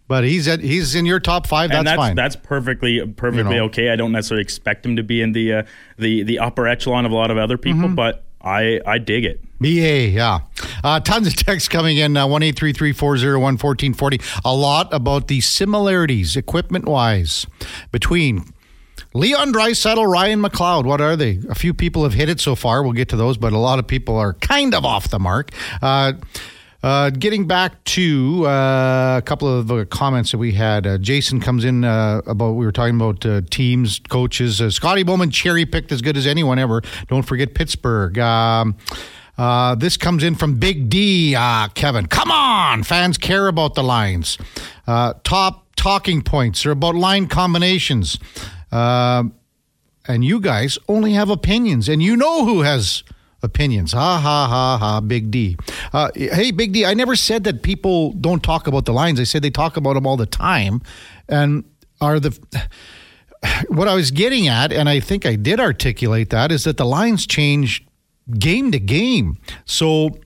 But 0.07 0.25
he's 0.25 0.47
at 0.49 0.61
he's 0.61 0.95
in 0.95 1.07
your 1.07 1.21
top 1.21 1.47
five. 1.47 1.71
That's, 1.71 1.79
and 1.79 1.87
that's 1.87 1.97
fine. 1.97 2.17
That's 2.17 2.37
perfectly 2.37 3.07
perfectly 3.07 3.55
you 3.55 3.61
know. 3.61 3.65
okay. 3.67 3.91
I 3.91 3.97
don't 3.97 4.13
necessarily 4.13 4.43
expect 4.43 4.85
him 4.85 4.97
to 4.97 5.03
be 5.03 5.23
in 5.23 5.33
the 5.33 5.53
uh, 5.53 5.63
the 5.99 6.23
the 6.23 6.39
upper 6.39 6.69
echelon 6.69 7.07
of 7.07 7.13
a 7.13 7.15
lot 7.15 7.31
of 7.31 7.39
other 7.39 7.57
people, 7.57 7.85
mm-hmm. 7.85 7.95
but 7.95 8.25
I 8.43 8.81
I 8.87 8.99
dig 8.99 9.25
it. 9.25 9.41
BA, 9.61 10.09
yeah. 10.09 10.41
Uh, 10.83 11.01
tons 11.01 11.27
of 11.27 11.37
texts 11.37 11.69
coming 11.69 11.97
in, 11.97 12.17
uh, 12.17 12.27
1 12.27 12.43
1440 12.43 14.21
A 14.45 14.55
lot 14.55 14.93
about 14.93 15.29
the 15.29 15.41
similarities, 15.41 16.37
equipment 16.37 16.85
wise, 16.85 17.47
between 17.91 18.53
Leon 19.15 19.53
Draisaitl, 19.55 20.07
Ryan 20.07 20.43
McLeod. 20.43 20.85
What 20.85 21.01
are 21.01 21.17
they? 21.17 21.41
A 21.49 21.55
few 21.55 21.73
people 21.73 22.03
have 22.03 22.15
hit 22.15 22.29
it 22.29 22.41
so 22.41 22.55
far. 22.55 22.83
We'll 22.83 22.93
get 22.93 23.09
to 23.11 23.17
those, 23.17 23.39
but 23.39 23.53
a 23.53 23.59
lot 23.59 23.79
of 23.79 23.87
people 23.87 24.17
are 24.17 24.35
kind 24.35 24.75
of 24.75 24.85
off 24.85 25.09
the 25.09 25.19
mark. 25.19 25.51
Uh, 25.81 26.15
uh, 26.85 27.09
getting 27.09 27.47
back 27.47 27.83
to 27.85 28.47
uh, 28.47 29.17
a 29.17 29.23
couple 29.23 29.49
of 29.49 29.73
uh, 29.73 29.87
comments 29.87 30.33
that 30.33 30.37
we 30.37 30.53
had, 30.53 30.87
uh, 30.87 30.99
Jason 30.99 31.41
comes 31.41 31.65
in 31.65 31.83
uh, 31.83 32.21
about 32.27 32.57
we 32.57 32.67
were 32.67 32.73
talking 32.73 32.97
about 32.97 33.25
uh, 33.25 33.41
teams, 33.51 34.01
coaches. 34.11 34.61
Scotty 34.75 35.03
Bowman 35.03 35.31
cherry 35.31 35.65
picked 35.65 35.93
as 35.93 36.03
good 36.03 36.15
as 36.15 36.27
anyone 36.27 36.59
ever. 36.59 36.83
Don't 37.09 37.23
forget 37.23 37.55
Pittsburgh. 37.55 38.19
Um, 38.19 38.77
this 39.79 39.97
comes 39.97 40.23
in 40.23 40.35
from 40.35 40.59
Big 40.59 40.91
D, 40.91 41.35
Kevin. 41.73 42.05
Come 42.07 42.31
on, 42.31 42.83
fans 42.83 43.17
care 43.17 43.49
about 43.49 43.77
the 43.77 43.83
lines. 43.83 44.37
top 44.87 45.75
talking 45.77 46.21
points 46.21 46.67
are 46.67 46.73
about 46.73 46.95
line 46.97 47.29
combinations. 47.29 48.19
and 48.71 49.33
you 50.07 50.39
guys 50.39 50.77
only 50.87 51.15
have 51.15 51.31
opinions, 51.31 51.89
and 51.89 52.03
you 52.03 52.15
know 52.15 52.45
who 52.45 52.61
has 52.61 53.05
opinions. 53.45 53.93
Ha 53.93 54.19
ha 54.19 54.47
ha 54.49 54.79
ha. 54.79 55.01
Big 55.01 55.31
D. 55.31 55.57
Uh, 55.93 56.11
hey, 56.15 56.51
Big 56.51 56.73
D. 56.73 56.85
I 56.85 56.95
never 56.95 57.15
said 57.15 57.45
that 57.45 57.63
people 57.63 58.13
don't 58.13 58.43
talk 58.43 58.67
about 58.67 58.85
the 58.85 58.93
lines. 58.93 59.21
I 59.21 59.25
said 59.25 59.43
they 59.43 59.51
talk 59.51 59.77
about 59.77 59.95
them 59.95 60.07
all 60.07 60.17
the 60.17 60.27
time, 60.27 60.83
and 61.29 61.65
are 62.01 62.21
the. 62.21 62.39
What 63.69 63.89
I 63.89 63.95
was 63.95 64.11
getting 64.11 64.49
at, 64.49 64.73
and 64.73 64.89
I 64.89 65.01
think 65.01 65.27
I 65.27 65.37
did 65.37 65.61
articulate 65.61 66.31
that, 66.31 66.51
is 66.51 66.65
that 66.65 66.79
the 66.79 66.87
lines 66.87 67.27
change 67.27 67.85
game 68.39 68.73
to 68.73 68.79
game. 68.79 69.37
So 69.67 70.17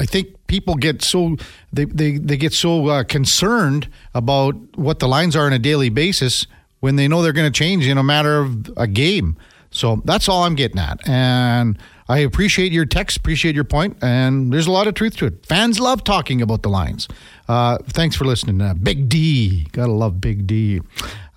I 0.00 0.06
think 0.06 0.46
people 0.46 0.74
get 0.74 1.02
so 1.02 1.36
they 1.72 1.84
they, 1.84 2.18
they 2.18 2.36
get 2.36 2.52
so 2.52 2.88
uh, 2.88 3.04
concerned 3.04 3.88
about 4.14 4.54
what 4.76 4.98
the 4.98 5.06
lines 5.06 5.36
are 5.36 5.46
on 5.46 5.52
a 5.52 5.58
daily 5.58 5.90
basis 5.90 6.46
when 6.80 6.96
they 6.96 7.06
know 7.06 7.22
they're 7.22 7.32
going 7.32 7.50
to 7.50 7.56
change 7.56 7.86
in 7.86 7.98
a 7.98 8.02
matter 8.02 8.38
of 8.38 8.70
a 8.76 8.86
game. 8.86 9.36
So 9.70 10.02
that's 10.04 10.28
all 10.28 10.44
I'm 10.44 10.54
getting 10.56 10.78
at, 10.78 11.06
and 11.08 11.78
I 12.10 12.18
appreciate 12.18 12.72
your 12.72 12.86
text, 12.86 13.18
appreciate 13.18 13.54
your 13.54 13.62
point, 13.62 13.96
and 14.02 14.52
there's 14.52 14.66
a 14.66 14.72
lot 14.72 14.88
of 14.88 14.94
truth 14.94 15.16
to 15.18 15.26
it. 15.26 15.46
Fans 15.46 15.78
love 15.78 16.02
talking 16.02 16.42
about 16.42 16.62
the 16.62 16.68
lines. 16.68 17.06
Uh, 17.48 17.78
thanks 17.84 18.16
for 18.16 18.24
listening. 18.24 18.60
Uh, 18.60 18.74
Big 18.74 19.08
D, 19.08 19.68
gotta 19.70 19.92
love 19.92 20.20
Big 20.20 20.44
D. 20.44 20.80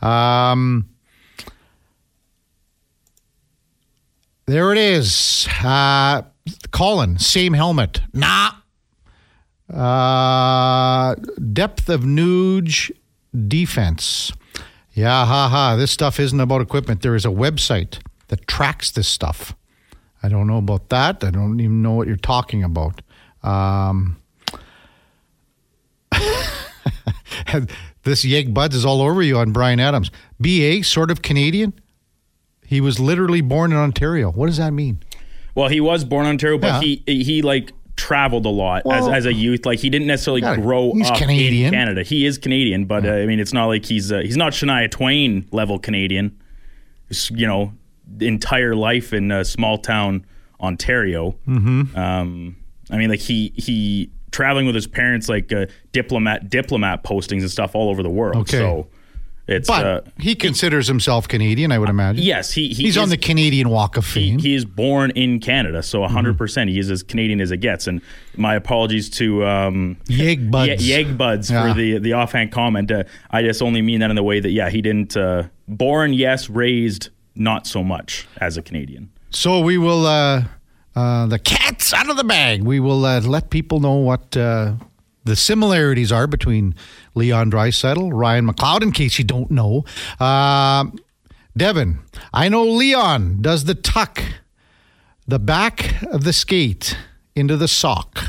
Um, 0.02 0.90
there 4.48 4.72
it 4.72 4.80
is. 4.80 5.48
Uh, 5.64 6.24
Colin, 6.72 7.20
same 7.20 7.54
helmet. 7.54 8.02
Nah. 8.12 8.54
Uh, 9.72 11.14
depth 11.54 11.88
of 11.88 12.02
Nuge 12.02 12.90
defense. 13.48 14.32
Yeah, 14.94 15.24
ha 15.24 15.50
ha. 15.50 15.76
This 15.76 15.92
stuff 15.92 16.20
isn't 16.20 16.40
about 16.40 16.62
equipment. 16.62 17.04
There 17.04 17.14
is 17.14 17.26
a 17.26 17.30
website 17.30 18.00
that 18.30 18.48
tracks 18.48 18.90
this 18.90 19.08
stuff. 19.08 19.56
I 20.24 20.30
don't 20.30 20.48
know 20.48 20.58
about 20.58 20.90
that. 20.90 21.24
I 21.24 21.30
don't 21.30 21.60
even 21.60 21.82
know 21.82 21.92
what 21.92 22.08
you're 22.08 22.16
talking 22.16 22.64
about. 22.64 23.02
Um, 23.44 24.18
this 28.04 28.24
Yeg 28.24 28.54
Buds 28.54 28.76
is 28.76 28.86
all 28.86 29.02
over 29.02 29.22
you 29.22 29.38
on 29.38 29.52
Bryan 29.52 29.82
Adams. 29.82 30.12
BA, 30.40 30.84
sort 30.84 31.12
of 31.12 31.22
Canadian. 31.22 31.74
He 32.66 32.80
was 32.80 33.00
literally 33.00 33.42
born 33.42 33.72
in 33.72 33.78
Ontario. 33.78 34.32
What 34.32 34.48
does 34.48 34.58
that 34.58 34.72
mean? 34.72 35.04
Well, 35.56 35.70
he 35.70 35.80
was 35.80 36.04
born 36.06 36.26
in 36.26 36.32
Ontario, 36.32 36.58
but 36.58 36.82
yeah. 36.82 36.94
he 37.06 37.24
he 37.24 37.42
like 37.42 37.72
traveled 37.96 38.46
a 38.46 38.50
lot 38.50 38.84
well, 38.86 39.10
as, 39.10 39.18
as 39.18 39.26
a 39.26 39.34
youth. 39.34 39.66
Like 39.66 39.80
he 39.80 39.90
didn't 39.90 40.08
necessarily 40.08 40.42
grow 40.42 40.92
up 40.92 41.18
Canadian. 41.18 41.68
in 41.68 41.80
Canada. 41.80 42.04
He 42.04 42.26
is 42.26 42.38
Canadian, 42.38 42.86
but 42.86 43.04
yeah. 43.04 43.12
uh, 43.12 43.18
I 43.18 43.26
mean, 43.26 43.40
it's 43.40 43.54
not 43.54 43.68
like 43.68 43.86
he's 43.86 44.12
uh, 44.12 44.20
he's 44.20 44.38
not 44.38 44.54
Shania 44.54 44.90
Twain 44.90 45.48
level 45.52 45.78
Canadian. 45.78 46.40
You 47.30 47.46
know, 47.46 47.74
entire 48.20 48.76
life 48.76 49.14
in 49.14 49.32
a 49.32 49.46
small 49.46 49.78
town 49.78 50.26
Ontario. 50.60 51.36
Mm-hmm. 51.48 51.98
Um, 51.98 52.56
I 52.90 52.98
mean, 52.98 53.10
like 53.10 53.20
he 53.20 53.54
he 53.56 54.10
traveling 54.32 54.66
with 54.66 54.76
his 54.76 54.88
parents, 54.88 55.30
like 55.30 55.52
uh, 55.54 55.68
diplomat 55.92 56.50
diplomat 56.50 57.04
postings 57.04 57.42
and 57.42 57.52
stuff 57.52 57.76
all 57.76 57.90
over 57.90 58.04
the 58.04 58.10
world. 58.10 58.38
Okay. 58.38 58.58
So 58.58 58.88
it's 59.46 59.68
but 59.68 59.86
uh, 59.86 60.02
he 60.20 60.36
considers 60.36 60.88
himself 60.88 61.28
Canadian, 61.28 61.74
I 61.74 61.80
would 61.80 61.90
imagine. 61.90 62.24
Yes, 62.24 62.54
he, 62.54 62.70
he 62.70 62.84
he's 62.84 62.96
is, 62.96 62.98
on 62.98 63.10
the 63.10 63.18
Canadian 63.18 63.68
Walk 63.70 63.98
of 63.98 64.06
Fame. 64.06 64.40
He, 64.40 64.50
he 64.50 64.56
is 64.56 64.64
born 64.64 65.12
in 65.12 65.42
Canada, 65.42 65.84
so 65.84 66.00
100 66.00 66.30
mm-hmm. 66.30 66.38
percent 66.38 66.70
he 66.70 66.80
is 66.80 66.90
as 66.90 67.04
Canadian 67.04 67.42
as 67.42 67.52
it 67.52 67.58
gets. 67.58 67.86
And 67.86 68.02
my 68.38 68.56
apologies 68.56 69.10
to 69.12 69.46
um, 69.46 69.98
Yeg 70.08 70.50
Buds, 70.52 70.88
Ye- 70.88 70.96
Yeg 70.96 71.18
Buds 71.18 71.52
yeah. 71.52 71.68
for 71.68 71.78
the 71.78 71.98
the 72.00 72.14
offhand 72.14 72.54
comment. 72.54 72.90
Uh, 72.90 73.04
I 73.32 73.42
just 73.42 73.62
only 73.62 73.82
mean 73.82 74.00
that 74.00 74.10
in 74.10 74.16
the 74.16 74.24
way 74.24 74.40
that 74.40 74.52
yeah, 74.52 74.70
he 74.70 74.82
didn't 74.82 75.18
uh, 75.18 75.44
born 75.68 76.14
yes, 76.14 76.50
raised 76.50 77.10
not 77.36 77.68
so 77.68 77.84
much 77.84 78.28
as 78.38 78.58
a 78.58 78.62
Canadian. 78.62 79.10
So 79.32 79.60
we 79.60 79.78
will, 79.78 80.06
uh, 80.06 80.44
uh, 80.96 81.26
the 81.26 81.40
cat's 81.40 81.94
out 81.94 82.10
of 82.10 82.18
the 82.18 82.24
bag. 82.24 82.64
We 82.64 82.80
will 82.80 83.06
uh, 83.06 83.22
let 83.22 83.50
people 83.50 83.80
know 83.80 83.96
what 83.96 84.38
uh, 84.38 84.74
the 85.24 85.36
similarities 85.36 86.12
are 86.12 86.28
between 86.28 86.76
Leon 87.16 87.52
Draisaitl, 87.52 88.12
Ryan 88.14 88.48
McLeod, 88.48 88.84
in 88.84 88.92
case 88.92 89.18
you 89.18 89.26
don't 89.26 89.50
know. 89.50 89.86
Uh, 90.20 90.86
Devin, 91.56 92.00
I 92.34 92.50
know 92.50 92.64
Leon 92.64 93.42
does 93.42 93.66
the 93.66 93.76
tuck, 93.76 94.22
the 95.28 95.40
back 95.40 96.02
of 96.04 96.24
the 96.24 96.34
skate 96.34 96.98
into 97.36 97.58
the 97.58 97.68
sock. 97.68 98.20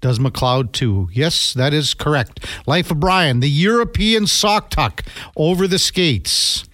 Does 0.00 0.18
McLeod 0.18 0.72
too? 0.72 1.08
Yes, 1.12 1.54
that 1.54 1.72
is 1.72 1.94
correct. 1.94 2.44
Life 2.66 2.90
of 2.90 2.98
Brian, 2.98 3.38
the 3.38 3.48
European 3.48 4.26
sock 4.26 4.70
tuck 4.70 5.04
over 5.36 5.68
the 5.68 5.78
skates. 5.78 6.64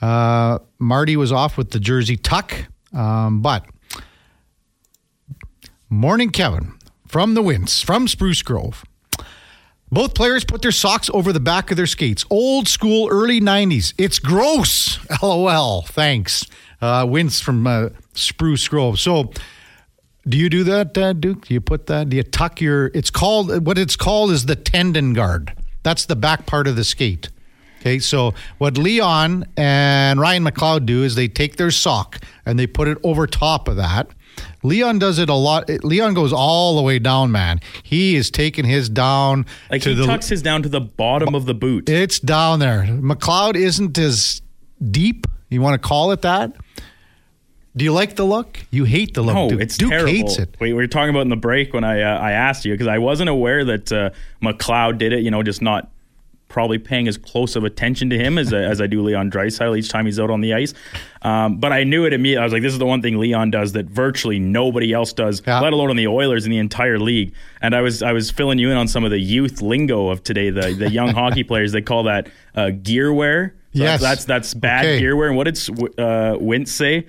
Uh, 0.00 0.58
Marty 0.78 1.16
was 1.16 1.32
off 1.32 1.56
with 1.56 1.70
the 1.70 1.80
jersey 1.80 2.16
tuck, 2.16 2.52
um, 2.92 3.40
but 3.40 3.64
morning, 5.88 6.30
Kevin 6.30 6.72
from 7.06 7.34
the 7.34 7.42
Wince 7.42 7.82
from 7.82 8.08
Spruce 8.08 8.42
Grove. 8.42 8.84
Both 9.90 10.14
players 10.14 10.44
put 10.44 10.62
their 10.62 10.72
socks 10.72 11.08
over 11.14 11.32
the 11.32 11.40
back 11.40 11.70
of 11.70 11.76
their 11.76 11.86
skates. 11.86 12.24
Old 12.28 12.66
school, 12.66 13.08
early 13.08 13.40
90s. 13.40 13.94
It's 13.96 14.18
gross. 14.18 14.98
LOL. 15.22 15.82
Thanks. 15.82 16.44
Uh, 16.80 17.06
Wince 17.08 17.40
from 17.40 17.66
uh, 17.66 17.90
Spruce 18.14 18.66
Grove. 18.68 18.98
So, 18.98 19.30
do 20.28 20.36
you 20.36 20.50
do 20.50 20.64
that, 20.64 20.98
uh, 20.98 21.12
Duke? 21.12 21.46
Do 21.46 21.54
you 21.54 21.60
put 21.60 21.86
that? 21.86 22.08
Do 22.10 22.16
you 22.16 22.24
tuck 22.24 22.60
your. 22.60 22.86
It's 22.94 23.10
called. 23.10 23.64
What 23.64 23.78
it's 23.78 23.96
called 23.96 24.32
is 24.32 24.46
the 24.46 24.56
tendon 24.56 25.12
guard. 25.12 25.52
That's 25.84 26.04
the 26.04 26.16
back 26.16 26.46
part 26.46 26.66
of 26.66 26.74
the 26.74 26.82
skate. 26.82 27.28
Okay, 27.80 27.98
so 27.98 28.34
what 28.58 28.78
Leon 28.78 29.44
and 29.56 30.20
Ryan 30.20 30.44
McLeod 30.44 30.86
do 30.86 31.04
is 31.04 31.14
they 31.14 31.28
take 31.28 31.56
their 31.56 31.70
sock 31.70 32.18
and 32.44 32.58
they 32.58 32.66
put 32.66 32.88
it 32.88 32.98
over 33.04 33.26
top 33.26 33.68
of 33.68 33.76
that. 33.76 34.10
Leon 34.62 34.98
does 34.98 35.18
it 35.18 35.28
a 35.28 35.34
lot. 35.34 35.68
Leon 35.84 36.14
goes 36.14 36.32
all 36.32 36.76
the 36.76 36.82
way 36.82 36.98
down, 36.98 37.30
man. 37.30 37.60
He 37.82 38.16
is 38.16 38.30
taking 38.30 38.64
his 38.64 38.88
down. 38.88 39.46
Like 39.70 39.84
he 39.84 39.94
the, 39.94 40.06
tucks 40.06 40.28
his 40.28 40.42
down 40.42 40.62
to 40.62 40.68
the 40.68 40.80
bottom 40.80 41.34
of 41.34 41.46
the 41.46 41.54
boot. 41.54 41.88
It's 41.88 42.18
down 42.18 42.58
there. 42.58 42.82
McLeod 42.82 43.54
isn't 43.54 43.96
as 43.98 44.42
deep. 44.90 45.26
You 45.48 45.60
want 45.60 45.80
to 45.80 45.88
call 45.88 46.10
it 46.10 46.22
that? 46.22 46.56
Do 47.76 47.84
you 47.84 47.92
like 47.92 48.16
the 48.16 48.24
look? 48.24 48.58
You 48.70 48.84
hate 48.84 49.14
the 49.14 49.22
look. 49.22 49.34
No, 49.34 49.50
Duke. 49.50 49.60
it's 49.60 49.76
Duke 49.76 49.90
terrible. 49.90 50.10
hates 50.10 50.38
it. 50.38 50.56
Wait, 50.58 50.72
we 50.72 50.74
were 50.74 50.86
talking 50.86 51.10
about 51.10 51.20
in 51.20 51.28
the 51.28 51.36
break 51.36 51.74
when 51.74 51.84
I 51.84 52.00
uh, 52.00 52.18
I 52.18 52.32
asked 52.32 52.64
you 52.64 52.72
because 52.72 52.88
I 52.88 52.98
wasn't 52.98 53.28
aware 53.28 53.64
that 53.66 53.92
uh, 53.92 54.10
McLeod 54.42 54.98
did 54.98 55.12
it. 55.12 55.20
You 55.20 55.30
know, 55.30 55.42
just 55.42 55.60
not 55.60 55.90
probably 56.48 56.78
paying 56.78 57.08
as 57.08 57.18
close 57.18 57.56
of 57.56 57.64
attention 57.64 58.08
to 58.10 58.18
him 58.18 58.38
as, 58.38 58.52
as 58.52 58.80
I 58.80 58.86
do 58.86 59.02
Leon 59.02 59.30
Draisaitl 59.30 59.76
each 59.76 59.88
time 59.88 60.06
he's 60.06 60.20
out 60.20 60.30
on 60.30 60.40
the 60.40 60.54
ice. 60.54 60.74
Um, 61.22 61.58
but 61.58 61.72
I 61.72 61.84
knew 61.84 62.04
it 62.04 62.12
immediately. 62.12 62.40
I 62.40 62.44
was 62.44 62.52
like, 62.52 62.62
this 62.62 62.72
is 62.72 62.78
the 62.78 62.86
one 62.86 63.02
thing 63.02 63.18
Leon 63.18 63.50
does 63.50 63.72
that 63.72 63.86
virtually 63.86 64.38
nobody 64.38 64.92
else 64.92 65.12
does, 65.12 65.42
yeah. 65.46 65.60
let 65.60 65.72
alone 65.72 65.90
on 65.90 65.96
the 65.96 66.06
Oilers 66.06 66.44
in 66.44 66.50
the 66.50 66.58
entire 66.58 66.98
league. 66.98 67.34
And 67.60 67.74
I 67.74 67.80
was 67.80 68.02
I 68.02 68.12
was 68.12 68.30
filling 68.30 68.58
you 68.58 68.70
in 68.70 68.76
on 68.76 68.88
some 68.88 69.04
of 69.04 69.10
the 69.10 69.18
youth 69.18 69.60
lingo 69.60 70.08
of 70.08 70.22
today. 70.22 70.50
The 70.50 70.72
the 70.72 70.90
young 70.90 71.08
hockey 71.14 71.42
players 71.42 71.72
they 71.72 71.82
call 71.82 72.04
that 72.04 72.28
uh, 72.54 72.70
gear 72.70 73.12
wear. 73.12 73.54
So 73.74 73.82
yes, 73.82 74.00
that's 74.00 74.24
that's 74.24 74.54
bad 74.54 74.86
okay. 74.86 74.98
gear 75.00 75.16
wear. 75.16 75.28
And 75.28 75.36
what 75.36 75.44
did 75.44 75.58
uh, 75.98 76.38
Wintz 76.38 76.68
say? 76.68 77.06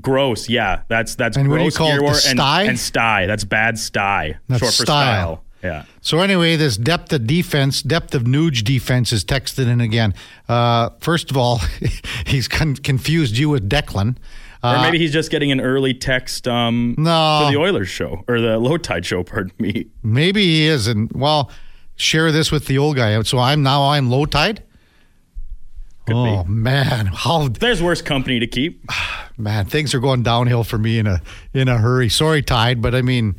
Gross, 0.00 0.48
yeah, 0.48 0.82
that's 0.88 1.14
that's 1.14 1.36
and 1.38 1.48
gross 1.48 1.78
gear 1.78 2.02
wear 2.02 2.14
and, 2.28 2.38
and 2.38 2.78
sty. 2.78 3.26
That's 3.26 3.44
bad 3.44 3.78
sty. 3.78 4.38
That's 4.46 4.60
short 4.60 4.74
for 4.74 4.82
style. 4.84 4.84
style. 4.84 5.44
Yeah. 5.66 5.84
So 6.00 6.20
anyway, 6.20 6.54
this 6.54 6.76
depth 6.76 7.12
of 7.12 7.26
defense, 7.26 7.82
depth 7.82 8.14
of 8.14 8.22
Nuge 8.22 8.62
defense 8.62 9.12
is 9.12 9.24
texted 9.24 9.66
in 9.66 9.80
again. 9.80 10.14
Uh, 10.48 10.90
first 11.00 11.30
of 11.30 11.36
all, 11.36 11.60
he's 12.26 12.46
con- 12.46 12.76
confused 12.76 13.36
you 13.36 13.48
with 13.48 13.68
Declan. 13.68 14.16
Uh, 14.62 14.76
or 14.76 14.82
maybe 14.82 14.98
he's 14.98 15.12
just 15.12 15.30
getting 15.30 15.50
an 15.50 15.60
early 15.60 15.92
text 15.92 16.46
um, 16.46 16.94
no. 16.96 17.42
for 17.42 17.52
the 17.52 17.58
Oilers 17.58 17.88
show 17.88 18.24
or 18.28 18.40
the 18.40 18.58
Low 18.58 18.78
Tide 18.78 19.04
show. 19.04 19.22
Pardon 19.24 19.52
me. 19.58 19.86
Maybe 20.02 20.42
he 20.42 20.66
is, 20.66 20.86
and 20.86 21.10
well, 21.12 21.50
share 21.96 22.30
this 22.30 22.52
with 22.52 22.66
the 22.66 22.78
old 22.78 22.96
guy. 22.96 23.20
So 23.22 23.38
I'm 23.38 23.62
now 23.62 23.90
I'm 23.90 24.08
Low 24.08 24.24
Tide. 24.24 24.62
Could 26.06 26.14
oh 26.14 26.44
be. 26.44 26.50
man, 26.50 27.06
how 27.06 27.48
There's 27.48 27.82
worse 27.82 28.00
company 28.00 28.38
to 28.38 28.46
keep. 28.46 28.88
man 29.36 29.66
things 29.66 29.94
are 29.94 30.00
going 30.00 30.22
downhill 30.22 30.64
for 30.64 30.78
me 30.78 30.98
in 30.98 31.06
a 31.06 31.20
in 31.52 31.68
a 31.68 31.78
hurry. 31.78 32.08
Sorry, 32.08 32.42
Tide, 32.42 32.80
but 32.80 32.94
I 32.94 33.02
mean, 33.02 33.34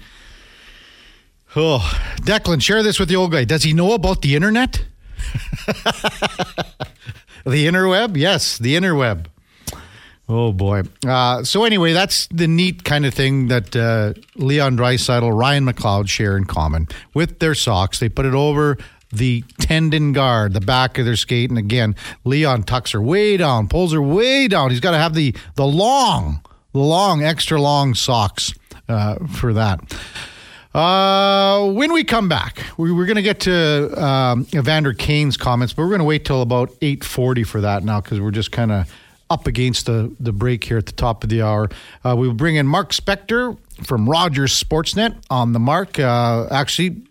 oh, 1.55 1.99
Declan, 2.21 2.61
share 2.61 2.83
this 2.83 2.99
with 2.99 3.09
the 3.09 3.15
old 3.15 3.31
guy. 3.31 3.43
Does 3.43 3.63
he 3.63 3.73
know 3.73 3.93
about 3.93 4.21
the 4.21 4.35
internet? 4.35 4.85
the 7.45 7.67
interweb, 7.67 8.17
yes, 8.17 8.57
the 8.57 8.75
interweb. 8.75 9.27
Oh 10.29 10.51
boy. 10.51 10.83
Uh, 11.05 11.43
so 11.43 11.63
anyway, 11.63 11.93
that's 11.93 12.27
the 12.27 12.47
neat 12.47 12.83
kind 12.83 13.05
of 13.05 13.13
thing 13.13 13.47
that 13.47 13.75
uh, 13.75 14.13
Leon 14.35 14.77
Draisaitl, 14.77 15.37
Ryan 15.37 15.65
McLeod 15.65 16.09
share 16.09 16.35
in 16.35 16.43
common 16.43 16.87
with 17.13 17.39
their 17.39 17.55
socks. 17.55 17.99
They 17.99 18.09
put 18.09 18.25
it 18.25 18.33
over 18.33 18.77
the 19.11 19.45
tendon 19.59 20.11
guard, 20.11 20.53
the 20.53 20.59
back 20.59 20.97
of 20.97 21.05
their 21.05 21.15
skate, 21.15 21.49
and 21.49 21.57
again, 21.57 21.95
Leon 22.25 22.63
tucks 22.63 22.91
her 22.91 23.01
way 23.01 23.37
down, 23.37 23.69
pulls 23.69 23.93
her 23.93 24.01
way 24.01 24.49
down. 24.49 24.69
He's 24.69 24.81
got 24.81 24.91
to 24.91 24.97
have 24.97 25.13
the 25.13 25.33
the 25.55 25.65
long, 25.65 26.41
long, 26.73 27.23
extra 27.23 27.59
long 27.59 27.93
socks 27.93 28.53
uh, 28.89 29.15
for 29.27 29.53
that. 29.53 29.79
Uh, 30.77 31.71
when 31.71 31.91
we 31.91 32.03
come 32.03 32.29
back, 32.29 32.63
we, 32.77 32.91
we're 32.91 33.07
going 33.07 33.15
to 33.15 33.23
get 33.23 33.39
to 33.39 33.99
um, 33.99 34.45
Evander 34.53 34.93
Kane's 34.93 35.35
comments, 35.35 35.73
but 35.73 35.81
we're 35.81 35.89
going 35.89 36.01
to 36.01 36.05
wait 36.05 36.23
till 36.23 36.43
about 36.43 36.71
eight 36.83 37.03
forty 37.03 37.43
for 37.43 37.61
that 37.61 37.83
now 37.83 37.99
because 37.99 38.21
we're 38.21 38.29
just 38.29 38.51
kind 38.51 38.71
of 38.71 38.93
up 39.27 39.47
against 39.47 39.87
the, 39.87 40.15
the 40.19 40.31
break 40.31 40.63
here 40.63 40.77
at 40.77 40.85
the 40.85 40.91
top 40.91 41.23
of 41.23 41.31
the 41.31 41.41
hour. 41.41 41.67
Uh, 42.05 42.15
we 42.15 42.27
will 42.27 42.35
bring 42.35 42.57
in 42.57 42.67
Mark 42.67 42.91
Spector 42.91 43.57
from 43.87 44.07
Rogers 44.07 44.53
Sportsnet 44.63 45.17
on 45.31 45.53
the 45.53 45.59
mark. 45.59 45.97
Uh, 45.97 46.45
actually, 46.51 47.01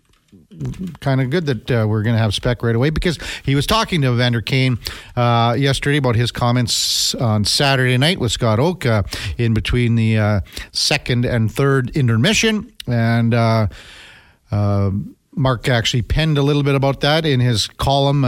kind 0.99 1.21
of 1.21 1.29
good 1.29 1.45
that 1.45 1.71
uh, 1.71 1.85
we're 1.87 2.03
going 2.03 2.15
to 2.15 2.21
have 2.21 2.33
Spec 2.33 2.63
right 2.63 2.75
away 2.75 2.89
because 2.89 3.19
he 3.43 3.55
was 3.55 3.65
talking 3.65 4.01
to 4.01 4.13
Evander 4.13 4.41
Kane 4.41 4.77
uh, 5.15 5.55
yesterday 5.57 5.97
about 5.97 6.15
his 6.15 6.31
comments 6.31 7.15
on 7.15 7.45
Saturday 7.45 7.97
night 7.97 8.19
with 8.19 8.31
Scott 8.31 8.59
Oake 8.59 8.85
uh, 8.85 9.03
in 9.37 9.53
between 9.53 9.95
the 9.95 10.17
uh, 10.17 10.39
second 10.71 11.25
and 11.25 11.51
third 11.51 11.89
intermission. 11.91 12.71
And 12.87 13.33
uh, 13.33 13.67
uh, 14.51 14.91
Mark 15.31 15.69
actually 15.69 16.01
penned 16.01 16.37
a 16.37 16.41
little 16.41 16.63
bit 16.63 16.73
about 16.73 17.01
that 17.01 17.25
in 17.25 17.39
his 17.39 17.67
column 17.67 18.23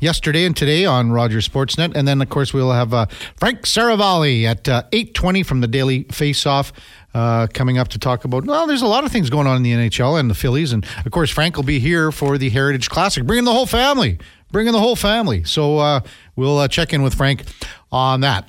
yesterday 0.00 0.44
and 0.44 0.56
today 0.56 0.84
on 0.84 1.12
Rogers 1.12 1.48
Sportsnet. 1.48 1.94
And 1.94 2.08
then, 2.08 2.20
of 2.20 2.28
course, 2.30 2.52
we'll 2.52 2.72
have 2.72 2.90
Frank 3.36 3.62
Seravalli 3.62 4.44
at 4.44 4.68
uh, 4.68 4.82
8.20 4.90 5.46
from 5.46 5.60
the 5.60 5.68
Daily 5.68 6.04
Face-Off 6.04 6.72
uh, 7.14 7.46
coming 7.52 7.78
up 7.78 7.88
to 7.88 7.98
talk 7.98 8.24
about, 8.24 8.44
well, 8.44 8.66
there's 8.66 8.82
a 8.82 8.86
lot 8.86 9.04
of 9.04 9.12
things 9.12 9.30
going 9.30 9.46
on 9.46 9.56
in 9.56 9.62
the 9.62 9.72
NHL 9.72 10.18
and 10.18 10.30
the 10.30 10.34
Phillies. 10.34 10.72
And, 10.72 10.86
of 11.04 11.10
course, 11.10 11.30
Frank 11.30 11.56
will 11.56 11.64
be 11.64 11.78
here 11.78 12.12
for 12.12 12.38
the 12.38 12.50
Heritage 12.50 12.90
Classic, 12.90 13.24
bringing 13.24 13.44
the 13.44 13.52
whole 13.52 13.66
family, 13.66 14.18
bringing 14.50 14.72
the 14.72 14.80
whole 14.80 14.96
family. 14.96 15.44
So 15.44 15.78
uh, 15.78 16.00
we'll 16.36 16.58
uh, 16.58 16.68
check 16.68 16.92
in 16.92 17.02
with 17.02 17.14
Frank 17.14 17.44
on 17.90 18.20
that. 18.20 18.48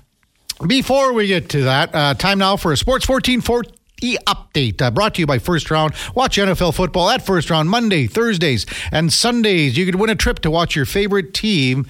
Before 0.68 1.14
we 1.14 1.28
get 1.28 1.50
to 1.50 1.64
that, 1.64 1.96
uh, 1.96 2.14
time 2.16 2.40
now 2.40 2.58
for 2.58 2.74
a 2.74 2.78
Sports 2.78 3.08
1440 3.08 4.18
update 4.26 4.82
uh, 4.82 4.92
brought 4.92 5.16
to 5.16 5.22
you 5.22 5.28
by 5.28 5.40
First 5.40 5.72
Round. 5.72 5.94
Watch 6.16 6.38
NFL 6.38 6.74
football 6.74 7.10
at 7.10 7.26
First 7.26 7.50
Round 7.50 7.70
Monday, 7.70 8.08
Thursdays, 8.08 8.66
and 8.92 9.12
Sundays. 9.12 9.78
You 9.78 9.86
could 9.86 9.96
win 9.96 10.10
a 10.10 10.16
trip 10.16 10.40
to 10.40 10.52
watch 10.52 10.76
your 10.76 10.86
favorite 10.86 11.34
team 11.34 11.88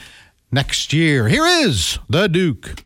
next 0.51 0.93
year. 0.93 1.28
Here 1.28 1.45
is 1.45 1.97
the 2.09 2.28
Duke. 2.28 2.76